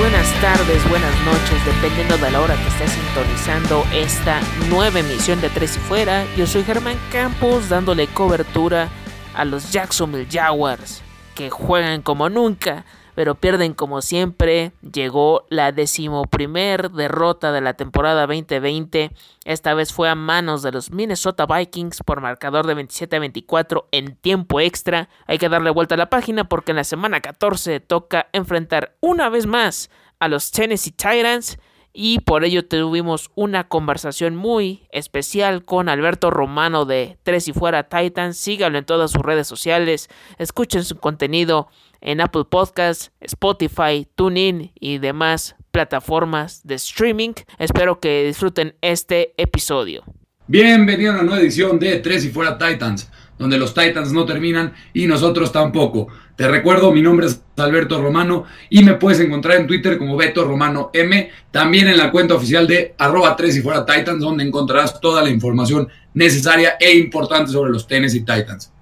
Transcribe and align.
buenas 0.00 0.40
tardes, 0.40 0.88
buenas 0.88 1.14
noches, 1.26 1.62
dependiendo 1.66 2.16
de 2.16 2.30
la 2.30 2.40
hora 2.40 2.54
que 2.56 2.68
estés 2.68 2.90
sintonizando 2.90 3.84
esta 3.92 4.40
nueva 4.70 5.00
emisión 5.00 5.42
de 5.42 5.50
Tres 5.50 5.76
y 5.76 5.78
Fuera. 5.80 6.24
Yo 6.36 6.46
soy 6.46 6.64
Germán 6.64 6.98
Campos 7.12 7.68
dándole 7.68 8.06
cobertura 8.06 8.88
a 9.34 9.44
los 9.44 9.70
Jacksonville 9.72 10.26
Jaguars, 10.30 11.02
que 11.34 11.50
juegan 11.50 12.00
como 12.00 12.30
nunca, 12.30 12.86
pero 13.14 13.34
pierden 13.34 13.74
como 13.74 14.00
siempre. 14.00 14.72
Llegó 14.80 15.44
la 15.50 15.72
decimoprimer 15.72 16.90
derrota 16.90 17.52
de 17.52 17.60
la 17.60 17.74
temporada 17.74 18.26
2020. 18.26 19.12
Esta 19.44 19.74
vez 19.74 19.92
fue 19.92 20.08
a 20.08 20.14
manos 20.14 20.62
de 20.62 20.72
los 20.72 20.90
Minnesota 20.90 21.44
Vikings 21.44 22.02
por 22.04 22.22
marcador 22.22 22.66
de 22.66 22.72
27 22.72 23.16
a 23.16 23.20
24 23.20 23.88
en 23.92 24.16
tiempo 24.16 24.60
extra. 24.60 25.10
Hay 25.26 25.36
que 25.36 25.50
darle 25.50 25.68
vuelta 25.68 25.96
a 25.96 25.98
la 25.98 26.08
página 26.08 26.44
porque 26.44 26.72
en 26.72 26.76
la 26.76 26.84
semana 26.84 27.20
14 27.20 27.80
toca 27.80 28.28
enfrentar 28.32 28.96
una 29.00 29.28
vez 29.28 29.46
más 29.46 29.90
a 30.20 30.28
los 30.28 30.52
Tennessee 30.52 30.92
Titans 30.92 31.58
y 31.92 32.20
por 32.20 32.44
ello 32.44 32.64
tuvimos 32.64 33.30
una 33.34 33.66
conversación 33.66 34.36
muy 34.36 34.86
especial 34.92 35.64
con 35.64 35.88
Alberto 35.88 36.30
Romano 36.30 36.84
de 36.84 37.18
Tres 37.24 37.48
y 37.48 37.52
Fuera 37.52 37.88
Titans. 37.88 38.36
Síganlo 38.36 38.78
en 38.78 38.84
todas 38.84 39.10
sus 39.10 39.22
redes 39.22 39.48
sociales, 39.48 40.08
escuchen 40.38 40.84
su 40.84 40.96
contenido 40.96 41.68
en 42.00 42.20
Apple 42.20 42.44
Podcasts, 42.48 43.10
Spotify, 43.20 44.06
TuneIn 44.14 44.72
y 44.78 44.98
demás 44.98 45.56
plataformas 45.72 46.60
de 46.64 46.76
streaming. 46.76 47.32
Espero 47.58 47.98
que 47.98 48.24
disfruten 48.24 48.76
este 48.80 49.34
episodio. 49.36 50.04
Bienvenido 50.46 51.12
a 51.12 51.14
una 51.14 51.22
nueva 51.22 51.40
edición 51.40 51.78
de 51.78 51.98
Tres 51.98 52.24
y 52.24 52.30
Fuera 52.30 52.58
Titans, 52.58 53.10
donde 53.40 53.58
los 53.58 53.72
Titans 53.72 54.12
no 54.12 54.26
terminan 54.26 54.74
y 54.92 55.06
nosotros 55.06 55.50
tampoco. 55.50 56.08
Te 56.36 56.46
recuerdo, 56.46 56.92
mi 56.92 57.00
nombre 57.00 57.26
es 57.26 57.40
Alberto 57.56 57.98
Romano 57.98 58.44
y 58.68 58.84
me 58.84 58.94
puedes 58.94 59.18
encontrar 59.18 59.56
en 59.56 59.66
Twitter 59.66 59.96
como 59.96 60.14
Beto 60.14 60.44
Romano 60.44 60.90
M, 60.92 61.30
también 61.50 61.88
en 61.88 61.96
la 61.96 62.10
cuenta 62.10 62.34
oficial 62.34 62.66
de 62.66 62.94
arroba 62.98 63.34
3 63.34 63.56
y 63.56 63.62
fuera 63.62 63.86
Titans, 63.86 64.20
donde 64.20 64.44
encontrarás 64.44 65.00
toda 65.00 65.22
la 65.22 65.30
información 65.30 65.88
necesaria 66.12 66.74
e 66.78 66.94
importante 66.98 67.50
sobre 67.50 67.72
los 67.72 67.86
Tennessee 67.86 68.20
Titans. 68.20 68.74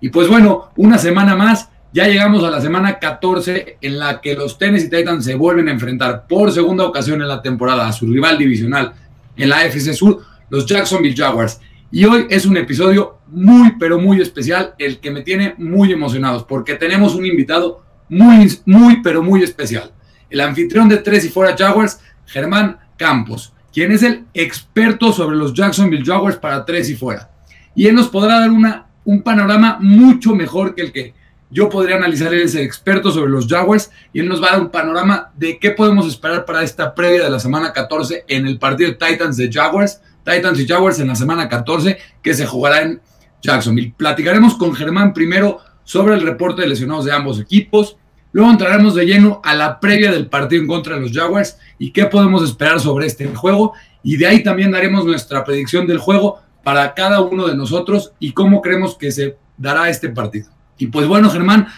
Y 0.00 0.08
pues 0.08 0.26
bueno, 0.26 0.72
una 0.74 0.98
semana 0.98 1.36
más 1.36 1.68
ya 1.92 2.08
llegamos 2.08 2.42
a 2.42 2.50
la 2.50 2.60
semana 2.60 2.98
14 2.98 3.78
en 3.80 3.98
la 4.00 4.20
que 4.20 4.34
los 4.34 4.58
Tennessee 4.58 4.90
Titans 4.90 5.24
se 5.24 5.36
vuelven 5.36 5.68
a 5.68 5.72
enfrentar 5.72 6.26
por 6.26 6.50
segunda 6.50 6.84
ocasión 6.84 7.22
en 7.22 7.28
la 7.28 7.42
temporada 7.42 7.86
a 7.86 7.92
su 7.92 8.08
rival 8.08 8.38
divisional 8.38 8.92
en 9.36 9.48
la 9.48 9.58
AFC 9.58 9.92
Sur, 9.92 10.20
los 10.48 10.66
Jacksonville 10.66 11.16
Jaguars. 11.16 11.60
Y 11.92 12.04
hoy 12.04 12.26
es 12.30 12.46
un 12.46 12.56
episodio 12.56 13.18
muy, 13.26 13.72
pero 13.78 13.98
muy 13.98 14.20
especial, 14.20 14.74
el 14.78 15.00
que 15.00 15.10
me 15.10 15.22
tiene 15.22 15.54
muy 15.58 15.92
emocionados, 15.92 16.44
porque 16.44 16.76
tenemos 16.76 17.16
un 17.16 17.26
invitado 17.26 17.82
muy, 18.08 18.48
muy, 18.64 19.02
pero 19.02 19.24
muy 19.24 19.42
especial. 19.42 19.90
El 20.28 20.40
anfitrión 20.40 20.88
de 20.88 20.98
Tres 20.98 21.24
y 21.24 21.30
Fuera 21.30 21.56
Jaguars, 21.56 22.00
Germán 22.26 22.78
Campos, 22.96 23.52
quien 23.72 23.90
es 23.90 24.04
el 24.04 24.24
experto 24.34 25.12
sobre 25.12 25.36
los 25.36 25.52
Jacksonville 25.52 26.04
Jaguars 26.04 26.36
para 26.36 26.64
Tres 26.64 26.88
y 26.90 26.94
Fuera. 26.94 27.28
Y 27.74 27.88
él 27.88 27.96
nos 27.96 28.06
podrá 28.06 28.38
dar 28.38 28.50
una, 28.50 28.86
un 29.04 29.22
panorama 29.22 29.78
mucho 29.80 30.32
mejor 30.36 30.76
que 30.76 30.82
el 30.82 30.92
que 30.92 31.14
yo 31.50 31.68
podría 31.68 31.96
analizar, 31.96 32.32
él 32.32 32.42
es 32.42 32.54
el 32.54 32.62
experto 32.62 33.10
sobre 33.10 33.32
los 33.32 33.48
Jaguars 33.48 33.90
y 34.12 34.20
él 34.20 34.28
nos 34.28 34.40
va 34.40 34.48
a 34.48 34.52
dar 34.52 34.60
un 34.60 34.70
panorama 34.70 35.32
de 35.36 35.58
qué 35.58 35.72
podemos 35.72 36.06
esperar 36.06 36.44
para 36.44 36.62
esta 36.62 36.94
previa 36.94 37.24
de 37.24 37.30
la 37.30 37.40
semana 37.40 37.72
14 37.72 38.26
en 38.28 38.46
el 38.46 38.60
partido 38.60 38.90
de 38.90 38.96
Titans 38.96 39.36
de 39.36 39.50
Jaguars, 39.52 40.00
Titans 40.24 40.60
y 40.60 40.66
Jaguars 40.66 41.00
en 41.00 41.08
la 41.08 41.14
semana 41.14 41.48
14 41.48 41.98
que 42.22 42.34
se 42.34 42.46
jugará 42.46 42.82
en 42.82 43.00
Jacksonville. 43.42 43.94
Platicaremos 43.96 44.54
con 44.54 44.74
Germán 44.74 45.12
primero 45.12 45.58
sobre 45.84 46.14
el 46.14 46.22
reporte 46.22 46.62
de 46.62 46.68
lesionados 46.68 47.04
de 47.04 47.12
ambos 47.12 47.40
equipos, 47.40 47.96
luego 48.32 48.50
entraremos 48.50 48.94
de 48.94 49.06
lleno 49.06 49.40
a 49.44 49.54
la 49.54 49.80
previa 49.80 50.12
del 50.12 50.28
partido 50.28 50.62
en 50.62 50.68
contra 50.68 50.94
de 50.94 51.00
los 51.00 51.12
Jaguars 51.12 51.58
y 51.78 51.90
qué 51.90 52.06
podemos 52.06 52.44
esperar 52.44 52.80
sobre 52.80 53.06
este 53.06 53.26
juego 53.34 53.72
y 54.02 54.16
de 54.16 54.26
ahí 54.26 54.42
también 54.42 54.70
daremos 54.70 55.04
nuestra 55.04 55.44
predicción 55.44 55.86
del 55.86 55.98
juego 55.98 56.40
para 56.62 56.94
cada 56.94 57.20
uno 57.20 57.46
de 57.46 57.56
nosotros 57.56 58.12
y 58.18 58.32
cómo 58.32 58.60
creemos 58.60 58.96
que 58.96 59.10
se 59.10 59.36
dará 59.56 59.88
este 59.88 60.08
partido. 60.08 60.48
Y 60.78 60.86
pues 60.86 61.06
bueno, 61.06 61.30
Germán, 61.30 61.68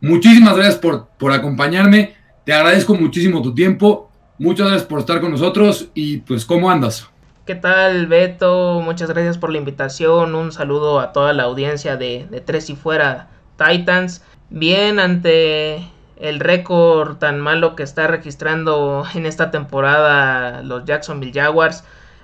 muchísimas 0.00 0.56
gracias 0.56 0.76
por, 0.76 1.08
por 1.18 1.32
acompañarme. 1.32 2.14
Te 2.44 2.52
agradezco 2.52 2.94
muchísimo 2.94 3.42
tu 3.42 3.54
tiempo. 3.54 4.10
Muchas 4.38 4.68
gracias 4.68 4.88
por 4.88 5.00
estar 5.00 5.20
con 5.20 5.30
nosotros 5.30 5.88
y 5.94 6.18
pues 6.18 6.44
¿cómo 6.44 6.70
andas? 6.70 7.11
¿Qué 7.44 7.56
tal, 7.56 8.06
Beto? 8.06 8.80
Muchas 8.84 9.10
gracias 9.10 9.36
por 9.36 9.50
la 9.50 9.58
invitación. 9.58 10.36
Un 10.36 10.52
saludo 10.52 11.00
a 11.00 11.12
toda 11.12 11.32
la 11.32 11.42
audiencia 11.42 11.96
de, 11.96 12.24
de 12.30 12.40
Tres 12.40 12.70
y 12.70 12.76
Fuera 12.76 13.30
Titans. 13.56 14.22
Bien, 14.48 15.00
ante 15.00 15.90
el 16.16 16.38
récord 16.38 17.16
tan 17.16 17.40
malo 17.40 17.74
que 17.74 17.82
está 17.82 18.06
registrando 18.06 19.04
en 19.14 19.26
esta 19.26 19.50
temporada 19.50 20.62
los 20.62 20.84
Jacksonville 20.84 21.32
Jaguars 21.32 21.82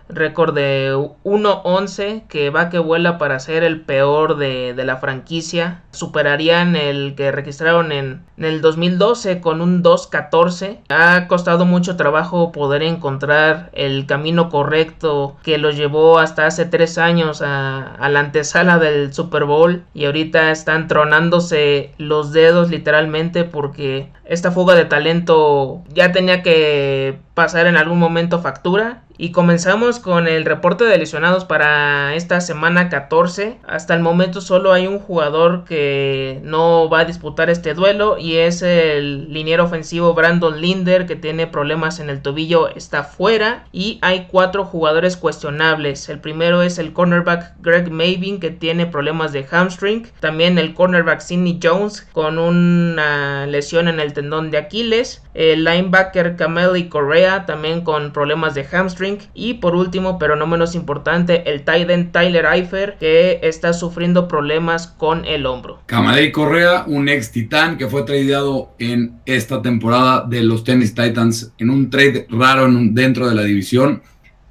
récord 0.09 0.55
de 0.55 0.95
1-11 1.25 2.27
que 2.29 2.51
va 2.51 2.71
que 2.71 2.79
vuela 2.79 3.19
para 3.19 3.39
ser 3.39 3.63
el 3.63 3.81
peor 3.81 4.37
de, 4.37 4.75
la 4.79 4.97
franquicia. 4.97 5.83
Superarían 5.91 6.77
el 6.77 7.15
que 7.17 7.33
registraron 7.33 7.93
en, 7.93 8.23
el 8.37 8.61
2012 8.61 9.41
con 9.41 9.61
un 9.61 9.83
2-14. 9.83 10.79
Ha 10.89 11.27
costado 11.27 11.65
mucho 11.67 11.97
trabajo 11.97 12.53
poder 12.53 12.83
encontrar 12.83 13.71
el 13.73 14.07
camino 14.07 14.49
correcto 14.49 15.37
que 15.43 15.59
los 15.59 15.77
llevó 15.77 16.19
hasta 16.19 16.47
hace 16.47 16.65
tres 16.65 16.99
años 16.99 17.43
a, 17.43 17.95
a 17.95 18.09
la 18.09 18.21
antesala 18.21 18.79
del 18.79 19.13
Super 19.13 19.45
Bowl 19.45 19.85
y 19.95 20.07
ahorita 20.07 20.51
están 20.51 20.89
tronándose 20.89 21.93
los 21.99 22.33
dedos 22.33 22.71
literalmente 22.71 23.45
porque 23.45 24.11
esta 24.25 24.53
fuga 24.53 24.75
de 24.75 24.85
talento 24.85 25.83
ya 25.93 26.13
tenía 26.13 26.43
que 26.43 27.19
pasar 27.35 27.67
en 27.67 27.77
algún 27.77 27.99
momento 27.99 28.41
factura 28.41 29.03
y 29.19 29.33
comenzamos 29.33 29.99
con 29.99 30.29
el 30.29 30.45
reporte 30.45 30.85
de 30.85 30.97
lesionados 30.97 31.45
para 31.45 32.15
esta 32.15 32.41
semana 32.41 32.89
14. 32.89 33.59
Hasta 33.67 33.95
el 33.95 34.01
momento 34.01 34.41
solo 34.41 34.73
hay 34.73 34.87
un 34.87 35.01
jugador 35.01 35.65
que 35.65 36.41
no 36.45 36.89
va 36.89 37.01
a 37.01 37.05
disputar 37.05 37.51
este 37.51 37.75
duelo 37.75 38.17
y 38.17 38.37
es 38.37 38.63
el 38.63 39.33
liniero 39.33 39.65
ofensivo 39.65 40.15
Brandon 40.15 40.61
Linder 40.61 41.07
que 41.07 41.17
tiene 41.17 41.49
problemas 41.49 41.99
en 41.99 42.11
el 42.11 42.23
tobillo, 42.23 42.69
está 42.69 43.03
fuera 43.03 43.65
y 43.73 43.99
hay 44.03 44.29
cuatro 44.31 44.65
jugadores 44.65 45.17
cuestionables. 45.17 46.09
El 46.09 46.21
primero 46.21 46.63
es 46.63 46.79
el 46.79 46.93
cornerback 46.93 47.55
Greg 47.61 47.91
Mavin 47.91 48.39
que 48.39 48.51
tiene 48.51 48.87
problemas 48.87 49.33
de 49.33 49.45
hamstring. 49.45 50.07
También 50.21 50.59
el 50.59 50.75
cornerback 50.75 51.21
Sidney 51.21 51.59
Jones 51.61 52.03
con 52.13 52.39
una 52.39 53.47
lesión 53.47 53.89
en 53.89 53.99
el 53.99 54.13
tendón 54.13 54.53
de 54.53 54.59
Aquiles. 54.59 55.25
El 55.35 55.65
linebacker 55.65 56.37
Cameli 56.37 56.89
Correa 56.89 57.47
también 57.47 57.83
con 57.83 58.13
problemas 58.13 58.55
de 58.55 58.65
hamstring 58.65 59.08
y 59.35 59.55
por 59.55 59.75
último, 59.75 60.19
pero 60.19 60.37
no 60.37 60.47
menos 60.47 60.75
importante, 60.75 61.51
el 61.51 61.61
Titan 61.61 62.13
Tyler 62.13 62.47
Eifer, 62.53 62.97
que 62.99 63.41
está 63.43 63.73
sufriendo 63.73 64.29
problemas 64.29 64.87
con 64.87 65.25
el 65.25 65.47
hombro. 65.47 65.81
Camadei 65.87 66.31
Correa, 66.33 66.85
un 66.87 67.09
ex 67.09 67.33
titán 67.33 67.79
que 67.79 67.89
fue 67.89 68.03
tradeado 68.03 68.75
en 68.79 69.21
esta 69.25 69.63
temporada 69.63 70.27
de 70.29 70.43
los 70.43 70.65
Tennis 70.65 70.95
Titans 70.95 71.53
en 71.59 71.71
un 71.71 71.91
trade 71.91 72.27
raro 72.31 72.69
dentro 72.71 73.29
de 73.29 73.35
la 73.35 73.43
división 73.43 74.03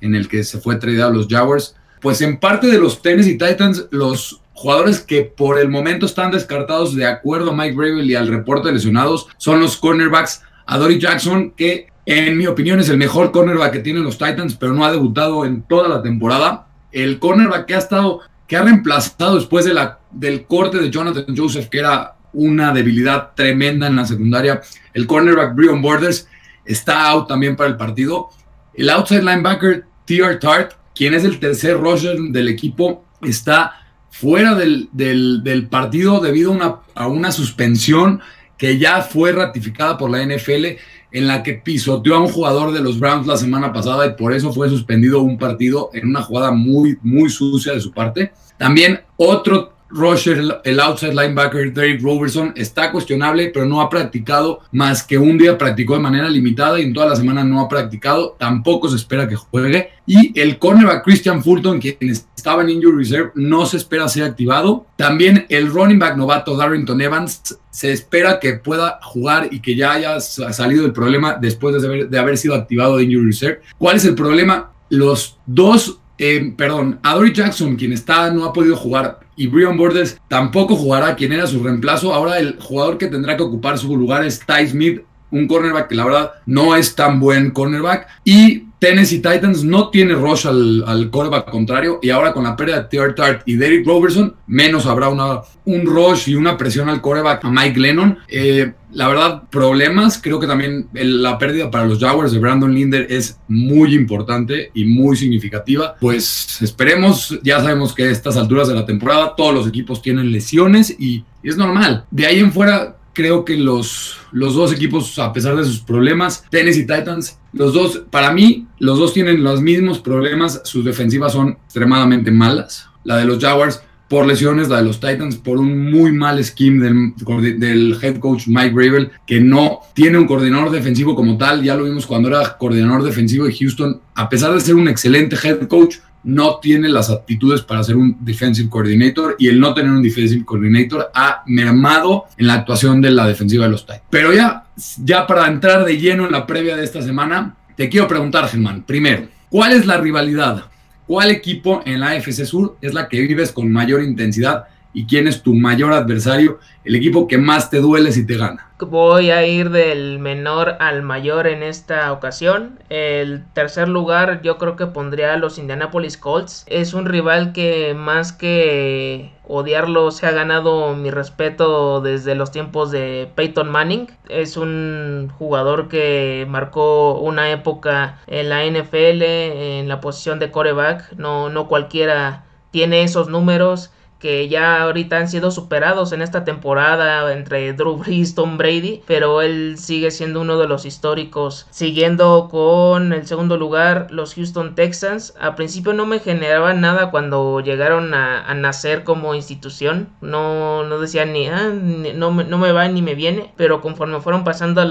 en 0.01 0.15
el 0.15 0.27
que 0.27 0.43
se 0.43 0.59
fue 0.59 0.75
tradeado 0.77 1.13
los 1.13 1.27
Jaguars. 1.27 1.75
Pues 2.01 2.21
en 2.21 2.39
parte 2.39 2.67
de 2.67 2.77
los 2.77 3.01
Tennessee 3.01 3.37
Titans, 3.37 3.87
los 3.91 4.41
jugadores 4.53 5.01
que 5.01 5.23
por 5.23 5.59
el 5.59 5.69
momento 5.69 6.05
están 6.05 6.31
descartados 6.31 6.95
de 6.95 7.05
acuerdo 7.05 7.51
a 7.51 7.55
Mike 7.55 7.75
Bravel 7.75 8.09
y 8.09 8.15
al 8.15 8.27
reporte 8.27 8.67
de 8.67 8.75
lesionados 8.75 9.27
son 9.37 9.59
los 9.59 9.77
cornerbacks 9.77 10.41
Adori 10.65 10.99
Jackson, 10.99 11.51
que 11.51 11.87
en 12.07 12.37
mi 12.37 12.47
opinión 12.47 12.79
es 12.79 12.87
el 12.87 12.95
mejor 12.95 13.33
cornerback 13.33 13.73
que 13.73 13.79
tienen 13.79 14.05
los 14.05 14.17
Titans, 14.17 14.55
pero 14.55 14.73
no 14.73 14.85
ha 14.85 14.91
debutado 14.93 15.43
en 15.43 15.63
toda 15.63 15.89
la 15.89 16.01
temporada. 16.01 16.69
El 16.93 17.19
cornerback 17.19 17.65
que 17.65 17.75
ha 17.75 17.79
estado, 17.79 18.21
que 18.47 18.55
ha 18.55 18.63
reemplazado 18.63 19.35
después 19.35 19.65
de 19.65 19.73
la, 19.73 19.99
del 20.09 20.45
corte 20.45 20.77
de 20.77 20.89
Jonathan 20.89 21.35
Joseph, 21.35 21.67
que 21.67 21.79
era 21.79 22.15
una 22.31 22.71
debilidad 22.71 23.33
tremenda 23.35 23.87
en 23.87 23.97
la 23.97 24.05
secundaria. 24.05 24.61
El 24.93 25.05
cornerback 25.05 25.53
Brion 25.53 25.81
Borders 25.81 26.29
está 26.63 27.09
out 27.09 27.27
también 27.27 27.57
para 27.57 27.69
el 27.69 27.75
partido. 27.75 28.29
El 28.73 28.89
outside 28.89 29.23
linebacker 29.23 29.83
T.R. 30.05 30.37
Tart, 30.37 30.75
quien 30.95 31.13
es 31.13 31.25
el 31.25 31.41
tercer 31.41 31.77
rusher 31.77 32.17
del 32.17 32.47
equipo, 32.47 33.03
está 33.21 33.81
fuera 34.11 34.55
del, 34.55 35.67
partido 35.69 36.21
debido 36.21 36.57
a 36.95 37.07
una 37.09 37.33
suspensión 37.33 38.21
que 38.57 38.77
ya 38.77 39.01
fue 39.01 39.33
ratificada 39.33 39.97
por 39.97 40.09
la 40.09 40.25
NFL 40.25 40.77
en 41.11 41.27
la 41.27 41.43
que 41.43 41.53
pisoteó 41.53 42.15
a 42.15 42.19
un 42.19 42.29
jugador 42.29 42.73
de 42.73 42.81
los 42.81 42.99
Browns 42.99 43.27
la 43.27 43.37
semana 43.37 43.71
pasada 43.71 44.05
y 44.05 44.13
por 44.15 44.33
eso 44.33 44.51
fue 44.51 44.69
suspendido 44.69 45.21
un 45.21 45.37
partido 45.37 45.89
en 45.93 46.07
una 46.07 46.21
jugada 46.21 46.51
muy, 46.51 46.97
muy 47.01 47.29
sucia 47.29 47.73
de 47.73 47.81
su 47.81 47.91
parte. 47.91 48.31
También 48.57 49.01
otro 49.15 49.76
Roger, 49.89 50.61
el 50.63 50.79
outside 50.79 51.13
linebacker 51.13 51.73
Derek 51.73 52.01
Robertson, 52.01 52.53
está 52.55 52.91
cuestionable, 52.91 53.49
pero 53.53 53.65
no 53.65 53.81
ha 53.81 53.89
practicado 53.89 54.61
más 54.71 55.03
que 55.03 55.17
un 55.17 55.37
día 55.37 55.57
practicó 55.57 55.93
de 55.93 56.01
manera 56.01 56.29
limitada 56.29 56.79
y 56.79 56.83
en 56.83 56.93
toda 56.93 57.07
la 57.07 57.15
semana 57.15 57.43
no 57.43 57.61
ha 57.61 57.69
practicado. 57.69 58.35
Tampoco 58.39 58.89
se 58.89 58.95
espera 58.95 59.27
que 59.27 59.35
juegue. 59.35 59.89
Y 60.05 60.39
el 60.39 60.57
cornerback 60.57 61.03
Christian 61.03 61.43
Fulton, 61.43 61.79
quien 61.79 61.97
estaba 62.01 62.63
en 62.63 62.69
injury 62.69 62.97
reserve, 62.97 63.31
no 63.35 63.65
se 63.65 63.77
espera 63.77 64.07
ser 64.07 64.23
activado. 64.23 64.85
También 64.95 65.45
el 65.49 65.69
running 65.69 65.99
back 65.99 66.15
novato 66.17 66.55
Darrington 66.55 67.01
Evans 67.01 67.57
se 67.69 67.91
espera 67.91 68.39
que 68.39 68.53
pueda 68.53 68.99
jugar 69.03 69.49
y 69.51 69.59
que 69.59 69.75
ya 69.75 69.93
haya 69.93 70.19
salido 70.19 70.85
el 70.85 70.93
problema 70.93 71.37
después 71.39 71.81
de 71.81 72.19
haber, 72.19 72.37
sido 72.37 72.55
activado 72.55 72.97
de 72.97 73.03
injury 73.03 73.25
reserve. 73.25 73.61
¿Cuál 73.77 73.97
es 73.97 74.05
el 74.05 74.15
problema? 74.15 74.71
Los 74.89 75.37
dos 75.45 75.99
eh, 76.19 76.53
perdón, 76.57 76.99
Adory 77.03 77.31
Jackson, 77.31 77.75
quien 77.75 77.93
está, 77.93 78.31
no 78.31 78.45
ha 78.45 78.53
podido 78.53 78.75
jugar, 78.75 79.19
y 79.37 79.47
Brian 79.47 79.77
Borders 79.77 80.19
tampoco 80.27 80.75
jugará, 80.75 81.15
quien 81.15 81.31
era 81.31 81.47
su 81.47 81.63
reemplazo. 81.63 82.13
Ahora 82.13 82.39
el 82.39 82.57
jugador 82.59 82.97
que 82.97 83.07
tendrá 83.07 83.37
que 83.37 83.43
ocupar 83.43 83.77
su 83.77 83.95
lugar 83.95 84.25
es 84.25 84.41
Ty 84.45 84.67
Smith, 84.67 85.01
un 85.31 85.47
cornerback 85.47 85.89
que 85.89 85.95
la 85.95 86.05
verdad 86.05 86.31
no 86.45 86.75
es 86.75 86.95
tan 86.95 87.19
buen 87.19 87.51
cornerback. 87.51 88.07
Y 88.23 88.67
Tennessee 88.79 89.17
Titans 89.17 89.63
no 89.63 89.89
tiene 89.89 90.13
rush 90.13 90.47
al, 90.47 91.09
quarterback 91.11 91.49
contrario 91.49 91.99
y 92.01 92.09
ahora 92.09 92.33
con 92.33 92.43
la 92.43 92.55
pérdida 92.55 92.81
de 92.81 92.89
T.R. 92.89 93.13
Tart 93.13 93.41
y 93.45 93.55
Derek 93.55 93.85
Robertson, 93.85 94.35
menos 94.45 94.85
habrá 94.85 95.09
un 95.09 95.85
rush 95.85 96.29
y 96.29 96.35
una 96.35 96.57
presión 96.57 96.89
al 96.89 97.01
quarterback 97.01 97.45
a 97.45 97.49
Mike 97.49 97.79
Lennon. 97.79 98.19
Eh, 98.27 98.73
la 98.97 99.07
verdad, 99.07 99.43
problemas. 99.51 100.19
Creo 100.19 100.39
que 100.39 100.47
también 100.47 100.87
la 100.91 101.37
pérdida 101.37 101.69
para 101.69 101.85
los 101.85 101.99
Jaguars 101.99 102.31
de 102.31 102.39
Brandon 102.39 102.73
Linder 102.73 103.05
es 103.11 103.39
muy 103.47 103.93
importante 103.93 104.71
y 104.73 104.85
muy 104.85 105.15
significativa. 105.15 105.95
Pues 106.01 106.59
esperemos, 106.63 107.39
ya 107.43 107.59
sabemos 107.59 107.93
que 107.93 108.05
a 108.05 108.09
estas 108.09 108.37
alturas 108.37 108.67
de 108.67 108.73
la 108.73 108.87
temporada 108.87 109.35
todos 109.37 109.53
los 109.53 109.67
equipos 109.67 110.01
tienen 110.01 110.31
lesiones 110.31 110.95
y 110.99 111.23
es 111.43 111.57
normal. 111.57 112.05
De 112.09 112.25
ahí 112.25 112.39
en 112.39 112.51
fuera, 112.51 112.97
creo 113.13 113.45
que 113.45 113.55
los, 113.55 114.17
los 114.31 114.55
dos 114.55 114.73
equipos, 114.73 115.19
a 115.19 115.31
pesar 115.31 115.55
de 115.55 115.65
sus 115.65 115.81
problemas, 115.81 116.43
Tennessee 116.49 116.87
Titans, 116.87 117.37
los 117.53 117.75
dos, 117.75 118.01
para 118.09 118.31
mí, 118.33 118.65
los 118.79 118.97
dos 118.97 119.13
tienen 119.13 119.43
los 119.43 119.61
mismos 119.61 119.99
problemas. 119.99 120.61
Sus 120.63 120.83
defensivas 120.83 121.33
son 121.33 121.59
extremadamente 121.65 122.31
malas. 122.31 122.87
La 123.03 123.17
de 123.17 123.25
los 123.25 123.37
Jaguars 123.37 123.83
por 124.07 124.25
lesiones, 124.25 124.69
la 124.69 124.77
de 124.77 124.83
los 124.83 124.99
Titans 124.99 125.35
por 125.35 125.57
un 125.57 125.91
muy 125.91 126.11
mal 126.11 126.43
scheme 126.43 126.83
del, 126.83 127.59
del, 127.59 127.97
head 128.01 128.17
coach 128.17 128.47
Mike 128.47 128.73
Gravel, 128.73 129.11
que 129.25 129.39
no 129.39 129.81
tiene 129.93 130.17
un 130.17 130.27
coordinador 130.27 130.71
defensivo 130.71 131.15
como 131.15 131.37
tal. 131.37 131.63
Ya 131.63 131.75
lo 131.75 131.83
vimos 131.83 132.05
cuando 132.05 132.29
era 132.29 132.57
coordinador 132.57 133.03
defensivo 133.03 133.45
de 133.45 133.55
Houston. 133.55 133.99
A 134.15 134.29
pesar 134.29 134.53
de 134.53 134.61
ser 134.61 134.75
un 134.75 134.87
excelente 134.87 135.35
head 135.41 135.67
coach, 135.67 135.97
no 136.23 136.59
tiene 136.59 136.89
las 136.89 137.09
aptitudes 137.09 137.61
para 137.61 137.83
ser 137.83 137.95
un 137.95 138.17
defensive 138.19 138.69
coordinator 138.69 139.35
y 139.39 139.47
el 139.47 139.59
no 139.59 139.73
tener 139.73 139.91
un 139.91 140.03
defensive 140.03 140.43
coordinator 140.43 141.09
ha 141.13 141.43
mermado 141.45 142.25
en 142.37 142.47
la 142.47 142.55
actuación 142.55 143.01
de 143.01 143.11
la 143.11 143.27
defensiva 143.27 143.65
de 143.65 143.71
los 143.71 143.85
Titans. 143.85 144.03
Pero 144.09 144.33
ya, 144.33 144.65
ya 145.03 145.25
para 145.25 145.47
entrar 145.47 145.85
de 145.85 145.97
lleno 145.97 146.25
en 146.25 146.31
la 146.31 146.45
previa 146.45 146.75
de 146.75 146.83
esta 146.83 147.01
semana, 147.01 147.55
te 147.75 147.89
quiero 147.89 148.07
preguntar, 148.07 148.47
Germán, 148.49 148.83
primero, 148.83 149.27
¿cuál 149.49 149.73
es 149.73 149.85
la 149.85 149.97
rivalidad? 149.97 150.65
¿Cuál 151.07 151.31
equipo 151.31 151.81
en 151.85 152.01
la 152.01 152.09
AFC 152.09 152.43
Sur 152.43 152.75
es 152.81 152.93
la 152.93 153.07
que 153.07 153.21
vives 153.21 153.53
con 153.53 153.71
mayor 153.71 154.03
intensidad 154.03 154.65
y 154.97 155.05
quién 155.05 155.27
es 155.27 155.43
tu 155.43 155.53
mayor 155.53 155.93
adversario, 155.93 156.57
el 156.83 156.95
equipo 156.95 157.27
que 157.27 157.37
más 157.37 157.69
te 157.69 157.81
duele 157.81 158.11
si 158.11 158.25
te 158.25 158.35
gana? 158.35 158.71
Voy 158.79 159.29
a 159.29 159.45
ir 159.45 159.69
del 159.69 160.17
menor 160.17 160.75
al 160.79 161.03
mayor 161.03 161.45
en 161.45 161.61
esta 161.61 162.11
ocasión. 162.11 162.79
El 162.89 163.45
tercer 163.53 163.89
lugar 163.89 164.41
yo 164.41 164.57
creo 164.57 164.75
que 164.75 164.87
pondría 164.87 165.33
a 165.33 165.37
los 165.37 165.59
Indianapolis 165.59 166.17
Colts. 166.17 166.63
Es 166.65 166.95
un 166.95 167.05
rival 167.05 167.53
que 167.53 167.93
más 167.93 168.33
que 168.33 169.33
odiarlo 169.47 170.09
se 170.09 170.25
ha 170.25 170.31
ganado 170.31 170.95
mi 170.95 171.11
respeto 171.11 172.01
desde 172.01 172.33
los 172.33 172.49
tiempos 172.49 172.89
de 172.89 173.29
Peyton 173.35 173.69
Manning. 173.69 174.07
Es 174.29 174.57
un 174.57 175.31
jugador 175.37 175.89
que 175.89 176.47
marcó 176.49 177.19
una 177.19 177.51
época 177.51 178.17
en 178.25 178.49
la 178.49 178.65
NFL 178.65 179.21
en 179.21 179.87
la 179.87 180.01
posición 180.01 180.39
de 180.39 180.49
coreback. 180.49 181.13
No, 181.17 181.49
no 181.49 181.67
cualquiera 181.67 182.45
tiene 182.71 183.03
esos 183.03 183.29
números 183.29 183.91
que 184.19 184.47
ya 184.47 184.81
ahorita 184.81 185.17
han 185.17 185.27
sido 185.27 185.51
superados 185.51 186.11
en 186.11 186.21
esta 186.21 186.43
temporada 186.43 187.31
entre 187.33 187.73
Drew 187.73 187.97
Brees, 187.97 188.35
Tom 188.35 188.57
Brady, 188.57 189.01
pero 189.05 189.41
él 189.41 189.75
sigue 189.77 190.11
siendo 190.11 190.41
uno 190.41 190.57
de 190.57 190.67
los 190.67 190.85
históricos. 190.85 191.67
Siguiendo 191.69 192.47
con 192.49 193.13
el 193.13 193.27
segundo 193.27 193.57
lugar, 193.57 194.07
los 194.09 194.35
Houston 194.35 194.75
Texans. 194.75 195.33
A 195.39 195.55
principio 195.55 195.93
no 195.93 196.05
me 196.05 196.19
generaba 196.19 196.73
nada 196.73 197.11
cuando 197.11 197.59
llegaron 197.59 198.13
a, 198.13 198.53
nacer 198.55 199.03
como 199.03 199.35
institución. 199.35 200.09
No, 200.21 200.83
no 200.83 200.99
decían 200.99 201.31
ni, 201.33 201.47
ah, 201.47 201.71
no, 201.71 202.31
no, 202.31 202.57
me 202.57 202.71
va 202.71 202.87
ni 202.87 203.01
me 203.01 203.13
viene, 203.13 203.53
pero 203.55 203.81
conforme 203.81 204.19
fueron 204.19 204.43
pasando 204.43 204.83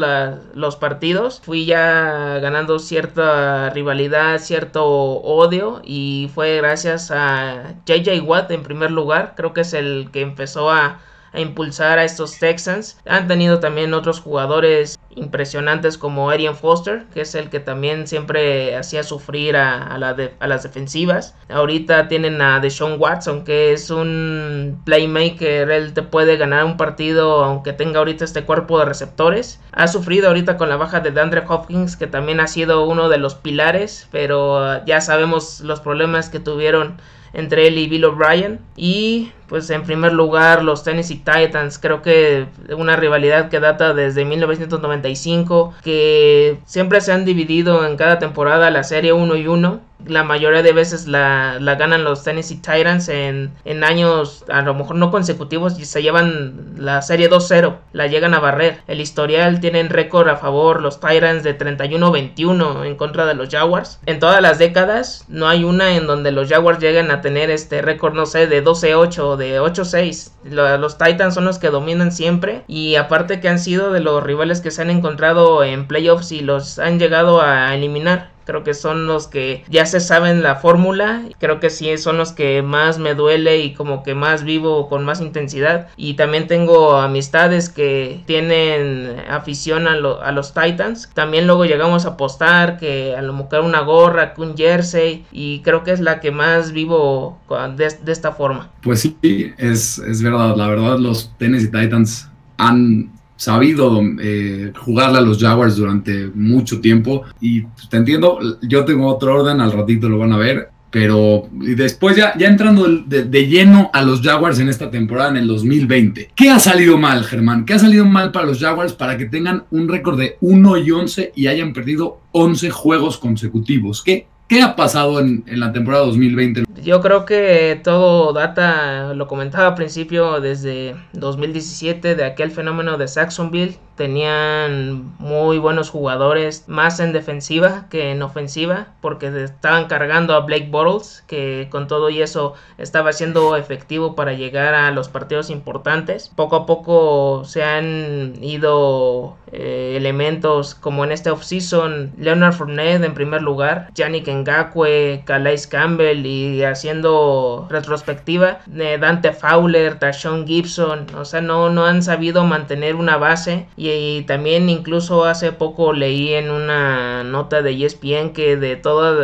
los 0.54 0.76
partidos, 0.76 1.40
fui 1.44 1.64
ya 1.64 2.38
ganando 2.38 2.78
cierta 2.78 3.70
rivalidad, 3.70 4.38
cierto 4.38 4.86
odio 4.86 5.80
y 5.84 6.30
fue 6.34 6.56
gracias 6.56 7.10
a 7.10 7.74
JJ 7.86 8.20
Watt 8.20 8.50
en 8.52 8.62
primer 8.62 8.90
lugar 8.90 9.15
Creo 9.36 9.52
que 9.52 9.62
es 9.62 9.72
el 9.72 10.10
que 10.12 10.20
empezó 10.20 10.70
a, 10.70 11.00
impulsar 11.34 11.98
a 11.98 12.04
estos 12.04 12.38
Texans. 12.38 12.98
Han 13.06 13.28
tenido 13.28 13.60
también 13.60 13.94
otros 13.94 14.20
jugadores 14.20 14.98
impresionantes 15.10 15.96
como 15.96 16.30
Arian 16.30 16.56
Foster, 16.56 17.06
que 17.12 17.22
es 17.22 17.34
el 17.34 17.48
que 17.48 17.60
también 17.60 18.06
siempre 18.06 18.76
hacía 18.76 19.02
sufrir 19.02 19.56
a, 19.56 19.98
las 19.98 20.62
defensivas. 20.62 21.34
Ahorita 21.48 22.08
tienen 22.08 22.40
a 22.40 22.60
Deshaun 22.60 22.96
Watson, 22.98 23.44
que 23.44 23.72
es 23.72 23.90
un 23.90 24.80
playmaker, 24.84 25.70
él 25.70 25.94
te 25.94 26.02
puede 26.02 26.36
ganar 26.36 26.64
un 26.64 26.76
partido 26.76 27.44
aunque 27.44 27.72
tenga 27.72 27.98
ahorita 27.98 28.24
este 28.24 28.44
cuerpo 28.44 28.78
de 28.78 28.84
receptores. 28.84 29.60
Ha 29.72 29.88
sufrido 29.88 30.28
ahorita 30.28 30.56
con 30.56 30.68
la 30.68 30.76
baja 30.76 31.00
de 31.00 31.10
DeAndre 31.10 31.44
Hopkins, 31.48 31.96
que 31.96 32.06
también 32.06 32.40
ha 32.40 32.46
sido 32.46 32.86
uno 32.86 33.08
de 33.08 33.18
los 33.18 33.34
pilares, 33.34 34.08
pero 34.10 34.84
ya 34.84 35.00
sabemos 35.00 35.60
los 35.60 35.80
problemas 35.80 36.28
que 36.28 36.40
tuvieron 36.40 37.00
entre 37.36 37.68
él 37.68 37.78
y 37.78 37.86
Bill 37.86 38.06
O'Brien. 38.06 38.58
Y 38.76 39.30
pues 39.48 39.68
en 39.70 39.82
primer 39.82 40.12
lugar 40.12 40.64
los 40.64 40.82
Tennessee 40.84 41.16
Titans, 41.16 41.78
creo 41.78 42.02
que 42.02 42.46
una 42.76 42.96
rivalidad 42.96 43.48
que 43.48 43.60
data 43.60 43.94
desde 43.94 44.24
1995, 44.24 45.74
que 45.82 46.58
siempre 46.64 47.00
se 47.00 47.12
han 47.12 47.24
dividido 47.24 47.86
en 47.86 47.96
cada 47.96 48.18
temporada 48.18 48.70
la 48.70 48.84
serie 48.84 49.12
1 49.12 49.36
y 49.36 49.46
1 49.46 49.80
la 50.04 50.24
mayoría 50.24 50.62
de 50.62 50.72
veces 50.72 51.06
la, 51.06 51.58
ganan 51.60 52.04
los 52.04 52.22
Tennessee 52.22 52.56
Titans 52.56 53.08
en, 53.08 53.52
en, 53.64 53.84
años 53.84 54.44
a 54.48 54.62
lo 54.62 54.74
mejor 54.74 54.96
no 54.96 55.10
consecutivos 55.10 55.78
y 55.78 55.84
se 55.84 56.02
llevan 56.02 56.74
la 56.76 57.02
serie 57.02 57.30
2-0, 57.30 57.76
la 57.92 58.06
llegan 58.06 58.34
a 58.34 58.40
barrer. 58.40 58.82
El 58.86 59.00
historial 59.00 59.60
tienen 59.60 59.88
récord 59.88 60.28
a 60.28 60.36
favor 60.36 60.82
los 60.82 61.00
Titans 61.00 61.42
de 61.42 61.58
31-21 61.58 62.86
en 62.86 62.96
contra 62.96 63.26
de 63.26 63.34
los 63.34 63.48
Jaguars. 63.48 64.00
En 64.06 64.20
todas 64.20 64.40
las 64.42 64.58
décadas 64.58 65.24
no 65.28 65.48
hay 65.48 65.64
una 65.64 65.96
en 65.96 66.06
donde 66.06 66.30
los 66.30 66.48
Jaguars 66.48 66.78
lleguen 66.78 67.10
a 67.10 67.20
tener 67.20 67.50
este 67.50 67.82
récord, 67.82 68.14
no 68.14 68.26
sé, 68.26 68.46
de 68.46 68.62
12-8 68.62 69.35
de 69.36 69.60
8-6. 69.60 70.32
Los 70.44 70.98
Titans 70.98 71.34
son 71.34 71.44
los 71.44 71.58
que 71.58 71.70
dominan 71.70 72.12
siempre 72.12 72.64
y 72.66 72.96
aparte 72.96 73.40
que 73.40 73.48
han 73.48 73.58
sido 73.58 73.92
de 73.92 74.00
los 74.00 74.22
rivales 74.22 74.60
que 74.60 74.70
se 74.70 74.82
han 74.82 74.90
encontrado 74.90 75.64
en 75.64 75.88
playoffs 75.88 76.32
y 76.32 76.40
los 76.40 76.78
han 76.78 76.98
llegado 76.98 77.40
a 77.40 77.74
eliminar. 77.74 78.35
Creo 78.46 78.62
que 78.62 78.74
son 78.74 79.06
los 79.06 79.26
que 79.26 79.64
ya 79.68 79.86
se 79.86 79.98
saben 79.98 80.42
la 80.42 80.54
fórmula. 80.56 81.22
Creo 81.38 81.58
que 81.58 81.68
sí 81.68 81.98
son 81.98 82.16
los 82.16 82.32
que 82.32 82.62
más 82.62 82.98
me 82.98 83.14
duele 83.14 83.58
y 83.58 83.74
como 83.74 84.04
que 84.04 84.14
más 84.14 84.44
vivo 84.44 84.88
con 84.88 85.04
más 85.04 85.20
intensidad. 85.20 85.88
Y 85.96 86.14
también 86.14 86.46
tengo 86.46 86.96
amistades 86.96 87.68
que 87.68 88.22
tienen 88.24 89.16
afición 89.28 89.88
a, 89.88 89.96
los 89.96 90.54
Titans. 90.54 91.10
También 91.12 91.46
luego 91.46 91.64
llegamos 91.64 92.06
a 92.06 92.10
apostar 92.10 92.78
que 92.78 93.16
a 93.16 93.22
lo 93.22 93.32
mejor 93.32 93.62
una 93.62 93.80
gorra, 93.80 94.32
que 94.32 94.42
un 94.42 94.56
jersey. 94.56 95.24
Y 95.32 95.60
creo 95.62 95.82
que 95.82 95.90
es 95.90 96.00
la 96.00 96.20
que 96.20 96.30
más 96.30 96.70
vivo 96.70 97.40
de, 97.76 97.96
de 98.02 98.12
esta 98.12 98.30
forma. 98.32 98.70
Pues 98.82 99.00
sí, 99.00 99.52
es, 99.58 99.98
es 99.98 100.22
verdad. 100.22 100.54
La 100.56 100.68
verdad, 100.68 100.98
los 100.98 101.32
Tennessee 101.36 101.70
Titans 101.70 102.30
han 102.58 103.15
sabido 103.36 104.02
eh, 104.20 104.72
jugarle 104.78 105.18
a 105.18 105.22
los 105.22 105.38
Jaguars 105.38 105.76
durante 105.76 106.30
mucho 106.34 106.80
tiempo 106.80 107.24
y 107.40 107.62
pues, 107.62 107.88
te 107.88 107.96
entiendo, 107.96 108.38
yo 108.62 108.84
tengo 108.84 109.06
otro 109.06 109.40
orden, 109.40 109.60
al 109.60 109.72
ratito 109.72 110.08
lo 110.08 110.18
van 110.18 110.32
a 110.32 110.38
ver, 110.38 110.70
pero 110.90 111.48
y 111.60 111.74
después 111.74 112.16
ya, 112.16 112.36
ya 112.38 112.48
entrando 112.48 112.86
de, 112.88 113.46
lleno 113.46 113.90
a 113.92 114.02
los 114.02 114.22
Jaguars 114.22 114.58
en 114.58 114.68
esta 114.68 114.90
temporada, 114.90 115.30
en 115.30 115.36
el 115.36 115.46
2020, 115.46 116.30
¿qué 116.34 116.48
ha 116.48 116.58
salido 116.58 116.96
mal, 116.96 117.24
Germán? 117.24 117.66
¿Qué 117.66 117.74
ha 117.74 117.78
salido 117.78 118.06
mal 118.06 118.32
para 118.32 118.46
los 118.46 118.60
Jaguars 118.60 118.94
para 118.94 119.18
que 119.18 119.26
tengan 119.26 119.64
un 119.70 119.88
récord 119.88 120.18
de 120.18 120.36
1 120.40 120.78
y 120.78 120.90
11 120.90 121.32
y 121.36 121.48
hayan 121.48 121.72
perdido 121.72 122.20
11 122.32 122.70
juegos 122.70 123.18
consecutivos? 123.18 124.02
¿Qué 124.02 124.26
¿Qué 124.48 124.62
ha 124.62 124.76
pasado 124.76 125.18
en, 125.18 125.42
la 125.46 125.72
temporada 125.72 126.04
2020? 126.04 126.66
Yo 126.80 127.00
creo 127.00 127.24
que 127.24 127.80
todo 127.82 128.32
data, 128.32 129.12
lo 129.12 129.26
comentaba 129.26 129.68
al 129.68 129.74
principio, 129.74 130.40
desde 130.40 130.94
2017, 131.14 132.14
de 132.14 132.24
aquel 132.24 132.52
fenómeno 132.52 132.96
de 132.96 133.08
Saxonville. 133.08 133.76
Tenían 133.96 135.16
muy 135.18 135.58
buenos 135.58 135.90
jugadores, 135.90 136.64
más 136.68 137.00
en 137.00 137.12
defensiva 137.12 137.86
que 137.90 138.12
en 138.12 138.22
ofensiva, 138.22 138.88
porque 139.00 139.28
estaban 139.42 139.86
cargando 139.86 140.34
a 140.34 140.40
Blake 140.40 140.68
Bottles, 140.70 141.24
que 141.26 141.66
con 141.70 141.88
todo 141.88 142.10
y 142.10 142.20
eso 142.20 142.54
estaba 142.78 143.12
siendo 143.14 143.56
efectivo 143.56 144.14
para 144.14 144.34
llegar 144.34 144.74
a 144.74 144.90
los 144.92 145.08
partidos 145.08 145.50
importantes. 145.50 146.30
Poco 146.36 146.56
a 146.56 146.66
poco 146.66 147.42
se 147.46 147.64
han 147.64 148.34
ido 148.44 149.38
eh, 149.50 149.94
elementos 149.96 150.74
como 150.74 151.04
en 151.04 151.10
este 151.10 151.30
offseason, 151.30 152.12
Leonard 152.18 152.52
Fournette 152.52 153.02
en 153.02 153.14
primer 153.14 153.42
lugar, 153.42 153.88
Yannick 153.94 154.28
Ngakwe, 154.40 155.22
Calais 155.24 155.66
Campbell 155.66 156.24
y 156.26 156.62
haciendo 156.64 157.66
retrospectiva 157.70 158.60
de 158.66 158.98
Dante 158.98 159.32
Fowler, 159.32 159.98
Tashon 159.98 160.46
Gibson, 160.46 161.06
o 161.16 161.24
sea, 161.24 161.40
no, 161.40 161.70
no 161.70 161.86
han 161.86 162.02
sabido 162.02 162.44
mantener 162.44 162.96
una 162.96 163.16
base 163.16 163.66
y, 163.76 164.22
también 164.22 164.68
incluso 164.68 165.24
hace 165.24 165.52
poco 165.52 165.92
leí 165.92 166.34
en 166.34 166.50
una 166.50 167.24
nota 167.24 167.62
de 167.62 167.84
ESPN 167.84 168.32
que 168.32 168.56
de 168.56 168.76
toda 168.76 169.14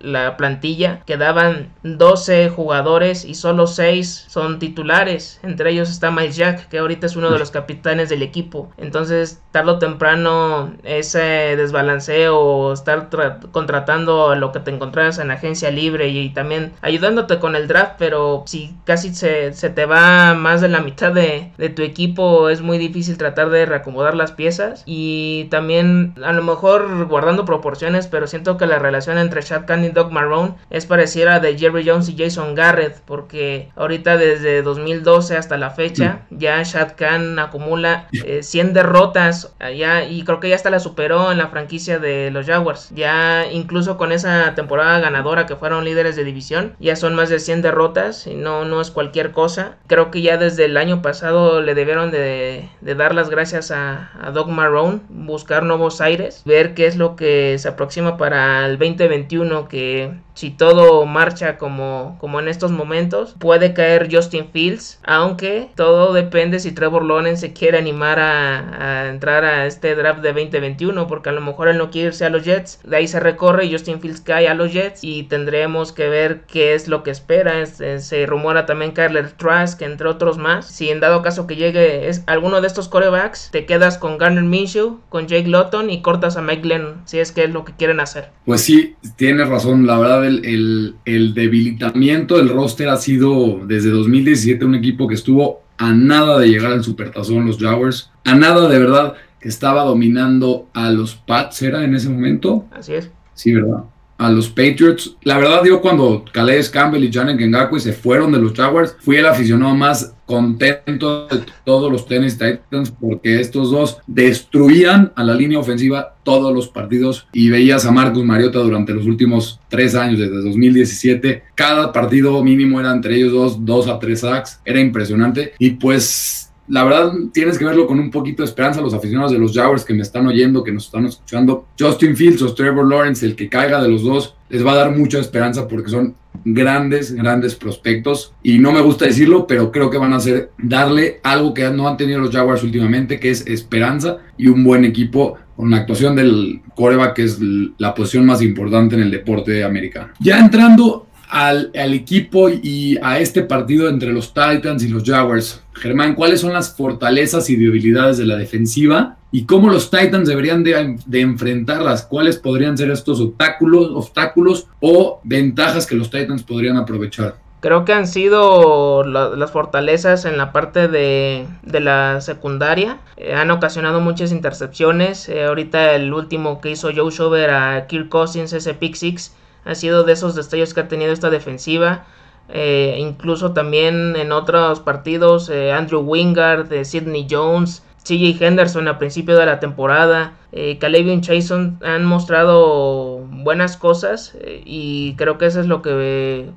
la 0.00 0.36
plantilla 0.36 1.02
quedaban 1.06 1.72
12 1.82 2.48
jugadores 2.50 3.24
y 3.24 3.34
solo 3.34 3.66
6 3.66 4.26
son 4.28 4.58
titulares, 4.58 5.40
entre 5.42 5.70
ellos 5.70 5.90
está 5.90 6.10
Mike 6.10 6.32
Jack, 6.32 6.68
que 6.68 6.78
ahorita 6.78 7.06
es 7.06 7.16
uno 7.16 7.30
de 7.30 7.38
los 7.38 7.50
capitanes 7.50 8.08
del 8.08 8.22
equipo, 8.22 8.70
entonces 8.76 9.42
tarde 9.52 9.72
o 9.72 9.78
temprano 9.78 10.74
ese 10.82 11.56
desbalanceo 11.56 12.72
estar 12.72 13.08
contratando 13.52 14.33
a 14.34 14.36
lo 14.36 14.52
que 14.52 14.60
te 14.60 14.70
encontrabas 14.70 15.18
en 15.18 15.30
agencia 15.30 15.70
libre 15.70 16.08
y 16.08 16.30
también 16.30 16.72
ayudándote 16.82 17.38
con 17.38 17.56
el 17.56 17.68
draft, 17.68 17.94
pero 17.98 18.44
si 18.46 18.74
casi 18.84 19.14
se, 19.14 19.50
te 19.52 19.86
va 19.86 20.34
más 20.34 20.60
de 20.60 20.68
la 20.68 20.80
mitad 20.80 21.12
de, 21.12 21.50
tu 21.74 21.82
equipo, 21.82 22.50
es 22.50 22.60
muy 22.60 22.78
difícil 22.78 23.16
tratar 23.16 23.50
de 23.50 23.66
reacomodar 23.66 24.14
las 24.14 24.32
piezas. 24.32 24.82
Y 24.86 25.44
también, 25.50 26.14
a 26.22 26.32
lo 26.32 26.42
mejor 26.42 27.06
guardando 27.06 27.44
proporciones, 27.44 28.06
pero 28.06 28.26
siento 28.26 28.56
que 28.56 28.66
la 28.66 28.78
relación 28.78 29.18
entre 29.18 29.42
Shad 29.42 29.66
Khan 29.66 29.84
y 29.84 29.88
Doug 29.88 30.12
Marrone 30.12 30.54
es 30.70 30.86
parecida 30.86 31.36
a 31.36 31.40
de 31.40 31.56
Jerry 31.56 31.84
Jones 31.86 32.08
y 32.08 32.16
Jason 32.16 32.54
Garrett, 32.54 33.00
porque 33.04 33.70
ahorita 33.76 34.16
desde 34.16 34.62
2012 34.62 35.36
hasta 35.36 35.56
la 35.56 35.70
fecha, 35.70 36.22
mm. 36.30 36.38
ya 36.38 36.62
Shad 36.62 36.92
Khan 36.96 37.38
acumula 37.38 38.08
100 38.10 38.68
eh, 38.68 38.72
derrotas 38.72 39.54
allá 39.58 40.04
y 40.04 40.24
creo 40.24 40.40
que 40.40 40.48
ya 40.48 40.56
hasta 40.56 40.70
la 40.70 40.80
superó 40.80 41.32
en 41.32 41.38
la 41.38 41.48
franquicia 41.48 41.98
de 41.98 42.30
los 42.30 42.46
Jaguars. 42.46 42.90
Ya 42.94 43.46
incluso 43.50 43.96
con 43.96 44.12
esa 44.12 44.23
temporada 44.54 45.00
ganadora 45.00 45.46
que 45.46 45.56
fueron 45.56 45.84
líderes 45.84 46.16
de 46.16 46.24
división, 46.24 46.74
ya 46.80 46.96
son 46.96 47.14
más 47.14 47.28
de 47.28 47.38
100 47.38 47.62
derrotas 47.62 48.26
y 48.26 48.34
no, 48.34 48.64
no 48.64 48.80
es 48.80 48.90
cualquier 48.90 49.32
cosa. 49.32 49.76
Creo 49.86 50.10
que 50.10 50.22
ya 50.22 50.36
desde 50.36 50.64
el 50.64 50.76
año 50.76 51.02
pasado 51.02 51.60
le 51.60 51.74
debieron 51.74 52.10
de, 52.10 52.68
dar 52.80 53.14
las 53.14 53.30
gracias 53.30 53.70
a, 53.70 54.10
a 54.20 54.30
Marrone, 54.46 55.00
buscar 55.08 55.62
nuevos 55.62 56.00
aires, 56.00 56.42
ver 56.44 56.74
qué 56.74 56.86
es 56.86 56.96
lo 56.96 57.16
que 57.16 57.56
se 57.58 57.68
aproxima 57.68 58.16
para 58.16 58.66
el 58.66 58.78
2021 58.78 59.68
que 59.68 60.12
si 60.34 60.50
todo 60.50 61.06
marcha 61.06 61.56
como, 61.56 62.16
como 62.20 62.40
en 62.40 62.48
estos 62.48 62.72
momentos, 62.72 63.34
puede 63.38 63.72
caer 63.72 64.08
Justin 64.10 64.48
Fields, 64.52 64.98
aunque 65.04 65.70
todo 65.76 66.12
depende 66.12 66.58
si 66.58 66.72
Trevor 66.72 67.04
Lawrence 67.04 67.40
se 67.40 67.52
quiere 67.52 67.78
animar 67.78 68.18
a, 68.18 69.08
entrar 69.08 69.44
a 69.44 69.66
este 69.66 69.94
draft 69.94 70.20
de 70.20 70.32
2021, 70.32 71.06
porque 71.06 71.28
a 71.28 71.32
lo 71.32 71.40
mejor 71.40 71.68
él 71.68 71.78
no 71.78 71.90
quiere 71.90 72.08
irse 72.08 72.24
a 72.24 72.30
los 72.30 72.44
Jets, 72.44 72.80
de 72.84 72.96
ahí 72.96 73.08
se 73.08 73.20
recorre 73.20 73.64
y 73.64 73.72
Justin 73.72 74.00
Fields 74.00 74.20
cae 74.20 74.48
a 74.48 74.54
los 74.54 74.72
Jets 74.72 75.02
y 75.02 75.24
tendremos 75.24 75.92
que 75.92 76.08
ver 76.08 76.42
qué 76.42 76.74
es 76.74 76.88
lo 76.88 77.02
que 77.02 77.10
espera. 77.10 77.64
Se 77.64 78.26
rumora 78.26 78.66
también 78.66 78.92
Kyler 78.92 79.32
Trask, 79.32 79.80
entre 79.82 80.08
otros 80.08 80.38
más. 80.38 80.66
Si 80.66 80.90
en 80.90 81.00
dado 81.00 81.22
caso 81.22 81.46
que 81.46 81.56
llegue 81.56 82.08
es 82.08 82.24
alguno 82.26 82.60
de 82.60 82.66
estos 82.66 82.88
corebacks, 82.88 83.50
te 83.52 83.66
quedas 83.66 83.98
con 83.98 84.18
Garner 84.18 84.44
Minshew, 84.44 85.00
con 85.08 85.26
Jake 85.28 85.48
Lotton 85.48 85.90
y 85.90 86.02
cortas 86.02 86.36
a 86.36 86.42
Mike 86.42 86.66
Lennon, 86.66 87.02
si 87.04 87.18
es 87.18 87.32
que 87.32 87.44
es 87.44 87.50
lo 87.50 87.64
que 87.64 87.74
quieren 87.74 88.00
hacer. 88.00 88.30
Pues 88.44 88.62
sí, 88.62 88.96
tienes 89.16 89.48
razón, 89.48 89.86
la 89.86 89.98
verdad 89.98 90.23
el, 90.26 91.34
debilitamiento 91.34 92.36
del 92.36 92.48
roster 92.48 92.88
ha 92.88 92.96
sido 92.96 93.60
desde 93.66 93.90
2017 93.90 94.64
un 94.64 94.74
equipo 94.74 95.08
que 95.08 95.14
estuvo 95.14 95.62
a 95.78 95.92
nada 95.92 96.38
de 96.38 96.48
llegar 96.48 96.72
al 96.72 96.84
supertazón 96.84 97.46
los 97.46 97.58
Jaguars, 97.58 98.10
a 98.24 98.34
nada 98.34 98.68
de 98.68 98.78
verdad 98.78 99.14
que 99.40 99.48
estaba 99.48 99.82
dominando 99.82 100.68
a 100.72 100.90
los 100.90 101.14
Pats, 101.14 101.62
¿era 101.62 101.84
en 101.84 101.94
ese 101.94 102.08
momento? 102.08 102.66
Así 102.70 102.94
es. 102.94 103.10
Sí, 103.34 103.52
¿verdad? 103.52 103.84
A 104.18 104.30
los 104.30 104.48
Patriots. 104.48 105.16
La 105.22 105.38
verdad, 105.38 105.62
yo 105.64 105.80
cuando 105.80 106.24
Calais 106.32 106.70
Campbell 106.70 107.04
y 107.04 107.12
Janet 107.12 107.40
Ngakwe 107.40 107.80
se 107.80 107.92
fueron 107.92 108.32
de 108.32 108.38
los 108.38 108.52
Jaguars, 108.52 108.96
fui 109.00 109.16
el 109.16 109.26
aficionado 109.26 109.74
más 109.74 110.14
contento 110.26 111.26
de 111.28 111.42
todos 111.64 111.92
los 111.92 112.06
Tennis 112.06 112.38
Titans 112.38 112.90
porque 112.98 113.40
estos 113.40 113.70
dos 113.70 113.98
destruían 114.06 115.12
a 115.16 115.22
la 115.22 115.34
línea 115.34 115.58
ofensiva 115.58 116.14
todos 116.22 116.54
los 116.54 116.68
partidos 116.68 117.26
y 117.32 117.50
veías 117.50 117.84
a 117.84 117.90
Marcus 117.90 118.24
Mariota 118.24 118.60
durante 118.60 118.94
los 118.94 119.04
últimos 119.04 119.60
tres 119.68 119.94
años, 119.94 120.18
desde 120.18 120.42
2017. 120.42 121.42
Cada 121.54 121.92
partido 121.92 122.42
mínimo 122.42 122.80
era 122.80 122.92
entre 122.92 123.16
ellos 123.16 123.32
dos, 123.32 123.64
dos 123.64 123.88
a 123.88 123.98
tres 123.98 124.20
sacks. 124.20 124.60
Era 124.64 124.80
impresionante. 124.80 125.52
Y 125.58 125.72
pues 125.72 126.53
la 126.68 126.84
verdad 126.84 127.12
tienes 127.32 127.58
que 127.58 127.64
verlo 127.64 127.86
con 127.86 128.00
un 128.00 128.10
poquito 128.10 128.42
de 128.42 128.48
esperanza 128.48 128.80
los 128.80 128.94
aficionados 128.94 129.32
de 129.32 129.38
los 129.38 129.52
Jaguars 129.52 129.84
que 129.84 129.94
me 129.94 130.02
están 130.02 130.26
oyendo, 130.26 130.64
que 130.64 130.72
nos 130.72 130.86
están 130.86 131.06
escuchando. 131.06 131.66
Justin 131.78 132.16
Fields 132.16 132.42
o 132.42 132.54
Trevor 132.54 132.88
Lawrence, 132.88 133.24
el 133.24 133.36
que 133.36 133.48
caiga 133.48 133.82
de 133.82 133.88
los 133.88 134.02
dos, 134.02 134.34
les 134.48 134.64
va 134.64 134.72
a 134.72 134.76
dar 134.76 134.96
mucha 134.96 135.18
esperanza 135.18 135.68
porque 135.68 135.90
son 135.90 136.14
grandes, 136.44 137.12
grandes 137.12 137.54
prospectos. 137.54 138.32
Y 138.42 138.58
no 138.58 138.72
me 138.72 138.80
gusta 138.80 139.04
decirlo, 139.04 139.46
pero 139.46 139.70
creo 139.70 139.90
que 139.90 139.98
van 139.98 140.12
a 140.12 140.16
hacer 140.16 140.50
darle 140.58 141.20
algo 141.22 141.52
que 141.52 141.68
no 141.70 141.86
han 141.88 141.96
tenido 141.96 142.20
los 142.20 142.30
Jaguars 142.30 142.62
últimamente, 142.62 143.20
que 143.20 143.30
es 143.30 143.46
esperanza 143.46 144.18
y 144.38 144.48
un 144.48 144.64
buen 144.64 144.84
equipo 144.84 145.36
con 145.56 145.70
la 145.70 145.78
actuación 145.78 146.16
del 146.16 146.62
coreback, 146.74 147.14
que 147.14 147.24
es 147.24 147.38
la 147.78 147.94
posición 147.94 148.26
más 148.26 148.42
importante 148.42 148.96
en 148.96 149.02
el 149.02 149.10
deporte 149.10 149.62
americano. 149.62 150.12
Ya 150.18 150.38
entrando 150.38 151.06
al, 151.34 151.94
equipo 151.94 152.48
y 152.48 152.96
a 153.02 153.18
este 153.18 153.42
partido 153.42 153.88
entre 153.88 154.12
los 154.12 154.32
Titans 154.32 154.84
y 154.84 154.88
los 154.88 155.02
Jaguars. 155.02 155.60
Germán, 155.72 156.14
¿cuáles 156.14 156.40
son 156.40 156.52
las 156.52 156.76
fortalezas 156.76 157.50
y 157.50 157.56
debilidades 157.56 158.18
de 158.18 158.24
la 158.24 158.36
defensiva 158.36 159.16
y 159.32 159.44
cómo 159.44 159.68
los 159.68 159.90
Titans 159.90 160.28
deberían 160.28 160.62
de, 160.62 161.20
enfrentarlas? 161.20 162.04
¿Cuáles 162.04 162.36
podrían 162.36 162.78
ser 162.78 162.92
estos 162.92 163.20
obstáculos, 163.20 163.90
obstáculos 163.92 164.68
o 164.78 165.20
ventajas 165.24 165.86
que 165.86 165.96
los 165.96 166.08
Titans 166.08 166.44
podrían 166.44 166.76
aprovechar? 166.76 167.34
Creo 167.58 167.84
que 167.84 167.94
han 167.94 168.06
sido 168.06 169.02
las 169.02 169.50
fortalezas 169.50 170.26
en 170.26 170.38
la 170.38 170.52
parte 170.52 170.86
de, 170.86 171.46
la 171.64 172.20
secundaria. 172.20 172.98
Eh, 173.16 173.34
han 173.34 173.50
ocasionado 173.50 174.00
muchas 174.00 174.30
intercepciones. 174.30 175.28
Eh, 175.28 175.46
ahorita 175.46 175.94
el 175.94 176.12
último 176.12 176.60
que 176.60 176.70
hizo 176.70 176.90
Joe 176.94 177.10
Shover 177.10 177.50
a 177.50 177.86
Kirk 177.88 178.08
Cousins, 178.08 178.52
ese 178.52 178.74
pick 178.74 178.94
six, 178.94 179.34
ha 179.64 179.74
sido 179.74 180.04
de 180.04 180.12
esos 180.12 180.34
destellos 180.34 180.74
que 180.74 180.80
ha 180.80 180.88
tenido 180.88 181.12
esta 181.12 181.30
defensiva. 181.30 182.04
Eh, 182.48 182.96
incluso 182.98 183.52
también 183.52 184.16
en 184.16 184.32
otros 184.32 184.80
partidos, 184.80 185.48
eh, 185.48 185.72
Andrew 185.72 186.00
Wingard, 186.00 186.68
de 186.68 186.84
Sidney 186.84 187.26
Jones, 187.30 187.82
CJ 188.04 188.36
Henderson 188.44 188.86
a 188.86 188.98
principio 188.98 189.36
de 189.36 189.46
la 189.46 189.60
temporada, 189.60 190.34
eh, 190.52 190.76
Calevion 190.78 191.22
Chason 191.22 191.78
han 191.82 192.04
mostrado 192.04 193.20
buenas 193.30 193.78
cosas 193.78 194.36
eh, 194.40 194.62
y 194.66 195.14
creo 195.16 195.38
que 195.38 195.46
eso 195.46 195.60
es 195.60 195.66
lo 195.66 195.80
que 195.80 196.50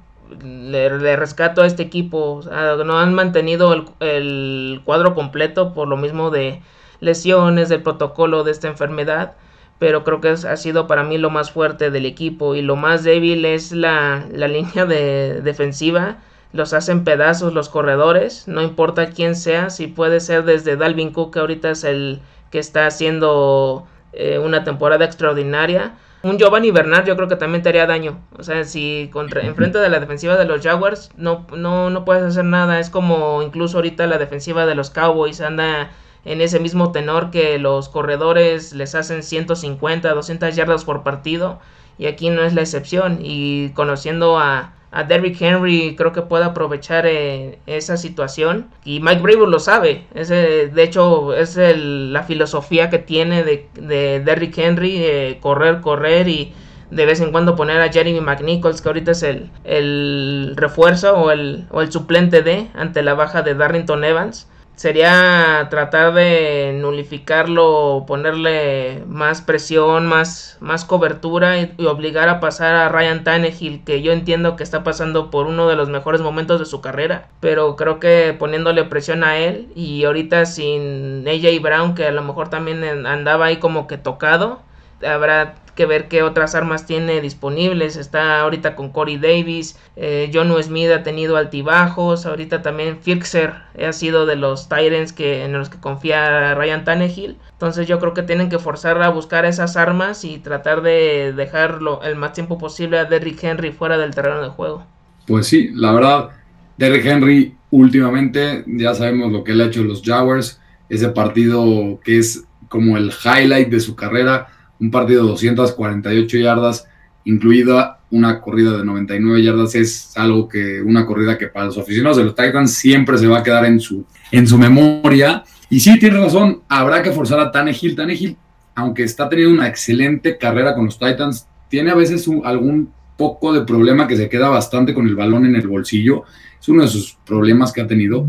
le, 0.44 1.16
rescato 1.16 1.62
a 1.62 1.66
este 1.66 1.84
equipo. 1.84 2.42
no 2.86 3.00
han 3.00 3.14
mantenido 3.14 3.74
el, 3.74 3.86
el 4.02 4.82
cuadro 4.84 5.16
completo 5.16 5.74
por 5.74 5.88
lo 5.88 5.96
mismo 5.96 6.32
de 6.32 6.62
lesiones, 7.00 7.70
del 7.70 7.82
protocolo 7.82 8.44
de 8.44 8.52
esta 8.52 8.68
enfermedad 8.68 9.36
pero 9.80 10.04
creo 10.04 10.22
que 10.22 10.30
ha 10.30 10.58
sido 10.58 10.88
para 10.88 11.04
mí 11.04 11.18
lo 11.18 11.30
más 11.30 11.52
fuerte 11.52 11.92
del 11.92 12.06
equipo 12.06 12.56
y 12.56 12.62
lo 12.62 12.76
más 12.76 13.04
débil 13.04 13.46
es 13.46 13.72
la, 13.72 14.26
línea 14.32 14.86
de 14.86 15.42
defensiva. 15.42 16.18
Los 16.54 16.74
hacen 16.74 17.04
pedazos 17.04 17.54
los 17.54 17.70
corredores, 17.70 18.48
no 18.48 18.62
importa 18.62 19.10
quién 19.10 19.36
sea, 19.36 19.70
si 19.70 19.88
puede 19.88 20.20
ser 20.20 20.44
desde 20.46 20.78
Dalvin 20.78 21.12
Cook, 21.12 21.34
que 21.34 21.40
ahorita 21.40 21.72
es 21.72 21.84
el 21.84 22.22
que 22.52 22.60
está 22.60 22.88
haciendo 22.88 23.86
eh, 24.14 24.40
una 24.40 24.64
temporada 24.64 25.06
extraordinaria. 25.06 25.94
Un 26.24 26.40
Giovanni 26.40 26.72
Bernard 26.72 27.06
yo 27.06 27.16
creo 27.16 27.28
que 27.28 27.36
también 27.36 27.62
te 27.62 27.70
haría 27.70 27.86
daño. 27.86 28.20
O 28.38 28.44
sea, 28.44 28.64
si 28.64 29.10
contra, 29.12 29.42
enfrente 29.42 29.78
de 29.78 29.90
la 29.90 30.00
defensiva 30.00 30.38
de 30.38 30.46
los 30.46 30.62
Jaguars 30.62 31.12
no, 31.16 31.46
no, 31.56 31.90
no 31.90 32.06
puedes 32.06 32.24
hacer 32.24 32.46
nada. 32.46 32.80
Es 32.80 32.90
como 32.90 33.44
incluso 33.44 33.78
ahorita 33.78 34.08
la 34.08 34.18
defensiva 34.18 34.66
de 34.66 34.74
los 34.74 34.90
Cowboys 34.90 35.42
anda 35.42 35.92
en 36.28 36.42
ese 36.42 36.60
mismo 36.60 36.92
tenor 36.92 37.32
que 37.32 37.58
los 37.58 37.88
corredores 37.88 38.74
les 38.74 38.96
hacen 38.96 39.24
150, 39.24 40.14
200 40.14 40.56
yardas 40.56 40.84
por 40.84 41.02
partido 41.02 41.60
y 41.98 42.06
aquí 42.06 42.30
no 42.30 42.44
es 42.44 42.54
la 42.54 42.62
excepción. 42.62 43.20
Y 43.22 43.70
conociendo 43.70 44.38
a, 44.38 44.74
Derrick 45.08 45.40
Henry 45.40 45.96
creo 45.96 46.12
que 46.12 46.24
puede 46.24 46.46
aprovechar 46.46 47.06
eh, 47.06 47.60
esa 47.68 47.98
situación 47.98 48.68
y 48.84 49.00
Mike 49.00 49.22
Brable 49.22 49.48
lo 49.48 49.60
sabe. 49.60 50.06
Ese, 50.16 50.68
de 50.68 50.84
hecho 50.84 51.36
es 51.36 51.56
la 51.56 52.24
filosofía 52.24 52.90
que 52.90 52.98
tiene 52.98 53.44
de, 53.44 53.70
de 53.76 54.22
Derrick 54.22 54.58
Henry 54.58 55.38
correr 55.40 55.82
correr 55.82 56.28
y 56.28 56.54
de 56.90 57.06
vez 57.06 57.22
en 57.22 57.32
cuando 57.32 57.56
poner 57.56 57.82
a 57.82 57.92
Jeremy 57.92 58.22
McNichols, 58.22 58.82
que 58.82 58.90
ahorita 58.90 59.12
es 59.12 59.24
el, 59.24 59.52
el 59.66 60.54
refuerzo 60.56 61.16
o 61.16 61.32
el, 61.32 61.68
o 61.70 61.82
el 61.82 61.92
suplente 61.92 62.42
de 62.42 62.70
ante 62.74 63.04
la 63.04 63.14
baja 63.14 63.44
de 63.44 63.54
Darrington 63.54 64.04
Evans 64.04 64.48
sería 64.78 65.68
tratar 65.72 66.14
de 66.14 66.72
nulificarlo, 66.80 68.06
ponerle 68.08 69.04
más 69.08 69.42
presión, 69.42 70.06
más, 70.06 70.58
más 70.62 70.86
cobertura 70.86 71.60
y, 71.60 71.74
obligar 71.86 72.30
a 72.30 72.40
pasar 72.40 72.76
a 72.76 72.88
Ryan 72.88 73.24
Tannehill, 73.24 73.84
que 73.84 74.02
yo 74.04 74.14
entiendo 74.14 74.56
que 74.56 74.64
está 74.64 74.84
pasando 74.84 75.32
por 75.32 75.48
uno 75.48 75.68
de 75.68 75.76
los 75.76 75.90
mejores 75.90 76.22
momentos 76.22 76.60
de 76.60 76.66
su 76.66 76.80
carrera, 76.80 77.28
pero 77.40 77.76
creo 77.76 78.00
que 78.00 78.36
poniéndole 78.38 78.84
presión 78.86 79.24
a 79.24 79.38
él 79.38 79.68
y 79.76 80.06
ahorita 80.06 80.46
sin 80.46 81.28
AJ 81.28 81.60
Brown, 81.62 81.96
que 81.96 82.06
a 82.06 82.12
lo 82.12 82.22
mejor 82.22 82.50
también 82.50 83.06
andaba 83.08 83.48
ahí 83.48 83.58
como 83.58 83.88
que 83.88 83.98
tocado, 83.98 84.62
habrá 85.06 85.56
que 85.78 85.86
ver 85.86 86.08
qué 86.08 86.24
otras 86.24 86.56
armas 86.56 86.86
tiene 86.86 87.22
disponibles. 87.22 87.96
Está 87.96 88.42
ahorita 88.42 88.76
con 88.76 88.90
Corey 88.90 89.18
Davis, 89.18 89.78
eh, 89.96 90.30
John 90.34 90.52
Smith 90.62 90.90
ha 90.90 91.04
tenido 91.04 91.38
altibajos, 91.38 92.26
ahorita 92.26 92.62
también 92.62 92.98
Fixer 93.00 93.54
ha 93.82 93.94
sido 93.94 94.26
de 94.26 94.36
los 94.36 94.68
Tyrants 94.68 95.14
que, 95.14 95.46
en 95.46 95.54
los 95.54 95.70
que 95.70 95.78
confía 95.80 96.56
Ryan 96.56 96.84
Tannehill. 96.84 97.38
Entonces 97.54 97.88
yo 97.88 98.00
creo 98.00 98.14
que 98.14 98.24
tienen 98.24 98.50
que 98.50 98.60
forzar 98.60 99.02
a 99.02 99.10
buscar 99.10 99.46
esas 99.46 99.78
armas 99.78 100.26
y 100.26 100.40
tratar 100.40 100.82
de 100.82 101.32
dejarlo 101.34 102.02
el 102.04 102.16
más 102.16 102.34
tiempo 102.34 102.58
posible 102.58 102.98
a 102.98 103.06
Derrick 103.06 103.42
Henry 103.44 103.72
fuera 103.72 103.98
del 103.98 104.16
terreno 104.16 104.42
de 104.42 104.50
juego. 104.50 104.84
Pues 105.28 105.46
sí, 105.46 105.70
la 105.74 105.92
verdad, 105.94 106.30
Derrick 106.78 107.06
Henry 107.06 107.56
últimamente 107.70 108.64
ya 108.66 108.96
sabemos 108.96 109.32
lo 109.32 109.44
que 109.44 109.52
él 109.52 109.62
ha 109.62 109.66
hecho 109.66 109.84
los 109.84 110.02
Jaguars, 110.02 110.60
ese 110.90 111.10
partido 111.10 112.00
que 112.04 112.18
es 112.18 112.46
como 112.68 112.98
el 112.98 113.12
highlight 113.12 113.70
de 113.70 113.80
su 113.80 113.96
carrera 113.96 114.48
un 114.80 114.92
partido 114.92 115.24
de 115.24 115.30
248 115.30 116.38
yardas, 116.38 116.88
incluida 117.26 118.00
una 118.10 118.40
corrida 118.40 118.78
de 118.78 118.86
99 118.86 119.44
yardas, 119.44 119.76
es 119.76 120.18
algo 120.18 120.48
que, 120.48 120.82
una 120.82 121.06
corrida 121.06 121.38
que 121.38 121.48
para 121.48 121.66
los 121.66 121.78
aficionados 121.78 122.18
de 122.18 122.24
los 122.24 122.36
Titans 122.36 122.74
siempre 122.74 123.18
se 123.18 123.28
va 123.28 123.40
a 123.40 123.44
quedar 123.44 123.66
en 123.66 123.80
su, 123.80 124.06
en 124.32 124.48
su 124.48 124.58
memoria. 124.58 125.44
Y 125.70 125.80
sí, 125.80 126.00
tiene 126.00 126.18
razón, 126.20 126.62
habrá 126.70 127.04
que 127.04 127.12
forzar 127.12 127.40
a 127.40 127.52
Tannehill. 127.52 127.96
Tannehill, 127.96 128.38
aunque 128.76 129.04
está 129.04 129.28
teniendo 129.28 129.54
una 129.54 129.68
excelente 129.68 130.38
carrera 130.38 130.74
con 130.74 130.86
los 130.86 130.98
Titans, 130.98 131.48
tiene 131.70 131.92
a 131.92 131.96
veces 131.96 132.30
algún 132.44 132.92
poco 133.18 133.52
de 133.52 133.62
problema 133.62 134.08
que 134.08 134.16
se 134.16 134.30
queda 134.30 134.48
bastante 134.48 134.94
con 134.94 135.08
el 135.08 135.16
balón 135.16 135.46
en 135.46 135.56
el 135.56 135.68
bolsillo. 135.68 136.24
Es 136.60 136.70
uno 136.70 136.84
de 136.84 136.88
sus 136.88 137.18
problemas 137.26 137.74
que 137.74 137.82
ha 137.82 137.88
tenido. 137.88 138.26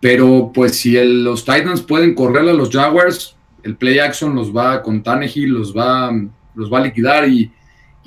Pero 0.00 0.50
pues 0.52 0.76
si 0.76 1.02
los 1.02 1.44
Titans 1.44 1.82
pueden 1.82 2.14
correr 2.14 2.48
a 2.48 2.52
los 2.52 2.70
Jaguars, 2.70 3.36
el 3.62 3.76
play 3.76 3.98
action 3.98 4.34
los 4.34 4.54
va 4.54 4.82
con 4.82 5.02
Tannehill, 5.02 5.50
los 5.50 5.76
va, 5.76 6.10
los 6.54 6.72
va 6.72 6.78
a 6.78 6.82
liquidar 6.82 7.28
y, 7.28 7.50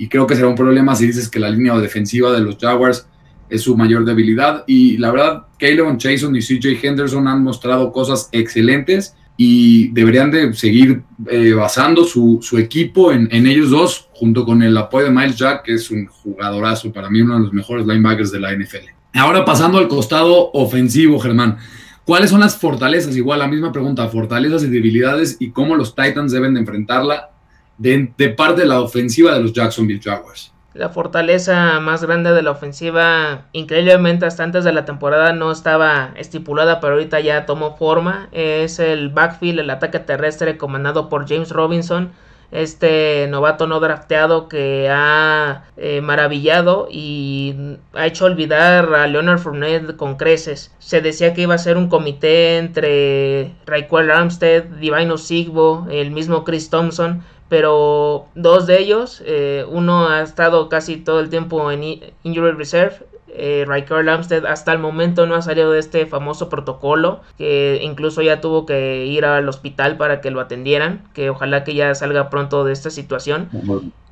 creo 0.08 0.26
que 0.26 0.34
será 0.34 0.48
un 0.48 0.54
problema 0.54 0.94
si 0.94 1.06
dices 1.06 1.28
que 1.28 1.38
la 1.38 1.48
línea 1.50 1.76
defensiva 1.78 2.32
de 2.32 2.40
los 2.40 2.58
Jaguars 2.58 3.08
es 3.48 3.62
su 3.62 3.76
mayor 3.76 4.04
debilidad. 4.04 4.64
Y 4.66 4.98
la 4.98 5.10
verdad, 5.10 5.46
Caleb 5.58 5.98
Jason 5.98 6.36
y 6.36 6.40
CJ 6.40 6.84
Henderson 6.84 7.26
han 7.26 7.42
mostrado 7.42 7.90
cosas 7.90 8.28
excelentes 8.32 9.14
y 9.36 9.88
deberían 9.88 10.30
de 10.30 10.52
seguir 10.52 11.02
eh, 11.30 11.52
basando 11.52 12.04
su, 12.04 12.40
equipo 12.58 13.12
en, 13.12 13.28
en, 13.32 13.46
ellos 13.46 13.70
dos, 13.70 14.08
junto 14.12 14.44
con 14.44 14.62
el 14.62 14.76
apoyo 14.76 15.06
de 15.06 15.10
Miles 15.10 15.36
Jack, 15.36 15.62
que 15.64 15.74
es 15.74 15.90
un 15.90 16.06
jugadorazo, 16.06 16.92
para 16.92 17.08
mí 17.08 17.20
uno 17.20 17.34
de 17.34 17.40
los 17.40 17.52
mejores 17.52 17.86
linebackers 17.86 18.30
de 18.30 18.40
la 18.40 18.52
NFL. 18.52 18.88
Ahora 19.14 19.44
pasando 19.44 19.78
al 19.78 19.88
costado 19.88 20.50
ofensivo, 20.52 21.18
Germán. 21.18 21.58
¿Cuáles 22.04 22.30
son 22.30 22.40
las 22.40 22.56
fortalezas? 22.56 23.16
Igual 23.16 23.38
la 23.38 23.48
misma 23.48 23.72
pregunta, 23.72 24.08
fortalezas 24.08 24.62
y 24.62 24.68
debilidades 24.68 25.38
y 25.40 25.50
cómo 25.50 25.74
los 25.74 25.94
Titans 25.94 26.32
deben 26.32 26.52
de 26.54 26.60
enfrentarla 26.60 27.30
de, 27.78 28.34
parte 28.36 28.62
de 28.62 28.66
la 28.66 28.80
ofensiva 28.80 29.32
de 29.32 29.40
los 29.40 29.52
Jacksonville 29.52 30.00
Jaguars. 30.02 30.52
La 30.74 30.90
fortaleza 30.90 31.78
más 31.80 32.04
grande 32.04 32.32
de 32.32 32.42
la 32.42 32.50
ofensiva, 32.50 33.46
increíblemente 33.52 34.26
hasta 34.26 34.42
antes 34.42 34.64
de 34.64 34.72
la 34.72 34.84
temporada 34.84 35.32
no 35.32 35.52
estaba 35.52 36.10
estipulada, 36.16 36.80
pero 36.80 36.94
ahorita 36.94 37.20
ya 37.20 37.46
tomó 37.46 37.76
forma, 37.76 38.28
es 38.32 38.80
el 38.80 39.08
backfield, 39.08 39.60
el 39.60 39.70
ataque 39.70 40.00
terrestre 40.00 40.58
comandado 40.58 41.08
por 41.08 41.28
James 41.28 41.50
Robinson 41.50 42.10
este 42.50 43.26
novato 43.28 43.66
no 43.66 43.80
drafteado 43.80 44.48
que 44.48 44.88
ha 44.90 45.64
eh, 45.76 46.00
maravillado 46.00 46.88
y 46.90 47.78
ha 47.94 48.06
hecho 48.06 48.26
olvidar 48.26 48.94
a 48.94 49.06
Leonard 49.06 49.38
Fournette 49.38 49.96
con 49.96 50.16
creces. 50.16 50.72
Se 50.78 51.00
decía 51.00 51.34
que 51.34 51.42
iba 51.42 51.54
a 51.54 51.58
ser 51.58 51.76
un 51.76 51.88
comité 51.88 52.58
entre 52.58 53.54
Raquel 53.66 54.10
Armstead, 54.10 54.64
Divino 54.64 55.18
Sigbo, 55.18 55.86
el 55.90 56.10
mismo 56.10 56.44
Chris 56.44 56.70
Thompson, 56.70 57.22
pero 57.48 58.26
dos 58.34 58.66
de 58.66 58.80
ellos, 58.80 59.22
eh, 59.26 59.64
uno 59.68 60.08
ha 60.08 60.22
estado 60.22 60.68
casi 60.68 60.96
todo 60.96 61.20
el 61.20 61.28
tiempo 61.28 61.70
en 61.70 62.00
Injury 62.22 62.52
Reserve 62.52 62.96
eh, 63.36 63.64
Riker 63.66 64.08
hasta 64.46 64.72
el 64.72 64.78
momento 64.78 65.26
no 65.26 65.34
ha 65.34 65.42
salido 65.42 65.72
de 65.72 65.80
este 65.80 66.06
famoso 66.06 66.48
protocolo, 66.48 67.20
que 67.36 67.80
incluso 67.82 68.22
ya 68.22 68.40
tuvo 68.40 68.64
que 68.64 69.06
ir 69.06 69.24
al 69.24 69.48
hospital 69.48 69.96
para 69.96 70.20
que 70.20 70.30
lo 70.30 70.40
atendieran, 70.40 71.02
que 71.14 71.30
ojalá 71.30 71.64
que 71.64 71.74
ya 71.74 71.94
salga 71.94 72.30
pronto 72.30 72.64
de 72.64 72.72
esta 72.72 72.90
situación. 72.90 73.48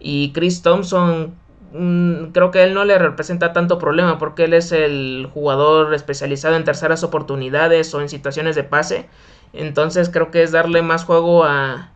Y 0.01 0.33
Chris 0.33 0.63
Thompson, 0.63 1.35
mm, 1.73 2.33
creo 2.33 2.51
que 2.51 2.65
él 2.65 2.75
no 2.75 2.85
le 2.85 2.99
representa 2.99 3.53
tanto 3.53 3.79
problema 3.79 4.19
porque 4.19 4.45
él 4.45 4.55
es 4.55 4.73
el 4.73 5.29
jugador 5.33 5.95
especializado 5.95 6.57
en 6.57 6.65
terceras 6.65 7.05
oportunidades 7.05 7.95
o 7.95 8.01
en 8.01 8.09
situaciones 8.09 8.57
de 8.57 8.65
pase. 8.65 9.09
Entonces 9.53 10.09
creo 10.09 10.33
que 10.33 10.43
es 10.43 10.51
darle 10.51 10.83
más 10.83 11.05
juego 11.05 11.45
a, 11.45 11.93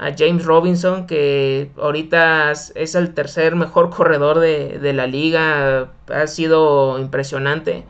a 0.00 0.14
James 0.16 0.46
Robinson, 0.46 1.06
que 1.06 1.70
ahorita 1.76 2.52
es 2.52 2.94
el 2.94 3.12
tercer 3.12 3.54
mejor 3.54 3.90
corredor 3.96 4.40
de, 4.40 4.92
la 4.94 5.06
liga, 5.06 5.90
ha 6.08 6.26
sido 6.26 6.98
impresionante. 6.98 7.84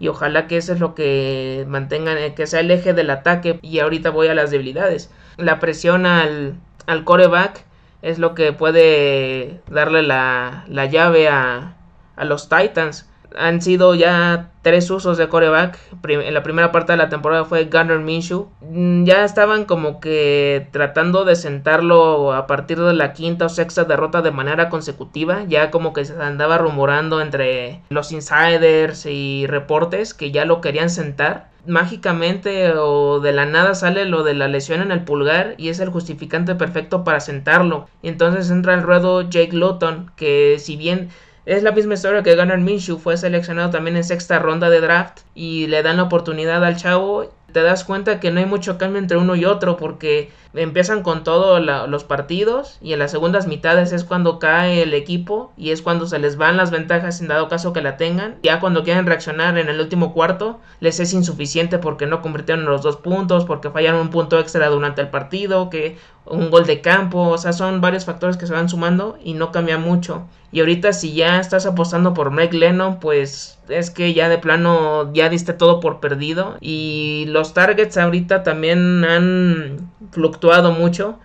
Y 0.00 0.08
ojalá 0.08 0.48
que 0.48 0.56
eso 0.56 0.72
es 0.72 0.80
lo 0.80 0.96
que 0.96 1.64
mantengan, 1.68 2.18
eh, 2.18 2.34
que 2.34 2.48
sea 2.48 2.58
el 2.60 2.70
eje 2.72 2.92
del 2.94 3.10
ataque. 3.10 3.60
Y 3.62 3.78
ahorita 3.78 4.10
voy 4.10 4.26
a 4.26 4.34
las 4.34 4.50
debilidades. 4.50 5.10
La 5.36 5.60
presión 5.60 6.04
al, 6.04 6.56
al 6.86 7.04
coreback 7.04 7.64
es 8.02 8.18
lo 8.18 8.34
que 8.34 8.52
puede 8.52 9.60
darle 9.68 10.02
la, 10.02 10.64
la 10.66 10.86
llave 10.86 11.28
a, 11.28 11.76
a 12.16 12.24
los 12.24 12.48
Titans 12.48 13.08
han 13.36 13.62
sido 13.62 13.94
ya 13.94 14.50
tres 14.62 14.90
usos 14.90 15.18
de 15.18 15.28
coreback. 15.28 15.78
En 16.08 16.34
la 16.34 16.42
primera 16.42 16.72
parte 16.72 16.92
de 16.92 16.98
la 16.98 17.08
temporada 17.08 17.44
fue 17.44 17.64
Gunnar 17.64 17.98
Minshew. 17.98 18.48
Mm, 18.60 19.04
ya 19.04 19.24
estaban 19.24 19.64
como 19.64 20.00
que 20.00 20.68
tratando 20.70 21.24
de 21.24 21.36
sentarlo 21.36 22.32
a 22.32 22.46
partir 22.46 22.80
de 22.80 22.94
la 22.94 23.12
quinta 23.12 23.46
o 23.46 23.48
sexta 23.48 23.84
derrota 23.84 24.22
de 24.22 24.30
manera 24.30 24.68
consecutiva. 24.68 25.44
Ya 25.48 25.70
como 25.70 25.92
que 25.92 26.04
se 26.04 26.20
andaba 26.22 26.58
rumorando 26.58 27.20
entre 27.20 27.82
los 27.90 28.12
insiders 28.12 29.06
y 29.06 29.46
reportes 29.46 30.14
que 30.14 30.30
ya 30.30 30.44
lo 30.44 30.60
querían 30.60 30.90
sentar. 30.90 31.50
Mágicamente 31.64 32.72
o 32.72 33.20
de 33.20 33.32
la 33.32 33.46
nada 33.46 33.74
sale 33.74 34.04
lo 34.04 34.24
de 34.24 34.34
la 34.34 34.48
lesión 34.48 34.80
en 34.80 34.90
el 34.90 35.04
pulgar 35.04 35.54
y 35.58 35.68
es 35.68 35.78
el 35.78 35.90
justificante 35.90 36.56
perfecto 36.56 37.04
para 37.04 37.20
sentarlo. 37.20 37.86
Entonces 38.02 38.50
entra 38.50 38.74
el 38.74 38.82
ruedo 38.82 39.22
Jake 39.22 39.56
Luton 39.56 40.10
que 40.16 40.56
si 40.58 40.76
bien 40.76 41.10
es 41.44 41.62
la 41.62 41.72
misma 41.72 41.94
historia 41.94 42.22
que 42.22 42.36
Gunnar 42.36 42.58
Minshew 42.58 42.98
fue 42.98 43.16
seleccionado 43.16 43.70
también 43.70 43.96
en 43.96 44.04
sexta 44.04 44.38
ronda 44.38 44.70
de 44.70 44.80
draft 44.80 45.20
y 45.34 45.66
le 45.66 45.82
dan 45.82 45.96
la 45.96 46.04
oportunidad 46.04 46.64
al 46.64 46.76
chavo. 46.76 47.32
Te 47.52 47.62
das 47.62 47.84
cuenta 47.84 48.18
que 48.18 48.30
no 48.30 48.40
hay 48.40 48.46
mucho 48.46 48.78
cambio 48.78 48.98
entre 48.98 49.18
uno 49.18 49.34
y 49.34 49.44
otro 49.44 49.76
porque 49.76 50.30
empiezan 50.54 51.02
con 51.02 51.24
todos 51.24 51.60
los 51.88 52.04
partidos 52.04 52.78
y 52.80 52.92
en 52.92 52.98
las 52.98 53.10
segundas 53.10 53.46
mitades 53.46 53.92
es 53.92 54.04
cuando 54.04 54.38
cae 54.38 54.82
el 54.82 54.94
equipo 54.94 55.52
y 55.58 55.70
es 55.70 55.82
cuando 55.82 56.06
se 56.06 56.18
les 56.18 56.36
van 56.36 56.56
las 56.56 56.70
ventajas 56.70 57.20
en 57.20 57.28
dado 57.28 57.48
caso 57.48 57.72
que 57.72 57.82
la 57.82 57.98
tengan. 57.98 58.36
Ya 58.42 58.58
cuando 58.58 58.84
quieren 58.84 59.04
reaccionar 59.04 59.58
en 59.58 59.68
el 59.68 59.80
último 59.80 60.14
cuarto 60.14 60.60
les 60.80 60.98
es 61.00 61.12
insuficiente 61.12 61.78
porque 61.78 62.06
no 62.06 62.22
convirtieron 62.22 62.64
los 62.64 62.82
dos 62.82 62.96
puntos, 62.96 63.44
porque 63.44 63.70
fallaron 63.70 64.00
un 64.00 64.10
punto 64.10 64.38
extra 64.38 64.68
durante 64.68 65.02
el 65.02 65.08
partido, 65.08 65.68
que 65.68 65.98
un 66.26 66.50
gol 66.50 66.66
de 66.66 66.80
campo, 66.80 67.28
o 67.28 67.38
sea, 67.38 67.52
son 67.52 67.80
varios 67.80 68.04
factores 68.04 68.36
que 68.36 68.46
se 68.46 68.52
van 68.52 68.68
sumando 68.68 69.18
y 69.22 69.34
no 69.34 69.50
cambia 69.52 69.78
mucho. 69.78 70.28
Y 70.52 70.60
ahorita 70.60 70.92
si 70.92 71.14
ya 71.14 71.40
estás 71.40 71.66
apostando 71.66 72.14
por 72.14 72.30
Mike 72.30 72.56
Lennon, 72.56 73.00
pues 73.00 73.58
es 73.68 73.90
que 73.90 74.14
ya 74.14 74.28
de 74.28 74.38
plano 74.38 75.12
ya 75.12 75.28
diste 75.28 75.52
todo 75.52 75.80
por 75.80 76.00
perdido. 76.00 76.56
Y 76.60 77.24
los 77.28 77.54
targets 77.54 77.96
ahorita 77.96 78.42
también 78.42 79.04
han 79.04 79.90
fluctuado 80.12 80.72
mucho. 80.72 81.18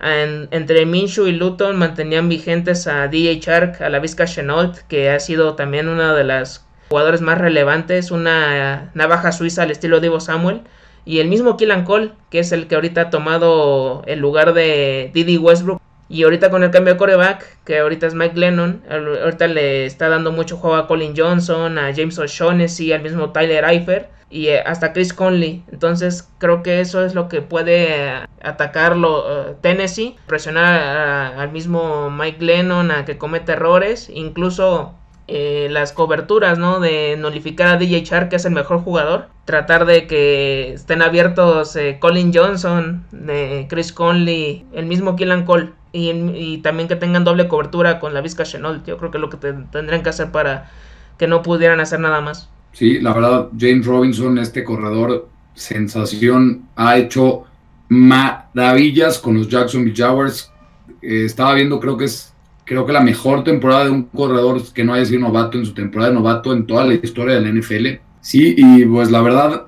entre 0.00 0.84
Minshew 0.84 1.28
y 1.28 1.32
Luton 1.32 1.78
mantenían 1.78 2.28
vigentes 2.28 2.86
a 2.88 3.06
DJ 3.08 3.38
Shark, 3.40 3.82
a 3.82 3.88
la 3.88 4.00
Vizca 4.00 4.24
Chenault, 4.26 4.78
que 4.88 5.10
ha 5.10 5.20
sido 5.20 5.54
también 5.54 5.88
una 5.88 6.12
de 6.14 6.24
las 6.24 6.66
jugadores 6.88 7.20
más 7.20 7.38
relevantes, 7.38 8.10
una 8.10 8.90
navaja 8.94 9.32
suiza 9.32 9.62
al 9.62 9.70
estilo 9.70 10.00
Divo 10.00 10.20
Samuel. 10.20 10.62
Y 11.04 11.18
el 11.18 11.28
mismo 11.28 11.56
Killan 11.56 11.84
Cole, 11.84 12.12
que 12.30 12.38
es 12.38 12.52
el 12.52 12.68
que 12.68 12.76
ahorita 12.76 13.02
ha 13.02 13.10
tomado 13.10 14.02
el 14.06 14.20
lugar 14.20 14.54
de 14.54 15.10
Didi 15.12 15.36
Westbrook. 15.36 15.80
Y 16.08 16.24
ahorita 16.24 16.50
con 16.50 16.62
el 16.62 16.70
cambio 16.70 16.92
de 16.92 16.98
coreback, 16.98 17.58
que 17.64 17.78
ahorita 17.78 18.06
es 18.06 18.14
Mike 18.14 18.38
Lennon, 18.38 18.82
ahorita 18.90 19.46
le 19.46 19.86
está 19.86 20.10
dando 20.10 20.30
mucho 20.30 20.58
juego 20.58 20.76
a 20.76 20.86
Colin 20.86 21.14
Johnson, 21.16 21.78
a 21.78 21.94
James 21.94 22.18
O'Shaughnessy, 22.18 22.92
al 22.92 23.02
mismo 23.02 23.30
Tyler 23.30 23.64
Eifert. 23.64 24.10
y 24.28 24.48
eh, 24.48 24.60
hasta 24.64 24.92
Chris 24.92 25.12
Conley. 25.12 25.64
Entonces 25.72 26.28
creo 26.38 26.62
que 26.62 26.80
eso 26.80 27.04
es 27.04 27.14
lo 27.14 27.28
que 27.28 27.42
puede 27.42 28.12
atacarlo 28.42 29.56
Tennessee, 29.62 30.16
presionar 30.26 31.38
al 31.38 31.50
mismo 31.52 32.10
Mike 32.10 32.44
Lennon 32.44 32.90
a 32.90 33.04
que 33.04 33.18
cometa 33.18 33.52
errores, 33.54 34.10
incluso 34.12 34.94
eh, 35.34 35.68
las 35.70 35.92
coberturas, 35.92 36.58
¿no? 36.58 36.78
De 36.78 37.16
nullificar 37.18 37.68
a 37.68 37.78
DJ 37.78 38.02
Char, 38.02 38.28
que 38.28 38.36
es 38.36 38.44
el 38.44 38.52
mejor 38.52 38.80
jugador. 38.80 39.28
Tratar 39.46 39.86
de 39.86 40.06
que 40.06 40.74
estén 40.74 41.00
abiertos 41.00 41.74
eh, 41.74 41.96
Colin 41.98 42.32
Johnson, 42.34 43.06
de 43.12 43.64
Chris 43.70 43.94
Conley, 43.94 44.66
el 44.74 44.84
mismo 44.84 45.16
Killan 45.16 45.46
Cole. 45.46 45.70
Y, 45.94 46.58
también 46.58 46.86
que 46.86 46.96
tengan 46.96 47.24
doble 47.24 47.48
cobertura 47.48 47.98
con 47.98 48.12
la 48.12 48.20
Vizca 48.20 48.44
Chenault. 48.44 48.86
Yo 48.86 48.98
creo 48.98 49.10
que 49.10 49.16
es 49.16 49.22
lo 49.22 49.30
que 49.30 49.38
tendrían 49.38 50.02
que 50.02 50.10
hacer 50.10 50.30
para 50.32 50.70
que 51.16 51.26
no 51.26 51.40
pudieran 51.40 51.80
hacer 51.80 52.00
nada 52.00 52.20
más. 52.20 52.50
Sí, 52.72 53.00
la 53.00 53.14
verdad, 53.14 53.48
James 53.58 53.86
Robinson, 53.86 54.36
este 54.36 54.62
corredor, 54.64 55.30
sensación, 55.54 56.68
ha 56.76 56.98
hecho 56.98 57.44
maravillas 57.88 59.18
con 59.18 59.38
los 59.38 59.48
Jacksonville 59.48 59.96
Jaguars. 59.96 60.52
Eh, 61.00 61.24
estaba 61.24 61.54
viendo, 61.54 61.80
creo 61.80 61.96
que 61.96 62.04
es 62.04 62.31
creo 62.64 62.86
que 62.86 62.92
la 62.92 63.00
mejor 63.00 63.44
temporada 63.44 63.84
de 63.84 63.90
un 63.90 64.04
corredor 64.04 64.62
que 64.72 64.84
no 64.84 64.94
haya 64.94 65.04
sido 65.04 65.20
novato 65.20 65.58
en 65.58 65.66
su 65.66 65.74
temporada 65.74 66.10
de 66.10 66.16
novato 66.16 66.52
en 66.52 66.66
toda 66.66 66.84
la 66.84 66.94
historia 66.94 67.34
del 67.34 67.58
NFL. 67.58 67.86
Sí, 68.20 68.54
y 68.56 68.84
pues 68.84 69.10
la 69.10 69.20
verdad 69.20 69.66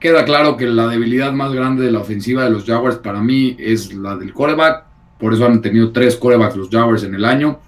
queda 0.00 0.24
claro 0.24 0.56
que 0.56 0.66
la 0.66 0.86
debilidad 0.88 1.32
más 1.32 1.52
grande 1.52 1.84
de 1.84 1.90
la 1.90 2.00
ofensiva 2.00 2.44
de 2.44 2.50
los 2.50 2.64
Jaguars 2.64 2.96
para 2.96 3.22
mí 3.22 3.56
es 3.58 3.94
la 3.94 4.16
del 4.16 4.34
coreback. 4.34 4.84
Por 5.18 5.32
eso 5.32 5.46
han 5.46 5.62
tenido 5.62 5.92
tres 5.92 6.16
corebacks 6.16 6.56
los 6.56 6.68
Jaguars 6.68 7.04
en 7.04 7.14
el 7.14 7.24
año. 7.24 7.60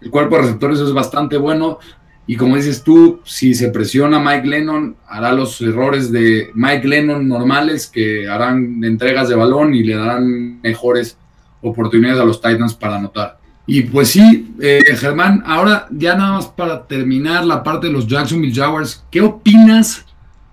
El 0.00 0.10
cuerpo 0.10 0.36
de 0.36 0.42
receptores 0.42 0.78
es 0.78 0.92
bastante 0.92 1.36
bueno. 1.36 1.78
Y 2.26 2.36
como 2.36 2.54
dices 2.54 2.84
tú, 2.84 3.20
si 3.24 3.54
se 3.54 3.70
presiona 3.70 4.20
Mike 4.20 4.46
Lennon, 4.46 4.96
hará 5.08 5.32
los 5.32 5.60
errores 5.62 6.12
de 6.12 6.50
Mike 6.54 6.86
Lennon 6.86 7.26
normales 7.26 7.88
que 7.88 8.28
harán 8.28 8.84
entregas 8.84 9.28
de 9.28 9.34
balón 9.34 9.74
y 9.74 9.82
le 9.82 9.96
darán 9.96 10.60
mejores 10.60 11.18
oportunidades 11.60 12.20
a 12.20 12.24
los 12.24 12.40
Titans 12.40 12.74
para 12.74 12.98
anotar. 12.98 13.39
Y 13.66 13.82
pues 13.82 14.10
sí, 14.10 14.54
eh, 14.60 14.82
Germán, 14.96 15.42
ahora 15.46 15.86
ya 15.90 16.16
nada 16.16 16.32
más 16.32 16.46
para 16.46 16.86
terminar 16.86 17.44
la 17.44 17.62
parte 17.62 17.86
de 17.86 17.92
los 17.92 18.06
Jacksonville 18.06 18.54
Jaguars, 18.54 19.04
¿qué 19.10 19.20
opinas 19.20 20.06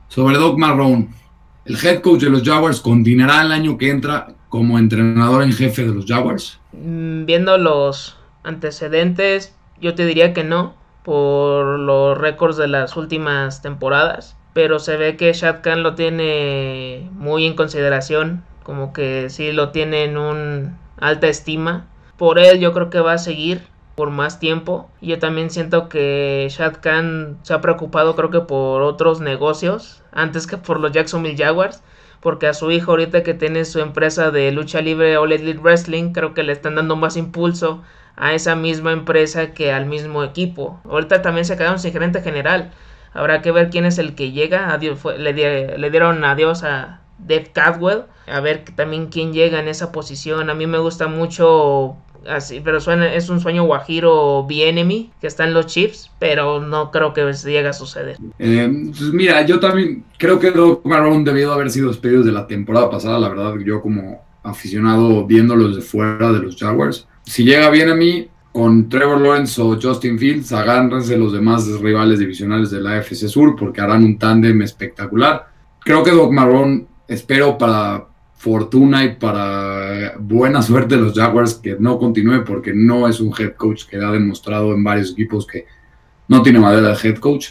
sobre 0.08 0.38
Doc 0.38 0.58
Marrone? 0.58 1.10
¿El 1.66 1.76
head 1.84 2.02
coach 2.02 2.22
de 2.22 2.30
los 2.30 2.44
Jaguars 2.44 2.80
continuará 2.80 3.42
el 3.42 3.52
año 3.52 3.78
que 3.78 3.90
entra 3.90 4.28
como 4.50 4.78
entrenador 4.78 5.44
en 5.44 5.52
jefe 5.52 5.84
de 5.84 5.94
los 5.94 6.06
Jaguars? 6.06 6.60
Mm, 6.74 7.26
viendo 7.26 7.58
los 7.58 8.18
antecedentes, 8.44 9.56
yo 9.82 9.96
te 9.96 10.06
diría 10.06 10.34
que 10.34 10.44
no, 10.44 10.76
por 11.04 11.80
los 11.80 12.18
récords 12.18 12.58
de 12.58 12.68
las 12.68 12.96
últimas 12.98 13.62
temporadas. 13.62 14.36
Pero 14.54 14.80
se 14.80 14.98
ve 14.98 15.18
que 15.18 15.34
Shad 15.34 15.62
Khan 15.62 15.84
lo 15.84 15.96
tiene 15.96 17.10
muy 17.14 17.46
en 17.46 17.56
consideración, 17.56 18.44
como 18.64 18.92
que 18.92 19.30
sí 19.30 19.52
lo 19.52 19.70
tiene 19.70 20.04
en 20.04 20.18
un 20.18 20.78
alta 21.00 21.28
estima 21.28 21.86
por 22.18 22.40
él 22.40 22.60
yo 22.60 22.74
creo 22.74 22.90
que 22.90 23.00
va 23.00 23.14
a 23.14 23.18
seguir 23.18 23.62
por 23.96 24.12
más 24.12 24.40
tiempo. 24.40 24.90
Yo 25.02 25.18
también 25.20 25.50
siento 25.50 25.90
que 25.90 26.48
Shad 26.52 26.78
Khan 26.82 27.40
se 27.42 27.54
ha 27.54 27.62
preocupado 27.62 28.16
creo 28.16 28.30
que 28.30 28.42
por 28.42 28.84
otros 28.84 29.22
negocios 29.22 30.04
antes 30.12 30.46
que 30.46 30.58
por 30.58 30.80
los 30.80 30.92
Jacksonville 30.92 31.38
Jaguars. 31.38 31.82
Porque 32.20 32.48
a 32.48 32.54
su 32.54 32.72
hijo 32.72 32.92
ahorita 32.92 33.24
que 33.24 33.34
tiene 33.34 33.64
su 33.66 33.80
empresa 33.80 34.32
de 34.32 34.52
lucha 34.52 34.82
libre 34.82 35.18
All 35.18 35.32
Elite 35.32 35.60
Wrestling 35.60 36.14
creo 36.14 36.34
que 36.34 36.44
le 36.44 36.52
están 36.52 36.76
dando 36.76 36.96
más 36.96 37.16
impulso 37.18 37.84
a 38.16 38.34
esa 38.34 38.56
misma 38.56 38.92
empresa 38.92 39.54
que 39.54 39.72
al 39.72 39.86
mismo 39.86 40.24
equipo. 40.24 40.82
Ahorita 40.86 41.22
también 41.22 41.46
se 41.46 41.56
quedaron 41.56 41.80
sin 41.80 41.94
gerente 41.94 42.22
general. 42.22 42.72
Habrá 43.14 43.42
que 43.42 43.52
ver 43.52 43.70
quién 43.70 43.86
es 43.86 43.98
el 43.98 44.16
que 44.16 44.32
llega. 44.32 44.74
Adiós, 44.74 45.00
le, 45.18 45.34
dieron 45.34 46.24
adiós 46.24 46.64
a 46.64 47.02
Dave 47.20 47.52
Cadwell. 47.54 48.04
A 48.28 48.42
ver 48.42 48.66
también 48.76 49.08
quién 49.08 49.34
llega 49.34 49.60
en 49.60 49.68
esa 49.68 49.92
posición. 49.92 50.50
A 50.50 50.54
mí 50.54 50.68
me 50.68 50.80
gusta 50.80 51.08
mucho 51.08 51.98
así, 52.30 52.62
pero 52.64 52.80
suena, 52.80 53.14
es 53.14 53.30
un 53.30 53.40
sueño 53.40 53.64
guajiro 53.64 54.46
Bienemy 54.48 55.12
que 55.20 55.28
está 55.28 55.46
en 55.46 55.54
los 55.54 55.68
chips, 55.68 56.12
pero 56.20 56.60
no 56.60 56.92
creo 56.92 57.14
que 57.14 57.32
llegue 57.32 57.68
a 57.68 57.74
suceder. 57.74 58.18
Eh, 58.40 58.70
pues 58.90 59.14
mira, 59.14 59.46
yo 59.46 59.60
también 59.60 60.04
creo 60.18 60.40
que 60.40 60.52
Doc 60.52 60.86
Marrone 60.86 61.24
debió 61.24 61.54
haber 61.54 61.70
sido 61.70 61.90
despedido 61.90 62.24
de 62.24 62.32
la 62.32 62.48
temporada 62.48 62.90
pasada, 62.90 63.20
la 63.20 63.30
verdad, 63.30 63.54
yo 63.66 63.82
como 63.82 64.22
aficionado 64.44 65.26
viéndolos 65.26 65.76
de 65.76 65.82
fuera 65.82 66.32
de 66.32 66.40
los 66.40 66.56
Jaguars. 66.56 67.08
Si 67.24 67.44
llega 67.44 67.70
bien 67.70 67.90
a 67.90 67.96
mí, 67.96 68.30
con 68.58 68.90
Trevor 68.90 69.22
Lawrence 69.22 69.62
o 69.62 69.78
Justin 69.80 70.18
Fields, 70.18 70.52
agárrense 70.52 71.16
los 71.16 71.32
demás 71.32 71.68
rivales 71.80 72.18
divisionales 72.18 72.72
de 72.72 72.82
la 72.82 72.98
AFC 72.98 73.28
Sur 73.28 73.56
porque 73.56 73.82
harán 73.82 74.04
un 74.04 74.18
tándem 74.18 74.60
espectacular. 74.64 75.48
Creo 75.82 76.04
que 76.04 76.10
Doc 76.10 76.32
Marrone, 76.32 76.88
espero 77.08 77.56
para 77.56 78.07
fortuna 78.38 79.04
y 79.04 79.16
para 79.16 80.14
buena 80.20 80.62
suerte 80.62 80.96
de 80.96 81.02
los 81.02 81.14
Jaguars 81.14 81.56
que 81.56 81.76
no 81.80 81.98
continúe 81.98 82.44
porque 82.46 82.72
no 82.74 83.08
es 83.08 83.20
un 83.20 83.34
head 83.38 83.56
coach 83.56 83.86
que 83.86 83.98
ha 83.98 84.12
demostrado 84.12 84.74
en 84.74 84.84
varios 84.84 85.12
equipos 85.12 85.46
que 85.46 85.66
no 86.28 86.44
tiene 86.44 86.60
madera 86.60 86.90
de 86.90 87.10
head 87.10 87.18
coach. 87.18 87.50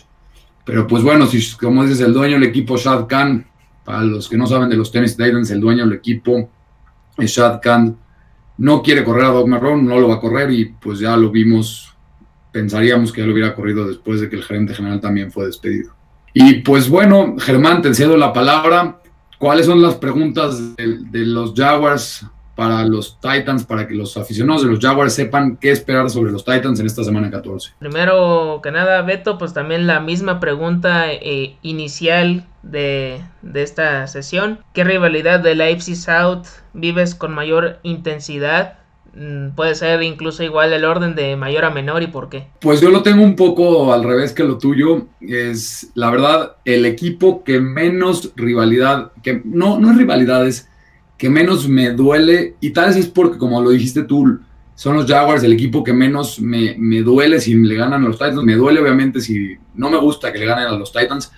Pero 0.65 0.87
pues 0.87 1.03
bueno, 1.03 1.27
si 1.27 1.57
como 1.57 1.83
dices, 1.83 2.01
el 2.01 2.13
dueño 2.13 2.35
del 2.35 2.45
equipo 2.45 2.77
Shad 2.77 3.07
Khan, 3.07 3.47
para 3.85 4.03
los 4.03 4.29
que 4.29 4.37
no 4.37 4.47
saben 4.47 4.69
de 4.69 4.77
los 4.77 4.91
Tennis 4.91 5.17
Titans, 5.17 5.51
el 5.51 5.61
dueño 5.61 5.85
del 5.85 5.95
equipo 5.95 6.49
es 7.19 7.31
Shad 7.31 7.61
Khan, 7.61 7.97
no 8.59 8.83
quiere 8.83 9.05
correr 9.05 9.25
a 9.25 9.29
Doug 9.29 9.49
Marrone, 9.49 9.83
no 9.83 9.99
lo 9.99 10.09
va 10.09 10.15
a 10.15 10.21
correr 10.21 10.51
y 10.53 10.67
pues 10.67 10.99
ya 11.01 11.17
lo 11.17 11.31
vimos, 11.31 11.95
pensaríamos 12.53 13.13
que 13.13 13.21
ya 13.21 13.27
lo 13.27 13.33
hubiera 13.33 13.55
corrido 13.55 13.87
después 13.87 14.21
de 14.21 14.29
que 14.29 14.37
el 14.37 14.45
gerente 14.45 14.75
general 14.75 15.01
también 15.01 15.31
fue 15.31 15.47
despedido. 15.47 15.95
Y 16.33 16.61
pues 16.61 16.89
bueno, 16.89 17.37
Germán, 17.39 17.83
te 17.83 17.95
cedo 17.95 18.17
la 18.17 18.33
palabra. 18.33 19.01
¿Cuáles 19.39 19.67
son 19.67 19.83
las 19.83 19.97
preguntas 19.97 20.77
de, 20.77 21.27
los 21.27 21.53
Jaguars 21.55 22.27
para 22.55 22.85
los 22.87 23.21
Titans, 23.21 23.65
para 23.65 23.87
que 23.87 23.95
los 23.95 24.17
aficionados 24.17 24.63
de 24.63 24.71
los 24.71 24.81
Jaguars 24.81 25.13
sepan 25.13 25.59
qué 25.59 25.71
esperar 25.71 26.09
sobre 26.09 26.33
los 26.33 26.45
Titans 26.45 26.81
en 26.81 26.87
esta 26.87 27.05
semana 27.05 27.31
14? 27.31 27.73
Primero 27.79 28.61
que 28.63 28.71
nada, 28.71 29.03
Beto, 29.03 29.37
pues 29.37 29.53
también 29.53 29.87
la 29.87 30.01
misma 30.01 30.41
pregunta 30.41 31.13
eh, 31.13 31.57
inicial 31.61 32.47
de, 32.63 33.21
de, 33.43 33.63
esta 33.63 34.07
sesión. 34.07 34.61
¿Qué 34.73 34.85
rivalidad 34.85 35.41
de 35.41 35.55
la 35.55 35.65
AFC 35.67 35.95
South 35.95 36.47
vives 36.73 37.15
con 37.15 37.33
mayor 37.33 37.79
intensidad? 37.83 38.79
Mm, 39.17 39.55
puede 39.55 39.75
ser 39.75 40.03
incluso 40.03 40.43
igual 40.43 40.75
el 40.75 40.85
orden 40.85 41.15
de 41.15 41.37
mayor 41.37 41.65
a 41.65 41.71
menor 41.71 42.03
y 42.03 42.09
por 42.09 42.29
qué. 42.29 42.49
Pues 42.61 42.83
yo 42.83 42.91
lo 42.91 43.03
tengo 43.03 43.23
un 43.23 43.35
poco 43.35 43.93
al 43.95 44.05
revés 44.05 44.33
que 44.33 44.45
lo 44.45 44.59
tuyo. 44.59 45.07
Es 45.21 45.91
la 45.95 46.11
verdad 46.11 46.57
el 46.67 46.85
equipo 46.85 47.43
que 47.43 47.59
menos 47.59 48.33
rivalidad, 48.37 49.13
que 49.23 49.41
no, 49.45 49.81
no 49.81 49.91
es 49.91 49.97
rivalidades, 49.97 50.69
que 51.17 51.31
menos 51.31 51.67
me 51.67 51.93
duele 51.93 52.57
y 52.61 52.71
tal 52.71 52.89
vez 52.89 52.97
es 52.97 53.07
porque 53.07 53.39
como 53.39 53.63
lo 53.63 53.71
dijiste 53.71 54.03
tú, 54.03 54.39
son 54.75 54.97
los 54.97 55.07
Jaguars 55.07 55.43
el 55.43 55.55
equipo 55.55 55.83
que 55.83 55.95
menos 55.95 56.39
me, 56.39 56.75
me 56.79 57.01
duele 57.01 57.41
si 57.41 57.55
le 57.55 57.75
ganan 57.75 58.05
a 58.05 58.09
los 58.09 58.19
Titans. 58.19 58.43
Me 58.43 58.55
duele 58.55 58.81
obviamente 58.81 59.23
si 59.23 59.57
no 59.75 59.89
me 59.89 59.97
gusta 59.97 60.31
que 60.31 60.39
le 60.39 60.45
ganen 60.45 60.67
a 60.67 60.73
los 60.73 60.93
Titans, 60.93 61.33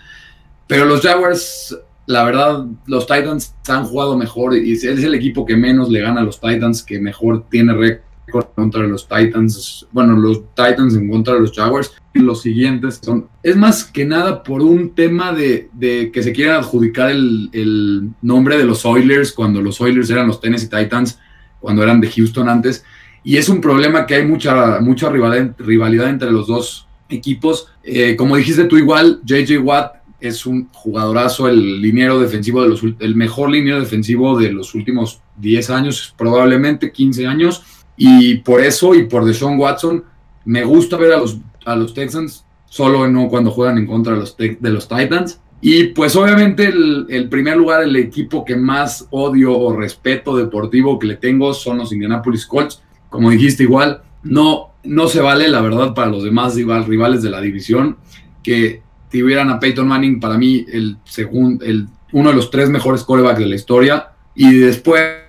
pero 0.66 0.84
los 0.84 1.00
Jaguars 1.00 1.78
la 2.08 2.24
verdad, 2.24 2.64
los 2.86 3.06
Titans 3.06 3.54
han 3.68 3.84
jugado 3.84 4.16
mejor 4.16 4.56
y 4.56 4.72
es 4.72 4.82
el 4.84 5.14
equipo 5.14 5.44
que 5.44 5.56
menos 5.56 5.90
le 5.90 6.00
gana 6.00 6.22
a 6.22 6.24
los 6.24 6.40
Titans, 6.40 6.82
que 6.82 6.98
mejor 6.98 7.44
tiene 7.50 7.74
récord 7.74 8.46
contra 8.54 8.86
los 8.86 9.06
Titans. 9.06 9.86
Bueno, 9.92 10.16
los 10.16 10.42
Titans 10.54 10.94
en 10.94 11.10
contra 11.10 11.34
de 11.34 11.40
los 11.40 11.52
Jaguars. 11.52 11.92
Los 12.14 12.40
siguientes 12.40 12.98
son. 13.02 13.28
Es 13.42 13.56
más 13.56 13.84
que 13.84 14.06
nada 14.06 14.42
por 14.42 14.62
un 14.62 14.94
tema 14.94 15.34
de, 15.34 15.68
que 16.10 16.22
se 16.22 16.32
quieren 16.32 16.54
adjudicar 16.54 17.10
el, 17.10 18.10
nombre 18.22 18.56
de 18.56 18.64
los 18.64 18.86
Oilers 18.86 19.30
cuando 19.32 19.60
los 19.60 19.78
Oilers 19.78 20.08
eran 20.08 20.28
los 20.28 20.40
Tennessee 20.40 20.70
Titans, 20.70 21.18
cuando 21.60 21.82
eran 21.82 22.00
de 22.00 22.10
Houston 22.10 22.48
antes. 22.48 22.86
Y 23.22 23.36
es 23.36 23.50
un 23.50 23.60
problema 23.60 24.06
que 24.06 24.14
hay 24.14 24.24
mucha, 24.24 24.80
mucha 24.80 25.10
rivalidad, 25.10 26.08
entre 26.08 26.30
los 26.30 26.46
dos 26.46 26.88
equipos. 27.10 27.68
Eh, 27.84 28.16
como 28.16 28.34
dijiste 28.34 28.64
tú, 28.64 28.78
igual, 28.78 29.20
JJ 29.26 29.58
Watt 29.58 29.97
es 30.20 30.46
un 30.46 30.68
jugadorazo, 30.72 31.48
el 31.48 31.80
liniero 31.80 32.18
defensivo 32.18 32.62
de 32.62 32.68
los 32.68 32.82
el 32.98 33.14
mejor 33.14 33.50
liniero 33.50 33.80
defensivo 33.80 34.38
de 34.38 34.52
los 34.52 34.74
últimos 34.74 35.20
10 35.36 35.70
años, 35.70 36.14
probablemente 36.16 36.90
15 36.90 37.26
años, 37.26 37.62
y 37.96 38.36
por 38.36 38.60
eso 38.60 38.94
y 38.94 39.04
por 39.04 39.24
Deshaun 39.24 39.58
Watson 39.58 40.04
me 40.44 40.64
gusta 40.64 40.96
ver 40.96 41.12
a 41.12 41.18
los, 41.18 41.38
a 41.64 41.76
los 41.76 41.94
Texans, 41.94 42.44
solo 42.66 43.08
no 43.08 43.28
cuando 43.28 43.50
juegan 43.50 43.78
en 43.78 43.86
contra 43.86 44.14
de 44.14 44.20
los, 44.20 44.36
de 44.36 44.70
los 44.70 44.88
Titans. 44.88 45.40
Y 45.60 45.88
pues 45.88 46.14
obviamente 46.14 46.66
el, 46.66 47.28
primer 47.28 47.56
lugar, 47.56 47.82
el 47.82 47.96
equipo 47.96 48.44
que 48.44 48.56
más 48.56 49.08
odio 49.10 49.58
o 49.58 49.76
respeto 49.76 50.36
deportivo 50.36 50.98
que 50.98 51.08
le 51.08 51.16
tengo 51.16 51.52
son 51.52 51.78
los 51.78 51.92
Indianapolis 51.92 52.46
Colts. 52.46 52.80
Como 53.10 53.30
dijiste 53.30 53.64
igual, 53.64 54.02
no, 54.22 54.74
no 54.84 55.08
se 55.08 55.20
vale 55.20 55.48
la 55.48 55.60
verdad 55.60 55.94
para 55.94 56.10
los 56.10 56.22
demás 56.22 56.54
rivales 56.54 57.22
de 57.22 57.30
la 57.30 57.40
división 57.40 57.96
que 58.42 58.82
tuvieran 59.10 59.50
a 59.50 59.58
Peyton 59.58 59.86
Manning, 59.86 60.20
para 60.20 60.38
mí, 60.38 60.64
el 60.70 60.96
segundo, 61.04 61.64
el, 61.64 61.88
uno 62.12 62.30
de 62.30 62.36
los 62.36 62.50
tres 62.50 62.68
mejores 62.68 63.02
corebacks 63.04 63.38
de 63.38 63.46
la 63.46 63.54
historia, 63.54 64.08
y 64.34 64.54
después 64.54 65.28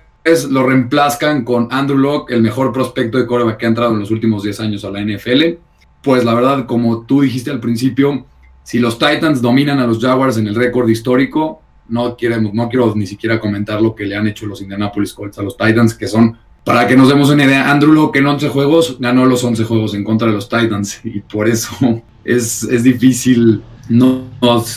lo 0.50 0.66
reemplazcan 0.66 1.44
con 1.44 1.68
Andrew 1.70 1.98
Locke, 1.98 2.32
el 2.32 2.42
mejor 2.42 2.72
prospecto 2.72 3.18
de 3.18 3.26
coreback 3.26 3.56
que 3.56 3.66
ha 3.66 3.68
entrado 3.68 3.92
en 3.92 4.00
los 4.00 4.10
últimos 4.10 4.42
10 4.42 4.60
años 4.60 4.84
a 4.84 4.90
la 4.90 5.00
NFL. 5.00 5.42
Pues 6.02 6.24
la 6.24 6.34
verdad, 6.34 6.66
como 6.66 7.04
tú 7.06 7.22
dijiste 7.22 7.50
al 7.50 7.60
principio, 7.60 8.26
si 8.62 8.78
los 8.78 8.98
Titans 8.98 9.42
dominan 9.42 9.78
a 9.80 9.86
los 9.86 9.98
Jaguars 9.98 10.36
en 10.36 10.46
el 10.46 10.54
récord 10.54 10.88
histórico, 10.88 11.62
no, 11.88 12.16
queremos, 12.16 12.54
no 12.54 12.68
quiero 12.68 12.94
ni 12.94 13.06
siquiera 13.06 13.40
comentar 13.40 13.82
lo 13.82 13.94
que 13.94 14.04
le 14.04 14.14
han 14.14 14.28
hecho 14.28 14.46
los 14.46 14.62
Indianapolis 14.62 15.12
Colts 15.12 15.38
a 15.38 15.42
los 15.42 15.56
Titans, 15.56 15.94
que 15.94 16.06
son, 16.06 16.36
para 16.64 16.86
que 16.86 16.96
nos 16.96 17.08
demos 17.08 17.30
una 17.30 17.44
idea, 17.44 17.70
Andrew 17.70 17.92
Locke 17.92 18.16
en 18.16 18.26
11 18.26 18.48
juegos 18.48 18.96
ganó 19.00 19.26
los 19.26 19.42
11 19.42 19.64
juegos 19.64 19.94
en 19.94 20.04
contra 20.04 20.28
de 20.28 20.34
los 20.34 20.48
Titans 20.48 21.00
y 21.04 21.20
por 21.20 21.48
eso 21.48 21.70
es, 22.24 22.62
es 22.62 22.82
difícil 22.84 23.62
no, 23.90 24.30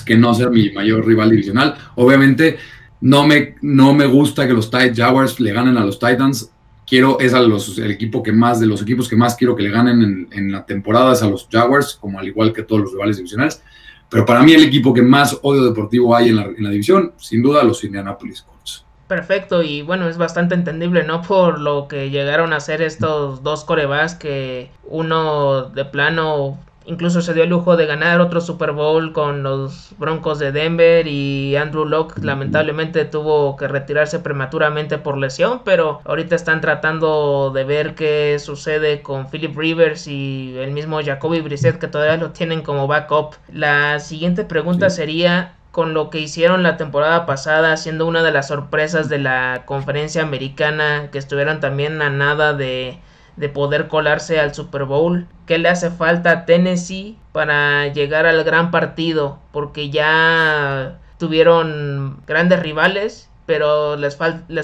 que 0.06 0.18
no 0.18 0.34
ser 0.34 0.50
mi 0.50 0.72
mayor 0.72 1.06
rival 1.06 1.30
divisional. 1.30 1.76
Obviamente 1.96 2.58
no 3.00 3.26
me, 3.26 3.56
no 3.62 3.94
me 3.94 4.06
gusta 4.08 4.48
que 4.48 4.54
los 4.54 4.70
Jaguars 4.70 5.40
le 5.40 5.54
ganen 5.54 5.78
a 5.78 5.86
los 5.86 6.00
Titans. 6.00 6.52
Quiero, 6.86 7.20
es 7.20 7.34
a 7.34 7.40
los, 7.40 7.78
el 7.78 7.92
equipo 7.92 8.22
que 8.22 8.34
más, 8.34 8.60
de 8.60 8.66
los 8.66 8.82
equipos 8.82 9.08
que 9.08 9.16
más 9.16 9.36
quiero 9.36 9.56
que 9.56 9.64
le 9.64 9.70
ganen 9.70 10.28
en, 10.32 10.52
la 10.52 10.66
temporada 10.66 11.14
es 11.14 11.22
a 11.22 11.30
los 11.30 11.48
Jaguars, 11.50 11.98
como 12.00 12.20
al 12.20 12.28
igual 12.28 12.52
que 12.52 12.64
todos 12.64 12.82
los 12.82 12.92
rivales 12.92 13.18
divisionales. 13.18 13.64
Pero 14.10 14.26
para 14.26 14.44
mí 14.44 14.52
el 14.52 14.64
equipo 14.64 14.94
que 14.94 15.02
más 15.02 15.40
odio 15.44 15.64
deportivo 15.64 16.16
hay 16.16 16.30
en 16.30 16.36
la, 16.36 16.44
en 16.46 16.64
la 16.64 16.70
división, 16.70 17.14
sin 17.18 17.42
duda, 17.42 17.64
los 17.64 17.84
Indianapolis 17.84 18.42
Colts. 18.42 18.86
Perfecto, 19.08 19.62
y 19.64 19.82
bueno, 19.82 20.10
es 20.10 20.18
bastante 20.18 20.56
entendible, 20.56 21.04
¿no? 21.04 21.22
Por 21.22 21.60
lo 21.60 21.88
que 21.88 22.10
llegaron 22.10 22.52
a 22.52 22.60
ser 22.60 22.82
estos 22.82 23.44
dos 23.44 23.64
corebas 23.64 24.16
que 24.16 24.72
uno 24.86 25.64
de 25.64 25.86
plano 25.86 26.58
Incluso 26.86 27.22
se 27.22 27.34
dio 27.34 27.44
el 27.44 27.50
lujo 27.50 27.78
de 27.78 27.86
ganar 27.86 28.20
otro 28.20 28.42
Super 28.42 28.72
Bowl 28.72 29.14
con 29.14 29.44
los 29.44 29.94
Broncos 29.98 30.40
de 30.40 30.52
Denver 30.52 31.08
y 31.08 31.56
Andrew 31.56 31.86
Locke 31.86 32.24
lamentablemente 32.24 33.06
tuvo 33.06 33.56
que 33.56 33.68
retirarse 33.68 34.20
prematuramente 34.20 34.98
por 34.98 35.18
lesión, 35.18 35.62
pero 35.64 36.02
ahorita 36.06 36.36
están 36.36 36.62
tratando 36.62 37.52
de 37.54 37.64
ver 37.64 37.96
qué 37.96 38.38
sucede 38.40 39.02
con 39.02 39.30
Philip 39.30 39.58
Rivers 39.58 40.08
y 40.08 40.56
el 40.58 40.72
mismo 40.72 41.02
Jacoby 41.02 41.42
Brissett 41.42 41.80
que 41.80 41.88
todavía 41.88 42.18
lo 42.18 42.32
tienen 42.32 42.62
como 42.62 42.88
backup. 42.88 43.36
La 43.52 44.00
siguiente 44.00 44.44
pregunta 44.44 44.90
sería 44.90 45.56
con 45.74 45.96
lo 45.96 46.12
que 46.12 46.20
hicieron 46.20 46.62
la 46.62 46.78
temporada 46.78 47.26
pasada, 47.26 47.78
siendo 47.78 48.06
una 48.06 48.22
de 48.22 48.32
las 48.32 48.50
sorpresas 48.50 49.10
de 49.10 49.18
la 49.18 49.64
conferencia 49.66 50.22
americana, 50.22 51.10
que 51.12 51.18
estuvieron 51.18 51.60
también 51.60 52.00
a 52.04 52.12
nada 52.12 52.54
de 52.54 53.00
de 53.36 53.50
poder 53.50 53.88
colarse 53.88 54.40
al 54.40 54.54
Super 54.54 54.86
Bowl. 54.86 55.28
¿Qué 55.46 55.58
le 55.58 55.70
hace 55.70 55.90
falta 55.90 56.32
a 56.32 56.46
Tennessee 56.46 57.18
para 57.32 57.88
llegar 57.92 58.26
al 58.26 58.44
gran 58.44 58.72
partido? 58.72 59.40
Porque 59.52 59.90
ya 59.90 61.00
tuvieron 61.18 62.18
grandes 62.28 62.60
rivales, 62.62 63.30
pero 63.46 63.96
les, 63.96 64.18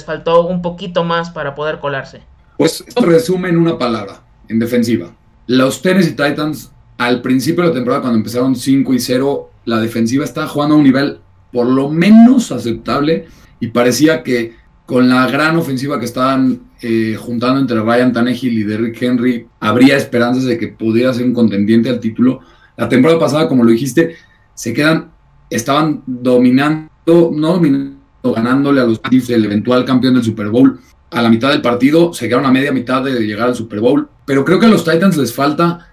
faltó 0.05 0.45
un 0.45 0.61
poquito 0.61 1.03
más 1.03 1.29
para 1.29 1.55
poder 1.55 1.79
colarse. 1.79 2.21
Pues 2.57 2.83
esto 2.85 3.05
resume 3.05 3.49
en 3.49 3.57
una 3.57 3.77
palabra, 3.77 4.21
en 4.47 4.59
defensiva. 4.59 5.11
Los 5.47 5.81
Tennessee 5.81 6.11
Titans 6.11 6.71
al 6.99 7.21
principio 7.21 7.63
de 7.63 7.69
la 7.69 7.75
temporada, 7.75 8.01
cuando 8.01 8.17
empezaron 8.17 8.57
5 8.57 8.93
y 8.93 8.99
0, 8.99 9.49
la 9.63 9.79
defensiva 9.79 10.25
estaba 10.25 10.47
jugando 10.47 10.75
a 10.75 10.77
un 10.79 10.83
nivel 10.83 11.19
por 11.53 11.65
lo 11.65 11.89
menos 11.89 12.51
aceptable 12.51 13.27
y 13.61 13.67
parecía 13.67 14.21
que 14.21 14.55
con 14.85 15.07
la 15.07 15.25
gran 15.27 15.55
ofensiva 15.55 15.97
que 15.97 16.05
estaban 16.05 16.68
eh, 16.81 17.17
juntando 17.19 17.59
entre 17.59 17.81
Ryan 17.81 18.13
Tannehill 18.13 18.57
y 18.57 18.63
Derrick 18.63 19.01
Henry, 19.01 19.47
habría 19.59 19.97
esperanzas 19.97 20.45
de 20.45 20.57
que 20.57 20.69
pudiera 20.69 21.13
ser 21.13 21.25
un 21.25 21.33
contendiente 21.33 21.89
al 21.89 21.99
título. 21.99 22.39
La 22.77 22.87
temporada 22.87 23.19
pasada, 23.19 23.47
como 23.47 23.63
lo 23.63 23.71
dijiste, 23.71 24.15
se 24.53 24.73
quedan, 24.73 25.11
estaban 25.49 26.03
dominando, 26.05 27.31
no 27.33 27.53
dominando, 27.53 27.97
ganándole 28.23 28.81
a 28.81 28.85
los 28.85 29.01
Chiefs, 29.01 29.29
el 29.31 29.45
eventual 29.45 29.85
campeón 29.85 30.15
del 30.15 30.23
Super 30.23 30.49
Bowl. 30.49 30.79
A 31.11 31.21
la 31.21 31.29
mitad 31.29 31.49
del 31.49 31.61
partido, 31.61 32.13
se 32.13 32.27
quedaron 32.27 32.45
a 32.45 32.51
media 32.51 32.71
mitad 32.71 33.03
de 33.03 33.19
llegar 33.19 33.47
al 33.49 33.55
Super 33.55 33.79
Bowl. 33.79 34.07
Pero 34.25 34.45
creo 34.45 34.59
que 34.59 34.67
a 34.67 34.69
los 34.69 34.85
Titans 34.85 35.17
les 35.17 35.33
falta, 35.33 35.87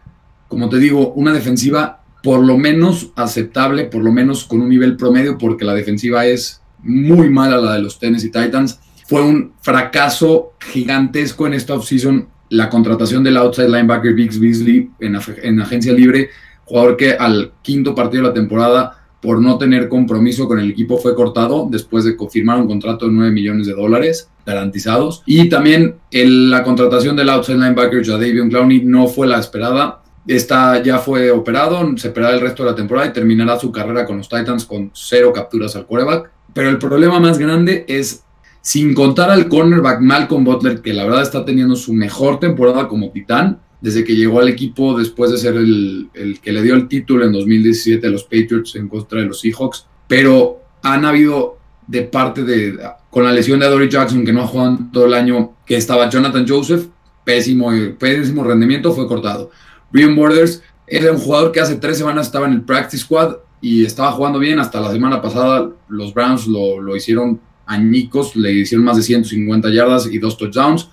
como 0.46 0.68
te 0.68 0.78
digo, 0.78 1.12
una 1.14 1.32
defensiva 1.32 2.02
por 2.22 2.44
lo 2.44 2.58
menos 2.58 3.12
aceptable, 3.14 3.84
por 3.84 4.02
lo 4.02 4.12
menos 4.12 4.44
con 4.44 4.60
un 4.60 4.68
nivel 4.68 4.96
promedio, 4.96 5.38
porque 5.38 5.64
la 5.64 5.74
defensiva 5.74 6.26
es 6.26 6.60
muy 6.82 7.30
mala 7.30 7.56
la 7.58 7.74
de 7.74 7.82
los 7.82 7.98
Tennessee 7.98 8.30
Titans. 8.30 8.80
Fue 9.08 9.22
un 9.22 9.52
fracaso 9.60 10.54
gigantesco 10.58 11.46
en 11.46 11.54
esta 11.54 11.74
offseason 11.74 12.28
la 12.50 12.68
contratación 12.68 13.24
del 13.24 13.36
outside 13.36 13.68
linebacker 13.68 14.14
Biggs 14.14 14.38
Beasley 14.38 14.90
en, 15.00 15.60
agencia 15.60 15.92
libre, 15.92 16.30
jugador 16.64 16.96
que 16.96 17.12
al 17.12 17.52
quinto 17.62 17.94
partido 17.94 18.22
de 18.22 18.28
la 18.28 18.34
temporada 18.34 19.02
por 19.20 19.40
no 19.40 19.58
tener 19.58 19.88
compromiso 19.88 20.46
con 20.46 20.60
el 20.60 20.70
equipo 20.70 20.98
fue 20.98 21.14
cortado 21.14 21.66
después 21.70 22.04
de 22.04 22.16
confirmar 22.16 22.58
un 22.58 22.68
contrato 22.68 23.06
de 23.06 23.12
9 23.12 23.32
millones 23.32 23.66
de 23.66 23.72
dólares 23.72 24.28
garantizados. 24.44 25.22
Y 25.26 25.48
también 25.48 25.96
la 26.12 26.62
contratación 26.62 27.16
del 27.16 27.30
outside 27.30 27.56
linebacker 27.56 28.04
Jadavion 28.04 28.48
Clowney 28.48 28.84
no 28.84 29.08
fue 29.08 29.26
la 29.26 29.38
esperada. 29.38 30.02
Esta 30.26 30.82
ya 30.82 30.98
fue 30.98 31.30
operado, 31.30 31.96
se 31.96 32.08
esperará 32.08 32.34
el 32.34 32.40
resto 32.40 32.62
de 32.62 32.70
la 32.70 32.76
temporada 32.76 33.08
y 33.08 33.12
terminará 33.12 33.58
su 33.58 33.72
carrera 33.72 34.04
con 34.04 34.18
los 34.18 34.28
Titans 34.28 34.64
con 34.64 34.90
cero 34.92 35.32
capturas 35.32 35.74
al 35.74 35.86
quarterback. 35.86 36.30
Pero 36.52 36.68
el 36.68 36.78
problema 36.78 37.18
más 37.18 37.38
grande 37.38 37.84
es 37.88 38.24
sin 38.66 38.94
contar 38.94 39.30
al 39.30 39.48
cornerback 39.48 40.00
Malcolm 40.00 40.42
Butler, 40.42 40.82
que 40.82 40.92
la 40.92 41.04
verdad 41.04 41.22
está 41.22 41.44
teniendo 41.44 41.76
su 41.76 41.92
mejor 41.92 42.40
temporada 42.40 42.88
como 42.88 43.12
titán, 43.12 43.60
desde 43.80 44.02
que 44.02 44.16
llegó 44.16 44.40
al 44.40 44.48
equipo 44.48 44.98
después 44.98 45.30
de 45.30 45.38
ser 45.38 45.54
el, 45.54 46.10
que 46.42 46.50
le 46.50 46.64
dio 46.64 46.74
el 46.74 46.88
título 46.88 47.24
en 47.24 47.32
2017 47.32 48.04
a 48.04 48.10
los 48.10 48.24
Patriots 48.24 48.74
en 48.74 48.88
contra 48.88 49.20
de 49.20 49.26
los 49.26 49.38
Seahawks. 49.38 49.86
Pero 50.08 50.62
han 50.82 51.04
habido 51.04 51.58
de 51.86 52.02
parte 52.02 52.42
de, 52.42 52.76
con 53.08 53.22
la 53.22 53.30
lesión 53.30 53.60
de 53.60 53.66
Adoree 53.66 53.88
Jackson, 53.88 54.24
que 54.24 54.32
no 54.32 54.42
ha 54.42 54.48
jugado 54.48 54.80
todo 54.92 55.06
el 55.06 55.14
año, 55.14 55.52
que 55.64 55.76
estaba 55.76 56.10
Jonathan 56.10 56.44
Joseph, 56.44 56.88
pésimo, 57.22 57.70
pésimo 58.00 58.42
rendimiento, 58.42 58.92
fue 58.92 59.06
cortado. 59.06 59.52
Brian 59.92 60.16
Borders 60.16 60.60
era 60.88 61.12
un 61.12 61.18
jugador 61.18 61.52
que 61.52 61.60
hace 61.60 61.76
tres 61.76 61.98
semanas 61.98 62.26
estaba 62.26 62.48
en 62.48 62.54
el 62.54 62.62
practice 62.62 63.04
squad 63.04 63.36
y 63.60 63.84
estaba 63.84 64.10
jugando 64.10 64.40
bien. 64.40 64.58
Hasta 64.58 64.80
la 64.80 64.90
semana 64.90 65.22
pasada 65.22 65.70
los 65.86 66.12
Browns 66.12 66.48
lo, 66.48 66.80
lo 66.80 66.96
hicieron 66.96 67.40
añicos, 67.66 68.36
le 68.36 68.52
hicieron 68.52 68.84
más 68.84 68.96
de 68.96 69.02
150 69.02 69.70
yardas 69.70 70.06
y 70.10 70.18
dos 70.18 70.36
touchdowns. 70.36 70.88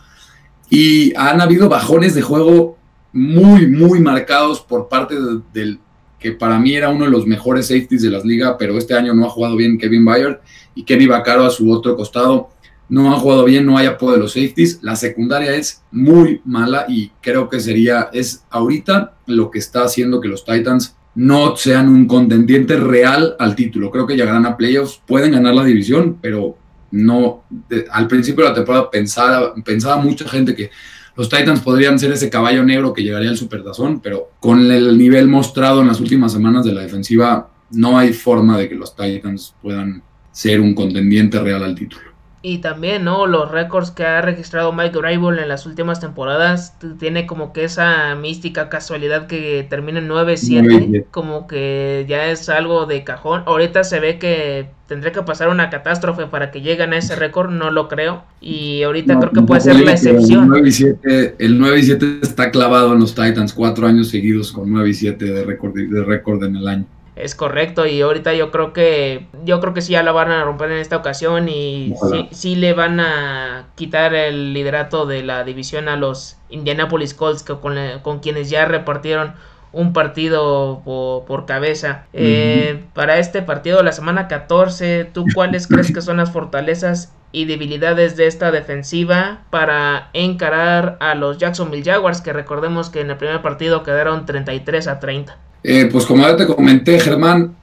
Y 0.70 1.16
han 1.16 1.40
habido 1.42 1.70
bajones 1.70 2.16
de 2.16 2.22
juego 2.22 2.78
muy, 3.12 3.68
muy 3.68 4.00
marcados 4.00 4.62
por 4.62 4.90
parte 4.90 5.16
del 5.54 5.80
que 6.20 6.32
para 6.32 6.58
mí 6.58 6.74
era 6.74 6.90
uno 6.90 7.06
de 7.06 7.12
los 7.12 7.28
mejores 7.28 7.68
safeties 7.68 8.02
de 8.02 8.10
las 8.10 8.24
ligas, 8.24 8.56
pero 8.58 8.78
este 8.78 8.94
año 8.94 9.14
no 9.14 9.26
ha 9.26 9.30
jugado 9.30 9.58
bien 9.58 9.78
Kevin 9.78 10.06
Byard 10.06 10.40
y 10.74 10.84
Kenny 10.84 11.06
Vaccaro 11.06 11.46
a 11.46 11.50
su 11.50 11.70
otro 11.70 11.98
costado 11.98 12.50
no 12.90 13.14
ha 13.14 13.20
jugado 13.20 13.46
bien, 13.46 13.66
no 13.66 13.78
hay 13.78 13.88
apoyo 13.88 14.14
de 14.14 14.20
los 14.20 14.34
safeties. 14.34 14.80
La 14.84 14.96
secundaria 14.96 15.56
es 15.56 15.84
muy 15.92 16.42
mala 16.46 16.86
y 16.88 17.12
creo 17.22 17.50
que 17.50 17.60
sería, 17.60 18.10
es 18.14 18.44
ahorita 18.50 19.16
lo 19.26 19.50
que 19.50 19.60
está 19.60 19.84
haciendo 19.84 20.22
que 20.22 20.28
los 20.28 20.46
Titans 20.46 20.96
no 21.16 21.56
sean 21.56 21.90
un 21.90 22.08
contendiente 22.08 22.78
real 22.78 23.36
al 23.40 23.56
título. 23.56 23.90
Creo 23.90 24.06
que 24.06 24.16
llegarán 24.16 24.46
a 24.46 24.58
playoffs, 24.58 25.02
pueden 25.08 25.32
ganar 25.32 25.56
la 25.56 25.64
división, 25.64 26.18
pero 26.22 26.58
no, 26.94 27.46
al 27.90 28.08
principio 28.08 28.44
de 28.44 28.52
la 28.52 28.56
temporada 28.56 28.92
pensaba, 28.92 29.56
pensaba 29.66 29.98
mucha 29.98 30.30
gente 30.30 30.56
que 30.56 30.70
los 31.16 31.28
Titans 31.28 31.62
podrían 31.62 31.98
ser 31.98 32.12
ese 32.12 32.30
caballo 32.30 32.64
negro 32.64 32.94
que 32.94 33.02
llegaría 33.02 33.32
al 33.32 33.38
Supertazón, 33.38 34.00
pero 34.00 34.30
con 34.40 34.72
el 34.72 34.96
nivel 34.96 35.28
mostrado 35.28 35.82
en 35.82 35.88
las 35.88 36.00
últimas 36.00 36.32
semanas 36.32 36.64
de 36.64 36.72
la 36.72 36.82
defensiva, 36.82 37.50
no 37.72 37.98
hay 37.98 38.14
forma 38.14 38.60
de 38.60 38.70
que 38.70 38.76
los 38.76 38.96
Titans 38.96 39.56
puedan 39.60 40.04
ser 40.32 40.62
un 40.62 40.76
contendiente 40.76 41.40
real 41.40 41.64
al 41.64 41.74
título. 41.74 42.13
Y 42.46 42.58
también, 42.58 43.06
¿no? 43.06 43.26
Los 43.26 43.50
récords 43.50 43.92
que 43.92 44.06
ha 44.06 44.22
registrado 44.22 44.74
Mike 44.74 45.00
Grable 45.00 45.42
en 45.42 45.48
las 45.48 45.66
últimas 45.66 46.02
temporadas 46.02 46.78
tiene 47.00 47.26
como 47.26 47.54
que 47.54 47.64
esa 47.64 48.16
mística 48.16 48.68
casualidad 48.68 49.28
que 49.28 49.66
termina 49.70 50.00
en 50.00 50.10
9-7, 50.10 51.06
como 51.10 51.48
que 51.48 52.06
ya 52.10 52.28
es 52.28 52.50
algo 52.50 52.86
de 52.86 53.06
cajón. 53.06 53.44
Ahorita 53.46 53.86
se 53.86 54.02
ve 54.02 54.20
que 54.20 54.68
tendría 54.90 55.14
que 55.14 55.22
pasar 55.22 55.48
una 55.48 55.70
catástrofe 55.70 56.26
para 56.26 56.52
que 56.52 56.60
lleguen 56.60 56.92
a 56.92 56.98
ese 56.98 57.16
récord, 57.16 57.50
no 57.50 57.72
lo 57.72 57.88
creo. 57.88 58.26
Y 58.42 58.84
ahorita 58.84 59.18
creo 59.20 59.32
que 59.32 59.42
puede 59.44 59.62
ser 59.62 59.80
la 59.80 59.94
excepción. 59.94 60.54
El 60.54 61.58
9 61.58 61.80
y 61.80 61.84
7, 61.84 62.20
está 62.24 62.52
clavado 62.52 62.92
en 62.92 63.00
los 63.00 63.16
Titans 63.16 63.54
cuatro 63.54 63.88
años 63.88 64.10
seguidos 64.10 64.52
con 64.52 64.70
9 64.70 64.90
y 64.90 64.94
7 64.94 65.24
de 65.24 65.46
récord 65.46 65.74
de 65.76 66.04
récord 66.04 66.44
en 66.44 66.58
el 66.58 66.68
año. 66.68 66.86
Es 67.16 67.36
correcto 67.36 67.86
y 67.86 68.02
ahorita 68.02 68.34
yo 68.34 68.50
creo 68.50 68.74
que 68.74 69.28
yo 69.44 69.60
creo 69.60 69.74
que 69.74 69.82
sí 69.82 69.94
ya 69.94 70.02
la 70.02 70.12
van 70.12 70.32
a 70.32 70.44
romper 70.44 70.72
en 70.72 70.80
esta 70.80 70.98
ocasión 70.98 71.48
y 71.48 71.94
sí, 72.32 72.56
le 72.56 72.74
van 72.74 73.00
a 73.00 73.68
quitar 73.76 74.16
el 74.16 74.54
liderato 74.54 75.06
de 75.06 75.24
la 75.24 75.44
división 75.44 75.90
a 75.90 75.96
los 75.96 76.38
Indianapolis 76.50 77.14
Colts 77.14 77.44
que 77.44 77.56
con, 77.56 78.20
quienes 78.20 78.50
ya 78.50 78.66
repartieron 78.66 79.34
un 79.72 79.92
partido 79.94 80.82
por, 80.84 81.46
cabeza. 81.46 82.06
Eh, 82.14 82.84
para 82.94 83.18
este 83.18 83.42
partido 83.42 83.78
de 83.78 83.84
la 83.84 83.92
semana 83.92 84.28
14, 84.28 85.06
¿tú 85.06 85.26
cuáles 85.34 85.68
crees 85.68 85.94
que 85.94 86.02
son 86.02 86.18
las 86.18 86.32
fortalezas 86.32 87.14
y 87.32 87.46
debilidades 87.46 88.16
de 88.16 88.28
esta 88.28 88.52
defensiva 88.52 89.42
para 89.50 90.10
encarar 90.14 90.98
a 91.00 91.16
los 91.16 91.40
Jacksonville 91.40 91.84
Jaguars 91.84 92.22
que 92.22 92.32
recordemos 92.32 92.90
que 92.90 93.02
en 93.02 93.10
el 93.10 93.18
primer 93.18 93.42
partido 93.42 93.84
quedaron 93.84 94.26
33 94.26 94.88
a 94.88 95.00
30? 95.00 95.38
Eh, 95.64 95.88
pues 95.92 96.06
como 96.06 96.24
ya 96.24 96.36
te 96.36 96.46
comenté, 96.46 97.00
Germán, 97.00 97.56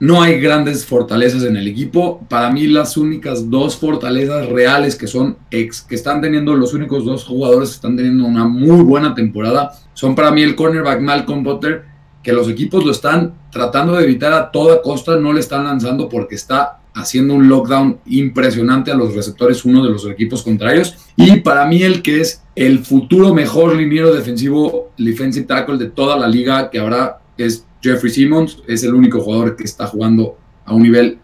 no 0.00 0.20
hay 0.20 0.40
grandes 0.40 0.84
fortalezas 0.84 1.44
en 1.44 1.56
el 1.56 1.68
equipo. 1.68 2.26
Para 2.28 2.50
mí 2.50 2.66
las 2.66 2.96
únicas 2.96 3.48
dos 3.48 3.76
fortalezas 3.76 4.48
reales 4.48 4.96
que 4.96 5.06
son 5.06 5.36
ex, 5.50 5.82
que 5.82 5.94
están 5.94 6.20
teniendo 6.20 6.54
los 6.54 6.74
únicos 6.74 7.04
dos 7.04 7.24
jugadores 7.24 7.68
que 7.68 7.74
están 7.76 7.96
teniendo 7.96 8.24
una 8.24 8.44
muy 8.44 8.82
buena 8.82 9.14
temporada 9.14 9.70
son 9.94 10.16
para 10.16 10.32
mí 10.32 10.42
el 10.42 10.56
cornerback 10.56 11.00
Malcolm 11.00 11.44
Butler 11.44 11.84
que 12.22 12.32
los 12.32 12.48
equipos 12.48 12.84
lo 12.84 12.90
están 12.90 13.34
tratando 13.52 13.94
de 13.94 14.02
evitar 14.02 14.32
a 14.32 14.50
toda 14.50 14.82
costa, 14.82 15.16
no 15.16 15.32
le 15.32 15.38
están 15.38 15.64
lanzando 15.64 16.08
porque 16.08 16.34
está 16.34 16.80
haciendo 16.94 17.34
un 17.34 17.48
lockdown 17.48 18.00
impresionante 18.06 18.90
a 18.90 18.96
los 18.96 19.14
receptores, 19.14 19.64
uno 19.64 19.84
de 19.84 19.90
los 19.90 20.04
equipos 20.06 20.42
contrarios. 20.42 20.96
Y 21.16 21.40
para 21.40 21.64
mí 21.66 21.82
el 21.82 22.02
que 22.02 22.20
es 22.20 22.42
el 22.54 22.80
futuro 22.80 23.32
mejor 23.34 23.76
liniero 23.76 24.12
defensivo, 24.12 24.90
defensive 24.98 25.46
tackle 25.46 25.78
de 25.78 25.90
toda 25.90 26.16
la 26.16 26.28
liga 26.28 26.70
que 26.70 26.78
habrá 26.78 27.21
es 27.36 27.64
Jeffrey 27.82 28.12
Simmons, 28.12 28.58
es 28.66 28.84
el 28.84 28.94
único 28.94 29.20
jugador 29.20 29.56
que 29.56 29.64
está 29.64 29.86
jugando 29.86 30.36
a 30.64 30.74
un 30.74 30.82
nivel 30.82 31.18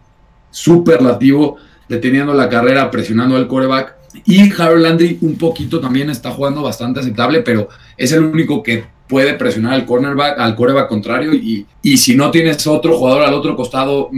superlativo, 0.51 1.57
deteniendo 1.89 2.35
la 2.35 2.49
carrera, 2.49 2.91
presionando 2.91 3.37
al 3.37 3.47
coreback. 3.47 3.97
Y 4.25 4.51
Harold 4.53 4.83
Landry 4.83 5.19
un 5.21 5.37
poquito 5.37 5.81
también 5.81 6.11
está 6.11 6.31
jugando 6.31 6.63
bastante 6.63 7.01
aceptable, 7.01 7.43
pero 7.43 7.69
es 7.97 8.13
el 8.13 8.25
único 8.25 8.63
que 8.63 8.85
puede 9.09 9.35
presionar 9.35 9.75
al 9.75 9.87
cornerback, 9.87 10.39
al 10.39 10.55
coreback 10.55 10.89
contrario. 10.89 11.35
Y, 11.35 11.67
y 11.83 11.97
si 11.97 12.15
no 12.15 12.31
tienes 12.31 12.67
otro 12.67 12.97
jugador 12.97 13.23
al 13.23 13.35
otro 13.35 13.57
costado, 13.57 14.11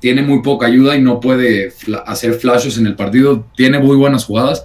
tiene 0.00 0.22
muy 0.22 0.42
poca 0.42 0.66
ayuda 0.66 0.96
y 0.96 1.02
no 1.02 1.20
puede 1.20 1.72
hacer 2.06 2.34
flashes 2.34 2.78
en 2.78 2.86
el 2.86 2.96
partido. 2.96 3.46
Tiene 3.56 3.78
muy 3.78 3.96
buenas 3.96 4.24
jugadas. 4.24 4.64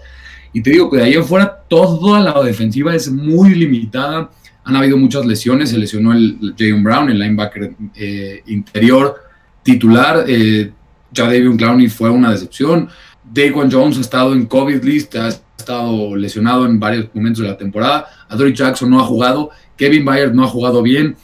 Y 0.54 0.62
te 0.62 0.70
digo 0.70 0.90
que 0.90 0.98
de 0.98 1.04
ahí 1.04 1.14
en 1.16 1.26
fuera 1.26 1.64
toda 1.68 2.22
la 2.22 2.42
defensiva 2.42 2.96
es 2.96 3.12
muy 3.12 3.56
limitada. 3.56 4.32
Han 4.66 4.76
habido 4.76 4.98
muchas 4.98 5.26
lesiones. 5.26 5.70
Se 5.70 5.78
lesionó 5.78 6.14
el 6.14 6.54
Jayon 6.58 6.84
Brown, 6.84 7.10
el 7.10 7.20
linebacker 7.20 7.74
eh, 7.96 8.44
interior 8.48 9.16
titular. 9.64 10.26
Eh, 10.28 10.72
ya 11.12 11.26
David 11.26 11.58
Clowney 11.58 11.88
fue 11.90 12.10
una 12.10 12.32
decepción. 12.32 12.90
Daquan 13.24 13.72
Jones 13.72 13.98
ha 13.98 14.02
estado 14.02 14.34
en 14.34 14.46
COVID 14.46 14.84
list, 14.84 15.16
ha 15.16 15.30
estado 15.30 16.16
lesionado 16.16 16.66
en 16.66 16.80
varios 16.80 17.10
momentos 17.14 17.42
de 17.42 17.50
la 17.50 17.58
temporada. 17.58 18.06
Adoree 18.30 18.54
Jackson 18.54 18.90
no 18.90 19.00
ha 19.00 19.06
jugado. 19.06 19.50
Kevin 19.76 20.06
Byard 20.06 20.34
no 20.34 20.44
ha 20.44 20.48
jugado 20.48 20.82
bien. 20.82 21.16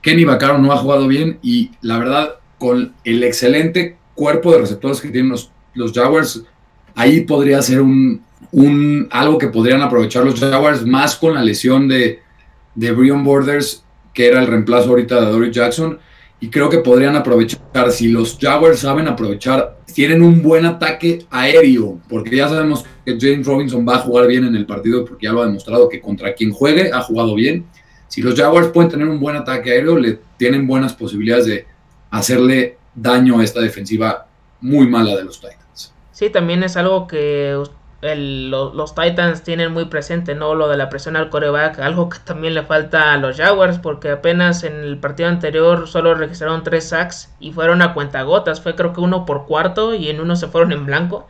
Kenny 0.00 0.24
Vaccaro 0.24 0.58
no 0.58 0.72
ha 0.72 0.76
jugado 0.78 1.06
bien. 1.06 1.38
Y 1.42 1.70
la 1.82 1.98
verdad, 1.98 2.36
con 2.58 2.94
el 3.04 3.22
excelente 3.22 3.96
cuerpo 4.14 4.52
de 4.52 4.60
receptores 4.60 5.00
que 5.00 5.10
tienen 5.10 5.30
los, 5.30 5.50
los 5.74 5.92
Jaguars, 5.92 6.42
ahí 6.94 7.22
podría 7.22 7.60
ser 7.60 7.82
un, 7.82 8.22
un, 8.52 9.08
algo 9.10 9.38
que 9.38 9.48
podrían 9.48 9.82
aprovechar 9.82 10.24
los 10.24 10.38
Jaguars, 10.40 10.86
más 10.86 11.16
con 11.16 11.34
la 11.34 11.42
lesión 11.42 11.88
de, 11.88 12.20
de 12.74 12.92
Brian 12.92 13.24
Borders, 13.24 13.84
que 14.12 14.26
era 14.28 14.40
el 14.40 14.46
reemplazo 14.46 14.90
ahorita 14.90 15.20
de 15.20 15.30
Dory 15.30 15.50
Jackson. 15.50 15.98
Y 16.40 16.50
creo 16.50 16.68
que 16.68 16.78
podrían 16.78 17.16
aprovechar, 17.16 17.90
si 17.90 18.08
los 18.08 18.36
Jaguars 18.38 18.80
saben 18.80 19.08
aprovechar, 19.08 19.78
tienen 19.94 20.22
un 20.22 20.42
buen 20.42 20.66
ataque 20.66 21.24
aéreo, 21.30 22.00
porque 22.08 22.36
ya 22.36 22.48
sabemos 22.48 22.84
que 23.04 23.16
James 23.18 23.46
Robinson 23.46 23.86
va 23.88 23.96
a 23.96 24.00
jugar 24.00 24.26
bien 24.26 24.44
en 24.44 24.54
el 24.54 24.66
partido, 24.66 25.04
porque 25.04 25.26
ya 25.26 25.32
lo 25.32 25.42
ha 25.42 25.46
demostrado 25.46 25.88
que 25.88 26.00
contra 26.00 26.34
quien 26.34 26.52
juegue 26.52 26.90
ha 26.92 27.00
jugado 27.00 27.34
bien. 27.34 27.66
Si 28.08 28.20
los 28.20 28.34
Jaguars 28.34 28.68
pueden 28.68 28.90
tener 28.90 29.08
un 29.08 29.20
buen 29.20 29.36
ataque 29.36 29.72
aéreo, 29.72 29.96
le 29.96 30.18
tienen 30.36 30.66
buenas 30.66 30.92
posibilidades 30.92 31.46
de 31.46 31.66
hacerle 32.10 32.76
daño 32.94 33.38
a 33.38 33.44
esta 33.44 33.60
defensiva 33.60 34.26
muy 34.60 34.86
mala 34.86 35.16
de 35.16 35.24
los 35.24 35.40
Titans. 35.40 35.94
Sí, 36.12 36.30
también 36.30 36.62
es 36.62 36.76
algo 36.76 37.06
que 37.06 37.60
los, 38.04 38.94
Titans 38.94 39.42
tienen 39.42 39.72
muy 39.72 39.86
presente, 39.86 40.34
¿no? 40.34 40.54
Lo 40.54 40.68
de 40.68 40.76
la 40.76 40.90
presión 40.90 41.16
al 41.16 41.30
coreback, 41.30 41.78
algo 41.78 42.10
que 42.10 42.18
también 42.18 42.54
le 42.54 42.62
falta 42.62 43.12
a 43.12 43.16
los 43.16 43.36
Jaguars, 43.38 43.78
porque 43.78 44.10
apenas 44.10 44.62
en 44.62 44.74
el 44.74 44.98
partido 44.98 45.30
anterior 45.30 45.88
solo 45.88 46.14
registraron 46.14 46.62
tres 46.62 46.88
sacks 46.90 47.32
y 47.40 47.52
fueron 47.52 47.80
a 47.80 47.94
cuentagotas, 47.94 48.60
fue 48.60 48.74
creo 48.74 48.92
que 48.92 49.00
uno 49.00 49.24
por 49.24 49.46
cuarto 49.46 49.94
y 49.94 50.10
en 50.10 50.20
uno 50.20 50.36
se 50.36 50.48
fueron 50.48 50.72
en 50.72 50.84
blanco, 50.84 51.26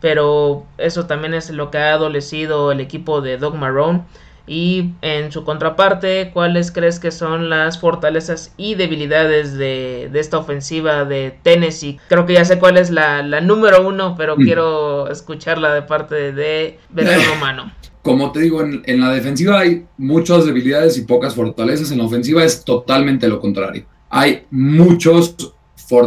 pero 0.00 0.64
eso 0.78 1.06
también 1.06 1.34
es 1.34 1.50
lo 1.50 1.70
que 1.72 1.78
ha 1.78 1.94
adolecido 1.94 2.70
el 2.70 2.80
equipo 2.80 3.20
de 3.20 3.36
Doug 3.36 3.56
Marrone. 3.56 4.04
Y 4.46 4.90
en 5.00 5.32
su 5.32 5.44
contraparte, 5.44 6.30
¿cuáles 6.32 6.70
crees 6.70 6.98
que 6.98 7.10
son 7.10 7.48
las 7.48 7.80
fortalezas 7.80 8.52
y 8.58 8.74
debilidades 8.74 9.56
de, 9.56 10.10
esta 10.14 10.38
ofensiva 10.38 11.04
de 11.04 11.34
Tennessee? 11.42 11.98
Creo 12.08 12.26
que 12.26 12.34
ya 12.34 12.44
sé 12.44 12.58
cuál 12.58 12.76
es 12.76 12.90
la, 12.90 13.22
número 13.40 13.86
uno, 13.86 14.14
pero 14.16 14.36
mm. 14.36 14.42
quiero 14.42 15.10
escucharla 15.10 15.72
de 15.74 15.82
parte 15.82 16.32
de 16.32 16.78
Beto 16.90 17.10
Romano. 17.34 17.72
Como 18.02 18.32
te 18.32 18.40
digo, 18.40 18.62
en, 18.62 19.00
la 19.00 19.12
defensiva 19.12 19.60
hay 19.60 19.86
muchas 19.96 20.44
debilidades 20.44 20.98
y 20.98 21.02
pocas 21.02 21.34
fortalezas. 21.34 21.90
En 21.90 21.98
la 21.98 22.04
ofensiva 22.04 22.44
es 22.44 22.62
totalmente 22.62 23.26
lo 23.28 23.40
contrario. 23.40 23.86
Hay 24.10 24.42
muchos, 24.50 25.54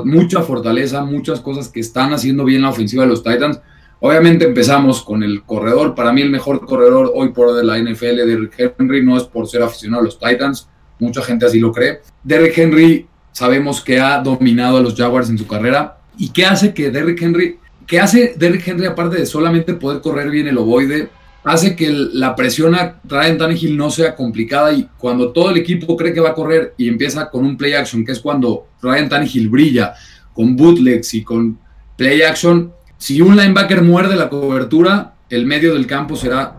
mucha 0.05 0.43
fortaleza, 0.43 1.03
muchas 1.03 1.41
cosas 1.41 1.69
que 1.69 1.79
están 1.79 2.13
haciendo 2.13 2.45
bien 2.45 2.61
la 2.61 2.69
ofensiva 2.69 3.01
de 3.01 3.09
los 3.09 3.23
Titans 3.23 3.59
Obviamente 3.99 4.45
empezamos 4.45 5.01
con 5.01 5.23
el 5.23 5.43
corredor. 5.43 5.95
Para 5.95 6.13
mí 6.13 6.21
el 6.21 6.29
mejor 6.29 6.65
corredor 6.65 7.11
hoy 7.15 7.29
por 7.29 7.55
de 7.55 7.63
la 7.63 7.79
NFL, 7.79 8.17
Derrick 8.17 8.75
Henry, 8.77 9.03
no 9.03 9.17
es 9.17 9.23
por 9.23 9.47
ser 9.47 9.63
aficionado 9.63 10.01
a 10.01 10.05
los 10.05 10.19
Titans. 10.19 10.67
Mucha 10.99 11.21
gente 11.21 11.45
así 11.45 11.59
lo 11.59 11.71
cree. 11.71 12.01
Derrick 12.23 12.57
Henry 12.57 13.07
sabemos 13.31 13.81
que 13.81 13.99
ha 13.99 14.19
dominado 14.19 14.77
a 14.77 14.81
los 14.81 14.95
Jaguars 14.95 15.29
en 15.29 15.37
su 15.37 15.47
carrera. 15.47 15.97
¿Y 16.17 16.29
qué 16.29 16.45
hace 16.45 16.73
que 16.73 16.91
Derrick 16.91 17.21
Henry, 17.21 17.59
qué 17.85 17.99
hace 17.99 18.35
Derrick 18.37 18.67
Henry 18.67 18.85
aparte 18.85 19.17
de 19.17 19.25
solamente 19.25 19.73
poder 19.73 20.01
correr 20.01 20.29
bien 20.29 20.47
el 20.47 20.57
ovoide? 20.57 21.09
Hace 21.43 21.75
que 21.75 21.89
la 21.91 22.35
presión 22.35 22.75
a 22.75 22.99
Ryan 23.03 23.37
Tannehill 23.37 23.77
no 23.77 23.89
sea 23.89 24.15
complicada 24.15 24.73
y 24.73 24.89
cuando 24.97 25.31
todo 25.31 25.51
el 25.51 25.57
equipo 25.57 25.95
cree 25.95 26.13
que 26.13 26.19
va 26.19 26.29
a 26.29 26.33
correr 26.33 26.73
y 26.77 26.87
empieza 26.89 27.29
con 27.29 27.45
un 27.45 27.55
play 27.55 27.73
action, 27.73 28.03
que 28.03 28.11
es 28.11 28.19
cuando 28.19 28.67
Ryan 28.81 29.07
Tannehill 29.07 29.49
brilla 29.49 29.93
con 30.33 30.55
bootlegs 30.55 31.13
y 31.13 31.23
con 31.23 31.57
play 31.95 32.21
action, 32.21 32.73
si 32.97 33.21
un 33.21 33.35
linebacker 33.35 33.81
muerde 33.83 34.15
la 34.15 34.29
cobertura, 34.29 35.13
el 35.29 35.45
medio 35.45 35.73
del 35.73 35.85
campo 35.85 36.15
será 36.15 36.55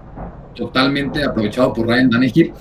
totalmente 0.55 1.25
aprovechado 1.25 1.73
por 1.73 1.87
Ryan 1.87 2.11
Danehill. 2.11 2.53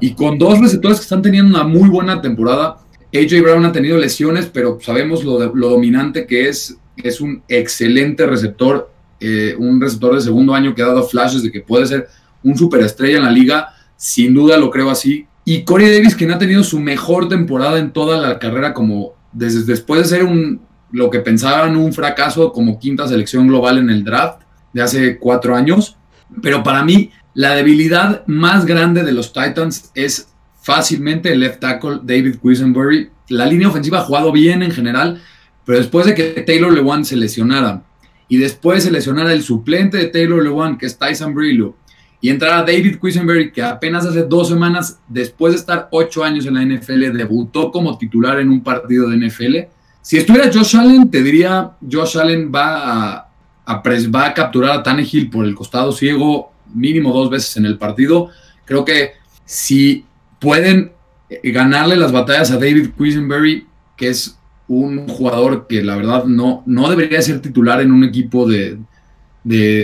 Y 0.00 0.14
con 0.14 0.38
dos 0.38 0.58
receptores 0.58 0.98
que 0.98 1.02
están 1.02 1.22
teniendo 1.22 1.54
una 1.54 1.64
muy 1.66 1.88
buena 1.88 2.20
temporada, 2.20 2.78
AJ 3.12 3.42
Brown 3.42 3.64
ha 3.64 3.72
tenido 3.72 3.98
lesiones, 3.98 4.46
pero 4.46 4.78
sabemos 4.80 5.24
lo, 5.24 5.54
lo 5.54 5.68
dominante 5.68 6.26
que 6.26 6.48
es. 6.48 6.76
Es 6.96 7.20
un 7.20 7.42
excelente 7.48 8.26
receptor, 8.26 8.90
eh, 9.20 9.54
un 9.58 9.80
receptor 9.80 10.14
de 10.14 10.20
segundo 10.20 10.54
año 10.54 10.74
que 10.74 10.82
ha 10.82 10.86
dado 10.86 11.02
flashes 11.02 11.42
de 11.42 11.50
que 11.50 11.60
puede 11.60 11.86
ser 11.86 12.08
un 12.42 12.56
superestrella 12.56 13.18
en 13.18 13.24
la 13.24 13.30
liga. 13.30 13.68
Sin 13.96 14.34
duda 14.34 14.56
lo 14.56 14.70
creo 14.70 14.90
así. 14.90 15.26
Y 15.44 15.64
Corey 15.64 15.90
Davis, 15.90 16.14
quien 16.14 16.30
ha 16.30 16.38
tenido 16.38 16.62
su 16.62 16.78
mejor 16.78 17.28
temporada 17.28 17.78
en 17.78 17.92
toda 17.92 18.18
la 18.18 18.38
carrera, 18.38 18.72
como 18.72 19.14
desde 19.32 19.64
después 19.64 20.02
de 20.02 20.08
ser 20.08 20.24
un 20.24 20.60
lo 20.92 21.10
que 21.10 21.20
pensaban 21.20 21.76
un 21.76 21.92
fracaso 21.92 22.52
como 22.52 22.78
quinta 22.78 23.06
selección 23.08 23.46
global 23.48 23.78
en 23.78 23.90
el 23.90 24.04
draft 24.04 24.42
de 24.72 24.82
hace 24.82 25.18
cuatro 25.18 25.54
años. 25.54 25.96
Pero 26.42 26.62
para 26.62 26.84
mí, 26.84 27.10
la 27.34 27.54
debilidad 27.54 28.26
más 28.26 28.66
grande 28.66 29.02
de 29.02 29.12
los 29.12 29.32
Titans 29.32 29.90
es 29.94 30.28
fácilmente 30.60 31.32
el 31.32 31.40
left 31.40 31.60
tackle 31.60 32.00
David 32.02 32.36
Quisenberry. 32.42 33.10
La 33.28 33.46
línea 33.46 33.68
ofensiva 33.68 33.98
ha 33.98 34.04
jugado 34.04 34.32
bien 34.32 34.62
en 34.62 34.70
general, 34.70 35.20
pero 35.64 35.78
después 35.78 36.06
de 36.06 36.14
que 36.14 36.42
Taylor 36.42 36.72
Lewan 36.72 37.04
se 37.04 37.16
lesionara 37.16 37.82
y 38.28 38.36
después 38.36 38.84
se 38.84 38.90
lesionara 38.90 39.32
el 39.32 39.42
suplente 39.42 39.96
de 39.96 40.06
Taylor 40.06 40.42
Lewan, 40.42 40.78
que 40.78 40.86
es 40.86 40.96
Tyson 40.96 41.34
Brillo, 41.34 41.74
y 42.20 42.28
entrara 42.28 42.62
David 42.62 42.98
Quisenberry, 43.00 43.50
que 43.50 43.62
apenas 43.62 44.06
hace 44.06 44.22
dos 44.22 44.48
semanas, 44.48 45.00
después 45.08 45.54
de 45.54 45.58
estar 45.58 45.88
ocho 45.90 46.22
años 46.22 46.46
en 46.46 46.54
la 46.54 46.64
NFL, 46.64 47.16
debutó 47.16 47.72
como 47.72 47.96
titular 47.96 48.38
en 48.38 48.50
un 48.50 48.62
partido 48.62 49.08
de 49.08 49.26
NFL, 49.26 49.56
si 50.02 50.16
estuviera 50.16 50.50
Josh 50.52 50.76
Allen, 50.76 51.10
te 51.10 51.22
diría, 51.22 51.72
Josh 51.90 52.18
Allen 52.18 52.50
va 52.54 53.16
a, 53.16 53.30
va 53.66 54.26
a 54.26 54.34
capturar 54.34 54.70
a 54.72 54.82
Tannehill 54.82 55.30
por 55.30 55.44
el 55.44 55.54
costado 55.54 55.92
ciego 55.92 56.52
mínimo 56.74 57.12
dos 57.12 57.30
veces 57.30 57.56
en 57.56 57.66
el 57.66 57.78
partido. 57.78 58.28
Creo 58.64 58.84
que 58.84 59.12
si 59.44 60.04
pueden 60.38 60.92
eh, 61.28 61.50
ganarle 61.50 61.96
las 61.96 62.12
batallas 62.12 62.50
a 62.50 62.54
David 62.56 62.90
Quisenberry, 62.96 63.66
que 63.96 64.08
es 64.08 64.38
un 64.68 65.08
jugador 65.08 65.66
que 65.66 65.82
la 65.82 65.96
verdad 65.96 66.24
no, 66.24 66.62
no 66.64 66.88
debería 66.88 67.20
ser 67.20 67.40
titular 67.40 67.80
en 67.80 67.90
un 67.90 68.04
equipo 68.04 68.48
de, 68.48 68.78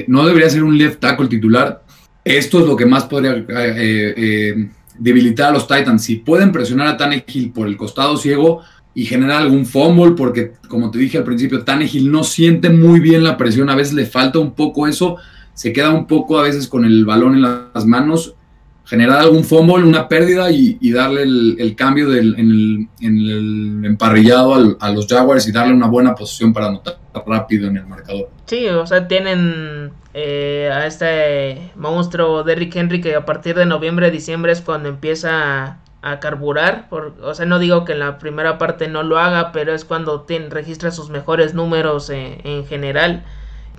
no 0.06 0.26
debería 0.26 0.48
ser 0.48 0.62
un 0.62 0.78
left 0.78 1.00
tackle 1.00 1.26
titular. 1.26 1.82
Esto 2.24 2.60
es 2.60 2.66
lo 2.66 2.76
que 2.76 2.86
más 2.86 3.04
podría 3.04 3.32
eh, 3.32 3.44
eh, 4.16 4.70
debilitar 4.98 5.48
a 5.48 5.52
los 5.52 5.66
Titans. 5.66 6.04
Si 6.04 6.16
pueden 6.16 6.52
presionar 6.52 6.86
a 6.86 6.96
Tannehill 6.96 7.52
por 7.52 7.66
el 7.66 7.76
costado 7.76 8.16
ciego, 8.16 8.62
y 8.96 9.04
generar 9.04 9.42
algún 9.42 9.66
fumble, 9.66 10.12
porque 10.12 10.54
como 10.68 10.90
te 10.90 10.98
dije 10.98 11.18
al 11.18 11.24
principio, 11.24 11.62
Tannehill 11.62 12.10
no 12.10 12.24
siente 12.24 12.70
muy 12.70 12.98
bien 12.98 13.22
la 13.22 13.36
presión, 13.36 13.68
a 13.68 13.74
veces 13.74 13.92
le 13.92 14.06
falta 14.06 14.38
un 14.38 14.54
poco 14.54 14.86
eso, 14.86 15.18
se 15.52 15.70
queda 15.70 15.90
un 15.90 16.06
poco 16.06 16.38
a 16.38 16.42
veces 16.42 16.66
con 16.66 16.82
el 16.82 17.04
balón 17.04 17.34
en 17.34 17.42
las 17.42 17.84
manos, 17.84 18.34
generar 18.86 19.18
algún 19.18 19.44
fumble, 19.44 19.84
una 19.84 20.08
pérdida 20.08 20.50
y, 20.50 20.90
darle 20.92 21.24
el, 21.24 21.74
cambio 21.76 22.08
del, 22.08 22.36
en, 22.38 22.88
el, 23.18 23.84
emparrillado 23.84 24.78
a 24.80 24.90
los 24.90 25.06
Jaguars 25.06 25.46
y 25.46 25.52
darle 25.52 25.74
una 25.74 25.88
buena 25.88 26.14
posición 26.14 26.54
para 26.54 26.68
anotar 26.68 26.98
rápido 27.26 27.68
en 27.68 27.76
el 27.76 27.86
marcador. 27.86 28.30
Sí, 28.46 28.66
o 28.68 28.86
sea, 28.86 29.06
tienen 29.08 29.90
eh, 30.14 30.70
a 30.72 30.86
este 30.86 31.70
monstruo 31.76 32.44
Derrick 32.44 32.74
Henry 32.74 33.02
que 33.02 33.14
a 33.14 33.26
partir 33.26 33.56
de 33.56 33.66
noviembre, 33.66 34.10
diciembre 34.10 34.52
es 34.52 34.62
cuando 34.62 34.88
empieza 34.88 35.80
a 36.06 36.20
carburar. 36.20 36.88
Por, 36.88 37.14
o 37.20 37.34
sea, 37.34 37.46
no 37.46 37.58
digo 37.58 37.84
que 37.84 37.92
en 37.92 37.98
la 37.98 38.18
primera 38.18 38.58
parte 38.58 38.86
no 38.86 39.02
lo 39.02 39.18
haga, 39.18 39.50
pero 39.50 39.74
es 39.74 39.84
cuando 39.84 40.24
registra 40.50 40.92
sus 40.92 41.10
mejores 41.10 41.52
números 41.54 42.10
en, 42.10 42.66
general. 42.66 43.24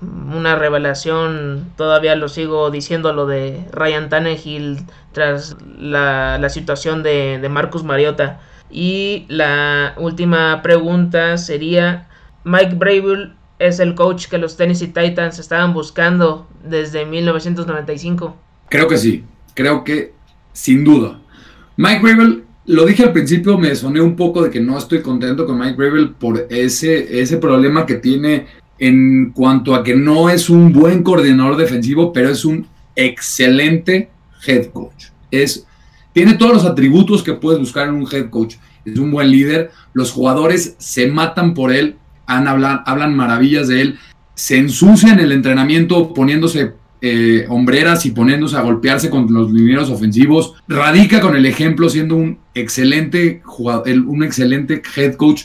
una 0.01 0.55
revelación, 0.55 1.71
todavía 1.77 2.15
lo 2.15 2.27
sigo 2.27 2.69
diciendo 2.69 3.13
lo 3.13 3.25
de 3.25 3.65
Ryan 3.71 4.09
Tannehill 4.09 4.85
tras 5.13 5.55
la, 5.79 6.49
situación 6.49 7.01
de, 7.01 7.45
Marcus 7.49 7.83
Mariota. 7.83 8.41
Y 8.69 9.25
la 9.29 9.93
última 9.95 10.61
pregunta 10.61 11.37
sería, 11.37 12.09
Mike 12.43 12.75
Brable 12.75 13.31
es 13.59 13.79
el 13.79 13.95
coach 13.95 14.27
que 14.27 14.37
los 14.37 14.57
Tennessee 14.57 14.87
Titans 14.87 15.39
estaban 15.39 15.73
buscando 15.73 16.45
desde 16.63 17.05
1995. 17.05 18.35
Creo 18.67 18.87
que 18.89 18.97
sí, 18.97 19.23
creo 19.53 19.85
que 19.85 20.13
sin 20.51 20.83
duda. 20.83 21.19
Mike 21.79 22.01
Brable, 22.01 22.43
lo 22.65 22.85
dije 22.87 23.03
al 23.03 23.13
principio, 23.13 23.55
me 23.55 23.75
soné 23.75 24.01
un 24.01 24.15
poco 24.15 24.41
de 24.41 24.49
que 24.49 24.59
no 24.59 24.79
estoy 24.79 25.03
contento 25.03 25.45
con 25.45 25.59
Mike 25.59 25.75
Brable 25.75 26.07
por 26.19 26.47
ese, 26.49 27.21
ese 27.21 27.37
problema 27.37 27.85
que 27.85 27.95
tiene 27.95 28.47
en 28.79 29.31
cuanto 29.31 29.75
a 29.75 29.83
que 29.83 29.95
no 29.95 30.27
es 30.27 30.49
un 30.49 30.73
buen 30.73 31.03
coordinador 31.03 31.55
defensivo, 31.55 32.11
pero 32.11 32.29
es 32.29 32.45
un 32.45 32.65
excelente 32.95 34.09
head 34.47 34.71
coach. 34.71 35.09
Es, 35.29 35.67
tiene 36.13 36.33
todos 36.33 36.53
los 36.53 36.65
atributos 36.65 37.21
que 37.21 37.33
puedes 37.33 37.59
buscar 37.59 37.89
en 37.89 37.93
un 37.93 38.07
head 38.11 38.31
coach. 38.31 38.55
Es 38.83 38.97
un 38.97 39.11
buen 39.11 39.29
líder, 39.29 39.69
los 39.93 40.11
jugadores 40.11 40.75
se 40.79 41.11
matan 41.11 41.53
por 41.53 41.71
él, 41.71 41.97
han, 42.25 42.47
hablan, 42.47 42.81
hablan 42.87 43.15
maravillas 43.15 43.67
de 43.67 43.81
él, 43.81 43.99
se 44.33 44.57
ensucian 44.57 45.19
el 45.19 45.31
entrenamiento 45.31 46.11
poniéndose 46.11 46.73
eh, 47.01 47.45
hombreras 47.49 48.05
y 48.05 48.11
poniéndose 48.11 48.57
a 48.57 48.61
golpearse 48.61 49.09
con 49.09 49.31
los 49.31 49.51
linieros 49.51 49.89
ofensivos. 49.89 50.55
Radica 50.67 51.21
con 51.21 51.35
el 51.35 51.45
ejemplo 51.45 51.89
siendo 51.89 52.15
un 52.15 52.39
excelente 52.53 53.41
jugador, 53.43 53.87
un 54.05 54.23
excelente 54.23 54.81
head 54.95 55.15
coach. 55.15 55.43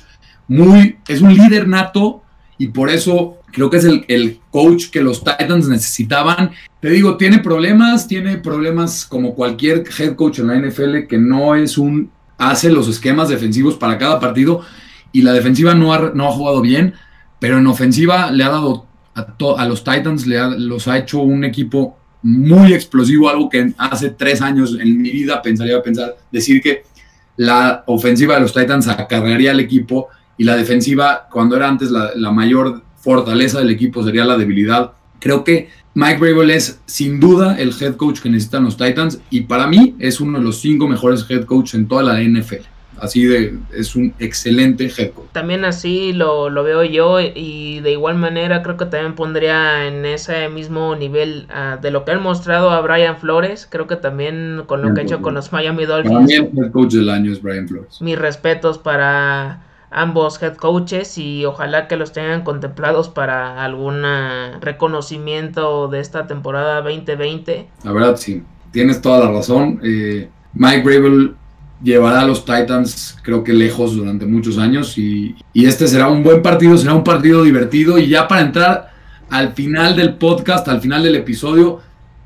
Muy, 0.49 0.97
es 1.09 1.21
un 1.21 1.35
líder 1.35 1.69
nato 1.69 2.23
y 2.59 2.69
por 2.69 2.91
eso 2.91 3.39
creo 3.53 3.71
que 3.71 3.79
es 3.79 3.85
el, 3.85 4.05
el, 4.09 4.41
coach 4.51 4.91
que 4.91 5.03
los 5.03 5.25
Titans 5.25 5.69
necesitaban. 5.69 6.51
Te 6.81 6.91
digo, 6.91 7.17
tiene 7.17 7.39
problemas, 7.39 8.07
tiene 8.07 8.39
problemas 8.39 9.07
como 9.07 9.35
cualquier 9.35 9.85
head 9.99 10.15
coach 10.15 10.41
en 10.41 10.49
la 10.49 10.57
NFL 10.57 11.07
que 11.09 11.19
no 11.19 11.55
es 11.55 11.79
un, 11.79 12.11
hace 12.39 12.71
los 12.71 12.89
esquemas 12.89 13.29
defensivos 13.29 13.77
para 13.77 13.99
cada 13.99 14.21
partido, 14.21 14.63
y 15.13 15.23
la 15.23 15.33
defensiva 15.33 15.75
no 15.75 15.93
ha, 15.93 16.13
no 16.15 16.29
ha 16.29 16.33
jugado 16.33 16.61
bien, 16.61 16.95
pero 17.39 17.59
en 17.59 17.67
ofensiva 17.67 18.31
le 18.31 18.45
ha 18.45 18.49
dado 18.49 18.87
a, 19.15 19.27
a 19.59 19.69
los 19.69 19.85
Titans, 19.85 20.27
le 20.27 20.59
los 20.59 20.89
ha 20.89 20.99
hecho 20.99 21.21
un 21.21 21.45
equipo 21.45 21.99
muy 22.23 22.73
explosivo, 22.73 23.29
algo 23.29 23.49
que 23.49 23.73
hace 23.79 24.11
tres 24.11 24.41
años 24.41 24.77
en 24.81 25.01
mi 25.01 25.11
vida 25.11 25.43
pensaría 25.43 25.83
pensar, 25.83 26.17
decir 26.31 26.63
que 26.63 26.85
la 27.37 27.83
ofensiva 27.87 28.35
de 28.35 28.41
los 28.41 28.53
Titans 28.53 28.89
acarrearía 28.89 29.51
al 29.51 29.61
equipo 29.61 30.09
y 30.39 30.45
la 30.45 30.57
defensiva, 30.57 31.29
cuando 31.31 31.57
era 31.57 31.69
antes 31.69 31.91
la, 31.91 32.13
la 32.15 32.31
mayor 32.31 32.83
fortaleza 32.97 33.59
del 33.59 33.71
equipo, 33.71 34.05
sería 34.05 34.25
la 34.25 34.37
debilidad. 34.37 34.93
Creo 35.19 35.43
que 35.45 35.69
Mike 35.95 36.19
Vrabel 36.19 36.51
es 36.51 36.81
sin 36.87 37.21
duda 37.21 37.57
el 37.59 37.75
head 37.79 37.97
coach 37.97 38.21
que 38.21 38.31
necesitan 38.31 38.65
los 38.65 38.77
Titans 38.77 39.21
y 39.31 39.43
para 39.43 39.67
mí 39.67 39.95
es 39.99 40.21
uno 40.21 40.39
de 40.39 40.45
los 40.45 40.61
cinco 40.61 40.89
mejores 40.89 41.27
head 41.29 41.45
coaches 41.45 41.75
en 41.75 41.87
toda 41.87 42.03
la 42.03 42.21
NFL. 42.21 42.72
Así 43.03 43.27
de, 43.27 43.59
es 43.75 43.97
un 43.97 44.15
excelente 44.21 44.85
head 44.85 45.11
coach. 45.11 45.27
También 45.33 45.65
así 45.65 46.13
lo, 46.13 46.51
lo, 46.51 46.63
veo 46.63 46.85
yo 46.85 47.19
y 47.19 47.81
de 47.81 47.91
igual 47.91 48.17
manera 48.17 48.63
creo 48.63 48.77
que 48.77 48.87
también 48.87 49.17
pondría 49.17 49.89
en 49.89 50.07
ese 50.07 50.49
mismo 50.49 50.95
nivel 50.95 51.49
uh, 51.51 51.83
de 51.83 51.91
lo 51.91 52.05
que 52.05 52.13
han 52.13 52.23
mostrado 52.23 52.71
a 52.71 52.81
Brian 52.81 53.17
Flores. 53.17 53.67
Creo 53.69 53.89
que 53.89 53.97
también 53.97 54.63
con 54.67 54.83
lo 54.83 54.95
que 54.95 55.01
ha 55.01 55.03
hecho 55.03 55.21
con 55.21 55.35
los 55.35 55.53
Miami 55.53 55.85
Dolphins. 55.85 56.15
También 56.15 56.53
el 56.57 56.71
coach 56.71 56.93
del 56.93 57.11
año 57.11 57.33
es 57.33 57.43
Brian 57.43 57.67
Flores. 57.67 58.01
Mis 58.01 58.17
respetos 58.17 58.79
para 58.79 59.65
ambos 59.91 60.41
head 60.41 60.55
coaches 60.55 61.19
y 61.19 61.45
ojalá 61.45 61.89
que 61.89 61.97
los 61.97 62.13
tengan 62.13 62.45
contemplados 62.45 63.09
para 63.09 63.65
algún 63.65 64.05
reconocimiento 64.61 65.89
de 65.89 65.99
esta 65.99 66.29
temporada 66.29 66.83
2020. 66.83 67.67
La 67.83 67.91
verdad 67.91 68.17
sí, 68.17 68.45
tienes 68.71 69.01
toda 69.03 69.27
la 69.27 69.33
razón. 69.33 69.81
Eh, 69.83 70.29
Mike 70.55 70.83
Brable 70.85 71.33
llevará 71.83 72.21
a 72.21 72.27
los 72.27 72.45
Titans 72.45 73.17
creo 73.23 73.43
que 73.43 73.53
lejos 73.53 73.97
durante 73.97 74.27
muchos 74.27 74.59
años 74.59 74.97
y, 74.99 75.35
este 75.55 75.89
será 75.89 76.09
un 76.09 76.23
buen 76.23 76.43
partido, 76.43 76.77
será 76.77 76.95
un 76.95 77.05
partido 77.05 77.43
divertido 77.43 77.99
y 77.99 78.09
ya 78.09 78.29
para 78.29 78.43
entrar 78.43 78.93
al 79.31 79.53
final 79.55 79.97
del 79.97 80.15
podcast, 80.15 80.69
al 80.69 80.81
final 80.81 81.03
del 81.03 81.17
episodio, 81.17 81.81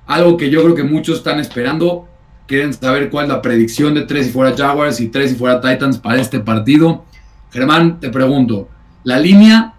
algo 0.07 0.37
que 0.37 0.51
yo 0.51 0.63
creo 0.63 0.75
que 0.75 0.83
muchos 0.83 1.19
están 1.19 1.39
esperando, 1.39 2.09
quieren 2.47 2.75
saber 2.75 3.11
cuál 3.11 3.27
es 3.27 3.29
la 3.31 3.43
predicción 3.43 3.95
de 3.95 4.03
tres 4.03 4.29
y 4.29 4.31
fuera 4.31 4.57
Jaguars 4.57 5.01
y 5.01 5.09
tres 5.09 5.33
y 5.33 5.35
fuera 5.37 5.61
Titans 5.61 5.99
para 5.99 6.21
este 6.21 6.41
partido. 6.41 7.05
Germán, 7.53 8.01
te 8.01 8.11
pregunto, 8.11 8.69
la 9.05 9.19
línea 9.19 9.75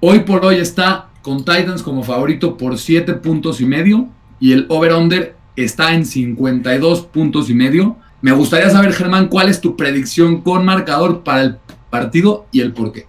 hoy 0.00 0.20
por 0.20 0.44
hoy 0.44 0.56
está 0.56 1.08
con 1.22 1.44
Titans 1.44 1.82
como 1.82 2.02
favorito 2.02 2.56
por 2.56 2.78
7 2.78 3.14
puntos 3.14 3.60
y 3.60 3.64
medio 3.64 4.08
y 4.40 4.52
el 4.52 4.66
over-under 4.68 5.36
está 5.54 5.94
en 5.94 6.04
52 6.04 7.02
puntos 7.02 7.48
y 7.48 7.54
medio. 7.54 7.96
Me 8.22 8.30
gustaría 8.30 8.70
saber, 8.70 8.92
Germán, 8.92 9.26
cuál 9.26 9.48
es 9.48 9.60
tu 9.60 9.76
predicción 9.76 10.42
con 10.42 10.64
marcador 10.64 11.24
para 11.24 11.42
el 11.42 11.58
partido 11.90 12.46
y 12.52 12.60
el 12.60 12.72
por 12.72 12.92
qué. 12.92 13.06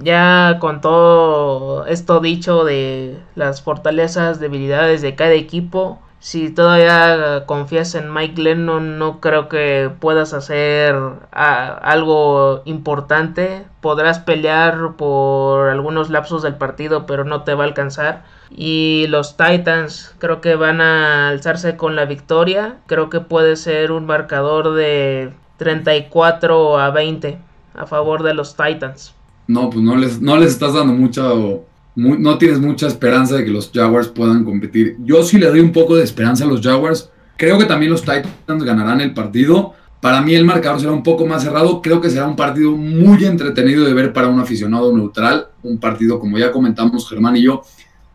Ya 0.00 0.56
con 0.58 0.80
todo 0.80 1.86
esto 1.86 2.18
dicho 2.20 2.64
de 2.64 3.18
las 3.34 3.60
fortalezas, 3.60 4.40
debilidades 4.40 5.02
de 5.02 5.14
cada 5.14 5.34
equipo, 5.34 6.00
si 6.24 6.48
todavía 6.48 7.44
confías 7.44 7.94
en 7.94 8.10
Mike 8.10 8.40
Lennon, 8.40 8.98
no 8.98 9.20
creo 9.20 9.50
que 9.50 9.90
puedas 10.00 10.32
hacer 10.32 10.96
algo 11.30 12.62
importante. 12.64 13.66
Podrás 13.82 14.20
pelear 14.20 14.96
por 14.96 15.68
algunos 15.68 16.08
lapsos 16.08 16.40
del 16.40 16.54
partido, 16.54 17.04
pero 17.04 17.24
no 17.24 17.42
te 17.42 17.52
va 17.52 17.64
a 17.64 17.66
alcanzar. 17.66 18.24
Y 18.50 19.04
los 19.08 19.36
Titans 19.36 20.14
creo 20.18 20.40
que 20.40 20.54
van 20.54 20.80
a 20.80 21.28
alzarse 21.28 21.76
con 21.76 21.94
la 21.94 22.06
victoria. 22.06 22.76
Creo 22.86 23.10
que 23.10 23.20
puede 23.20 23.56
ser 23.56 23.92
un 23.92 24.06
marcador 24.06 24.72
de 24.72 25.30
34 25.58 26.78
a 26.78 26.88
20 26.88 27.38
a 27.74 27.84
favor 27.84 28.22
de 28.22 28.32
los 28.32 28.56
Titans. 28.56 29.14
No, 29.46 29.68
pues 29.68 29.84
no 29.84 29.94
les, 29.94 30.22
no 30.22 30.38
les 30.38 30.52
estás 30.52 30.72
dando 30.72 30.94
mucho 30.94 31.66
no 31.96 32.38
tienes 32.38 32.60
mucha 32.60 32.86
esperanza 32.86 33.36
de 33.36 33.44
que 33.44 33.50
los 33.50 33.70
Jaguars 33.72 34.08
puedan 34.08 34.44
competir. 34.44 34.96
Yo 35.04 35.22
sí 35.22 35.38
le 35.38 35.46
doy 35.46 35.60
un 35.60 35.72
poco 35.72 35.96
de 35.96 36.04
esperanza 36.04 36.44
a 36.44 36.48
los 36.48 36.60
Jaguars. 36.60 37.10
Creo 37.36 37.58
que 37.58 37.66
también 37.66 37.92
los 37.92 38.02
Titans 38.02 38.64
ganarán 38.64 39.00
el 39.00 39.14
partido. 39.14 39.74
Para 40.00 40.20
mí 40.20 40.34
el 40.34 40.44
marcador 40.44 40.80
será 40.80 40.92
un 40.92 41.02
poco 41.02 41.24
más 41.26 41.42
cerrado. 41.42 41.80
Creo 41.80 42.00
que 42.00 42.10
será 42.10 42.26
un 42.26 42.36
partido 42.36 42.72
muy 42.72 43.24
entretenido 43.24 43.84
de 43.84 43.94
ver 43.94 44.12
para 44.12 44.28
un 44.28 44.40
aficionado 44.40 44.94
neutral. 44.94 45.48
Un 45.62 45.78
partido, 45.78 46.18
como 46.18 46.36
ya 46.36 46.50
comentamos 46.50 47.08
Germán 47.08 47.36
y 47.36 47.42
yo, 47.42 47.62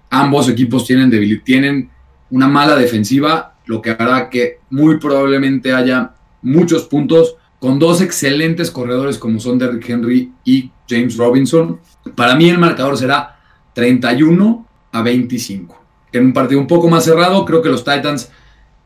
ambos 0.10 0.50
equipos 0.50 0.86
tienen, 0.86 1.10
tienen 1.44 1.90
una 2.32 2.48
mala 2.48 2.76
defensiva, 2.76 3.56
lo 3.66 3.82
que 3.82 3.92
hará 3.92 4.30
que 4.30 4.60
muy 4.70 4.98
probablemente 4.98 5.74
haya 5.74 6.14
muchos 6.42 6.84
puntos 6.84 7.36
con 7.60 7.80
dos 7.80 8.02
excelentes 8.02 8.72
corredores 8.72 9.18
como 9.18 9.40
son 9.40 9.58
Derrick 9.58 9.90
Henry 9.90 10.32
y 10.46 10.72
James 10.88 11.18
Robinson. 11.18 11.80
Para 12.16 12.36
mí 12.36 12.50
el 12.50 12.58
marcador 12.58 12.98
será 12.98 13.39
31 13.80 14.66
a 14.92 15.02
25. 15.02 15.82
En 16.12 16.26
un 16.26 16.34
partido 16.34 16.60
un 16.60 16.68
poco 16.68 16.90
más 16.90 17.06
cerrado, 17.06 17.46
creo 17.46 17.62
que 17.62 17.70
los 17.70 17.86
Titans 17.86 18.30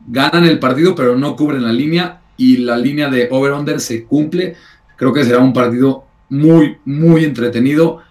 ganan 0.08 0.46
el 0.46 0.60
partido, 0.60 0.94
pero 0.94 1.18
no 1.18 1.36
cubren 1.36 1.64
la 1.64 1.74
línea 1.74 2.22
y 2.38 2.58
la 2.58 2.78
línea 2.78 3.10
de 3.10 3.28
over-under 3.32 3.80
se 3.80 4.04
cumple. 4.04 4.56
Creo 4.96 5.12
que 5.12 5.24
será 5.24 5.39
un 5.39 5.52
partido 5.52 6.06
muy, 6.30 6.78
muy 6.86 7.24
entretenido 7.24 8.02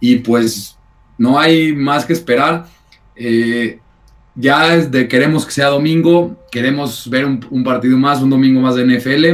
y 0.00 0.16
pues 0.16 0.78
no 1.18 1.38
hay 1.38 1.74
más 1.74 2.06
que 2.06 2.14
esperar. 2.14 2.66
Eh, 3.16 3.78
ya 4.34 4.78
de, 4.78 5.08
queremos 5.08 5.44
que 5.44 5.52
sea 5.52 5.66
domingo, 5.66 6.38
queremos 6.50 7.10
ver 7.10 7.26
un, 7.26 7.64
partido 7.64 7.98
más, 7.98 8.22
un 8.22 8.30
domingo 8.30 8.62
más 8.62 8.76
de 8.76 8.86
NFL. 8.86 9.24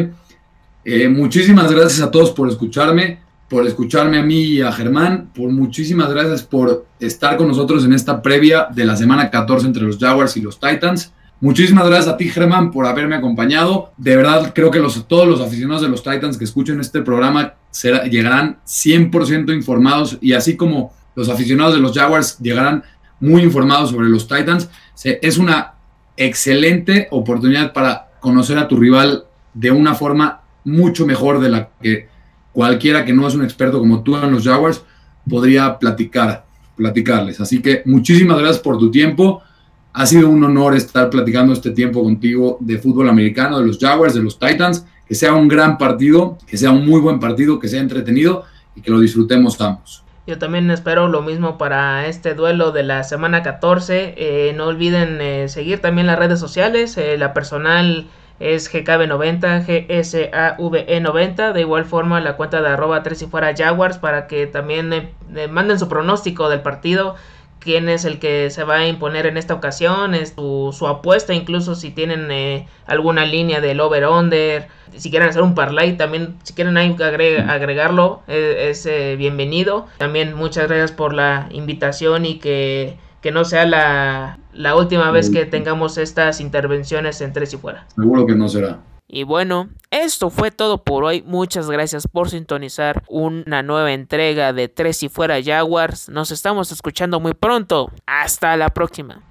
Eh, 0.85 1.09
muchísimas 1.09 1.71
gracias 1.71 2.01
a 2.01 2.11
todos 2.11 2.33
por 2.33 2.49
escucharme 2.49 3.26
por 3.49 3.66
escucharme 3.66 4.18
a 4.18 4.22
mí 4.22 4.42
y 4.42 4.62
a 4.62 4.72
Germán, 4.72 5.30
por 5.34 5.51
muchísimas 5.51 6.11
gracias 6.11 6.42
por 6.42 6.86
estar 6.99 7.36
con 7.36 7.49
nosotros 7.49 7.84
en 7.84 7.92
esta 7.92 8.20
previa 8.20 8.68
de 8.74 8.84
la 8.84 8.97
semana 8.97 9.30
14 9.30 9.66
entre 9.66 9.84
los 9.84 9.99
Jaguars 9.99 10.36
y 10.36 10.40
los 10.40 10.59
Titans. 10.59 11.12
Muchísimas 11.40 11.86
gracias 11.86 12.09
a 12.09 12.16
ti, 12.16 12.28
Germán, 12.28 12.70
por 12.72 12.86
haberme 12.86 13.14
acompañado. 13.14 13.92
De 13.99 14.16
verdad, 14.16 14.53
creo 14.55 14.70
que 14.70 14.82
todos 15.07 15.28
los 15.28 15.40
aficionados 15.40 15.82
de 15.82 15.88
los 15.88 16.03
Titans 16.03 16.38
que 16.38 16.44
escuchen 16.44 16.80
este 16.80 17.03
programa 17.03 17.55
llegarán 18.11 18.59
100% 18.66 19.55
informados 19.55 20.18
y 20.20 20.32
así 20.32 20.57
como 20.57 20.94
los 21.14 21.28
aficionados 21.28 21.74
de 21.74 21.80
los 21.80 21.97
Jaguars 21.97 22.38
llegarán 22.38 22.82
muy 23.20 23.42
informados 23.42 23.90
sobre 23.90 24.09
los 24.09 24.26
Titans. 24.26 24.68
es 25.05 25.38
una 25.38 25.74
excelente 26.16 27.09
oportunidad 27.11 27.72
para 27.72 28.09
conocer 28.20 28.59
a 28.59 28.66
tu 28.66 28.76
rival 28.76 29.24
de 29.53 29.70
una 29.70 29.94
forma 29.94 30.40
mucho 30.64 31.07
mejor 31.07 31.40
de 31.40 31.49
la 31.49 31.68
que 31.80 32.09
cualquiera 32.57 33.05
que 33.05 33.13
no 33.13 33.29
es 33.29 33.35
un 33.35 33.45
experto 33.45 33.79
como 33.79 34.03
tú 34.03 34.17
en 34.17 34.33
los 34.33 34.45
Jaguars 34.45 34.83
podría 35.29 35.79
platicar, 35.79 36.47
platicarles. 36.75 37.39
Así 37.39 37.61
que 37.61 37.83
muchísimas 37.85 38.39
gracias 38.39 38.61
por 38.61 38.79
tu 38.79 38.91
tiempo. 38.91 39.43
Ha 39.93 40.07
sido 40.07 40.31
un 40.31 40.43
honor 40.43 40.75
estar 40.75 41.11
platicando 41.11 41.53
este 41.53 41.73
tiempo 41.73 42.03
contigo 42.03 42.57
de 42.61 42.79
fútbol 42.79 43.11
americano, 43.11 43.59
de 43.59 43.67
los 43.67 43.79
Jaguars, 43.79 44.15
de 44.15 44.23
los 44.23 44.39
Titans. 44.39 44.87
Que 45.07 45.15
sea 45.15 45.35
un 45.35 45.49
gran 45.49 45.77
partido, 45.77 46.39
que 46.47 46.57
sea 46.57 46.71
un 46.71 46.87
muy 46.87 46.99
buen 46.99 47.21
partido, 47.21 47.59
que 47.59 47.69
sea 47.69 47.83
entretenido 47.83 48.45
y 48.75 48.81
que 48.81 48.91
lo 48.91 49.01
disfrutemos 49.01 49.61
ambos. 49.61 50.03
Yo 50.27 50.39
también 50.39 50.71
espero 50.71 51.09
lo 51.09 51.21
mismo 51.21 51.59
para 51.59 52.07
este 52.07 52.33
duelo 52.33 52.73
de 52.73 52.85
la 52.85 53.05
semana 53.05 53.43
14. 53.43 54.15
Eh, 54.17 54.55
no 54.57 54.69
olviden 54.69 55.21
eh, 55.21 55.49
seguir 55.51 55.83
también 55.83 56.07
las 56.07 56.19
redes 56.19 56.41
sociales. 56.41 56.97
Eh, 56.97 57.19
la 57.19 57.35
personal 57.35 58.07
es 58.41 58.72
GKB90, 58.72 59.66
GSAVE90. 59.66 61.53
De 61.53 61.61
igual 61.61 61.84
forma 61.84 62.20
la 62.20 62.37
cuenta 62.37 62.62
de 62.62 62.68
arroba 62.68 63.03
3 63.03 63.22
y 63.22 63.26
fuera 63.26 63.55
Jaguars 63.57 63.99
para 63.99 64.26
que 64.26 64.47
también 64.47 65.11
manden 65.51 65.78
su 65.78 65.89
pronóstico 65.89 66.49
del 66.49 66.61
partido 66.61 67.16
quién 67.66 67.89
es 67.89 68.05
el 68.05 68.20
que 68.20 68.49
se 68.51 68.62
va 68.62 68.76
a 68.76 68.87
imponer 68.87 69.26
en 69.26 69.37
esta 69.37 69.53
ocasión, 69.53 70.14
es 70.14 70.34
su, 70.37 70.87
apuesta, 70.87 71.34
incluso 71.34 71.74
si 71.74 71.91
tienen 71.91 72.30
eh, 72.30 72.68
alguna 72.87 73.26
línea 73.26 73.61
del 73.61 73.80
over-under, 73.80 74.68
si 74.97 75.11
quieren 75.11 75.28
hacer 75.28 75.43
un 75.43 75.57
parlay, 75.57 75.97
también 75.97 76.37
si 76.45 76.55
quieren 76.55 76.76
agregarlo, 76.76 78.22
eh, 78.28 78.68
es 78.70 78.87
eh, 78.87 79.16
bienvenido. 79.16 79.89
También 79.99 80.34
muchas 80.34 80.68
gracias 80.68 80.93
por 80.93 81.12
la 81.12 81.49
invitación 81.51 82.24
y 82.24 82.39
que, 82.39 82.97
que 83.27 83.33
no 83.33 83.45
sea 83.45 83.66
la, 83.66 84.39
la 84.53 84.77
última 84.77 85.11
vez 85.11 85.31
que 85.31 85.47
tengamos 85.47 85.99
estas 85.99 86.41
intervenciones 86.41 87.20
en 87.20 87.33
tres 87.33 87.53
y 87.55 87.57
fuera. 87.57 87.85
Seguro 87.97 88.24
que 88.24 88.37
no 88.37 88.47
será. 88.47 88.79
Y 89.09 89.24
bueno, 89.24 89.68
esto 89.91 90.31
fue 90.31 90.53
todo 90.53 90.85
por 90.85 91.03
hoy. 91.03 91.24
Muchas 91.27 91.68
gracias 91.68 92.07
por 92.07 92.31
sintonizar 92.31 93.03
una 93.09 93.64
nueva 93.64 93.93
entrega 93.93 94.53
de 94.53 94.68
Tres 94.68 95.03
y 95.03 95.09
Fuera 95.09 95.43
Jaguars. 95.43 96.09
Nos 96.09 96.31
estamos 96.31 96.70
escuchando 96.70 97.18
muy 97.18 97.35
pronto. 97.35 97.91
Hasta 98.07 98.57
la 98.57 98.68
próxima. 98.68 99.24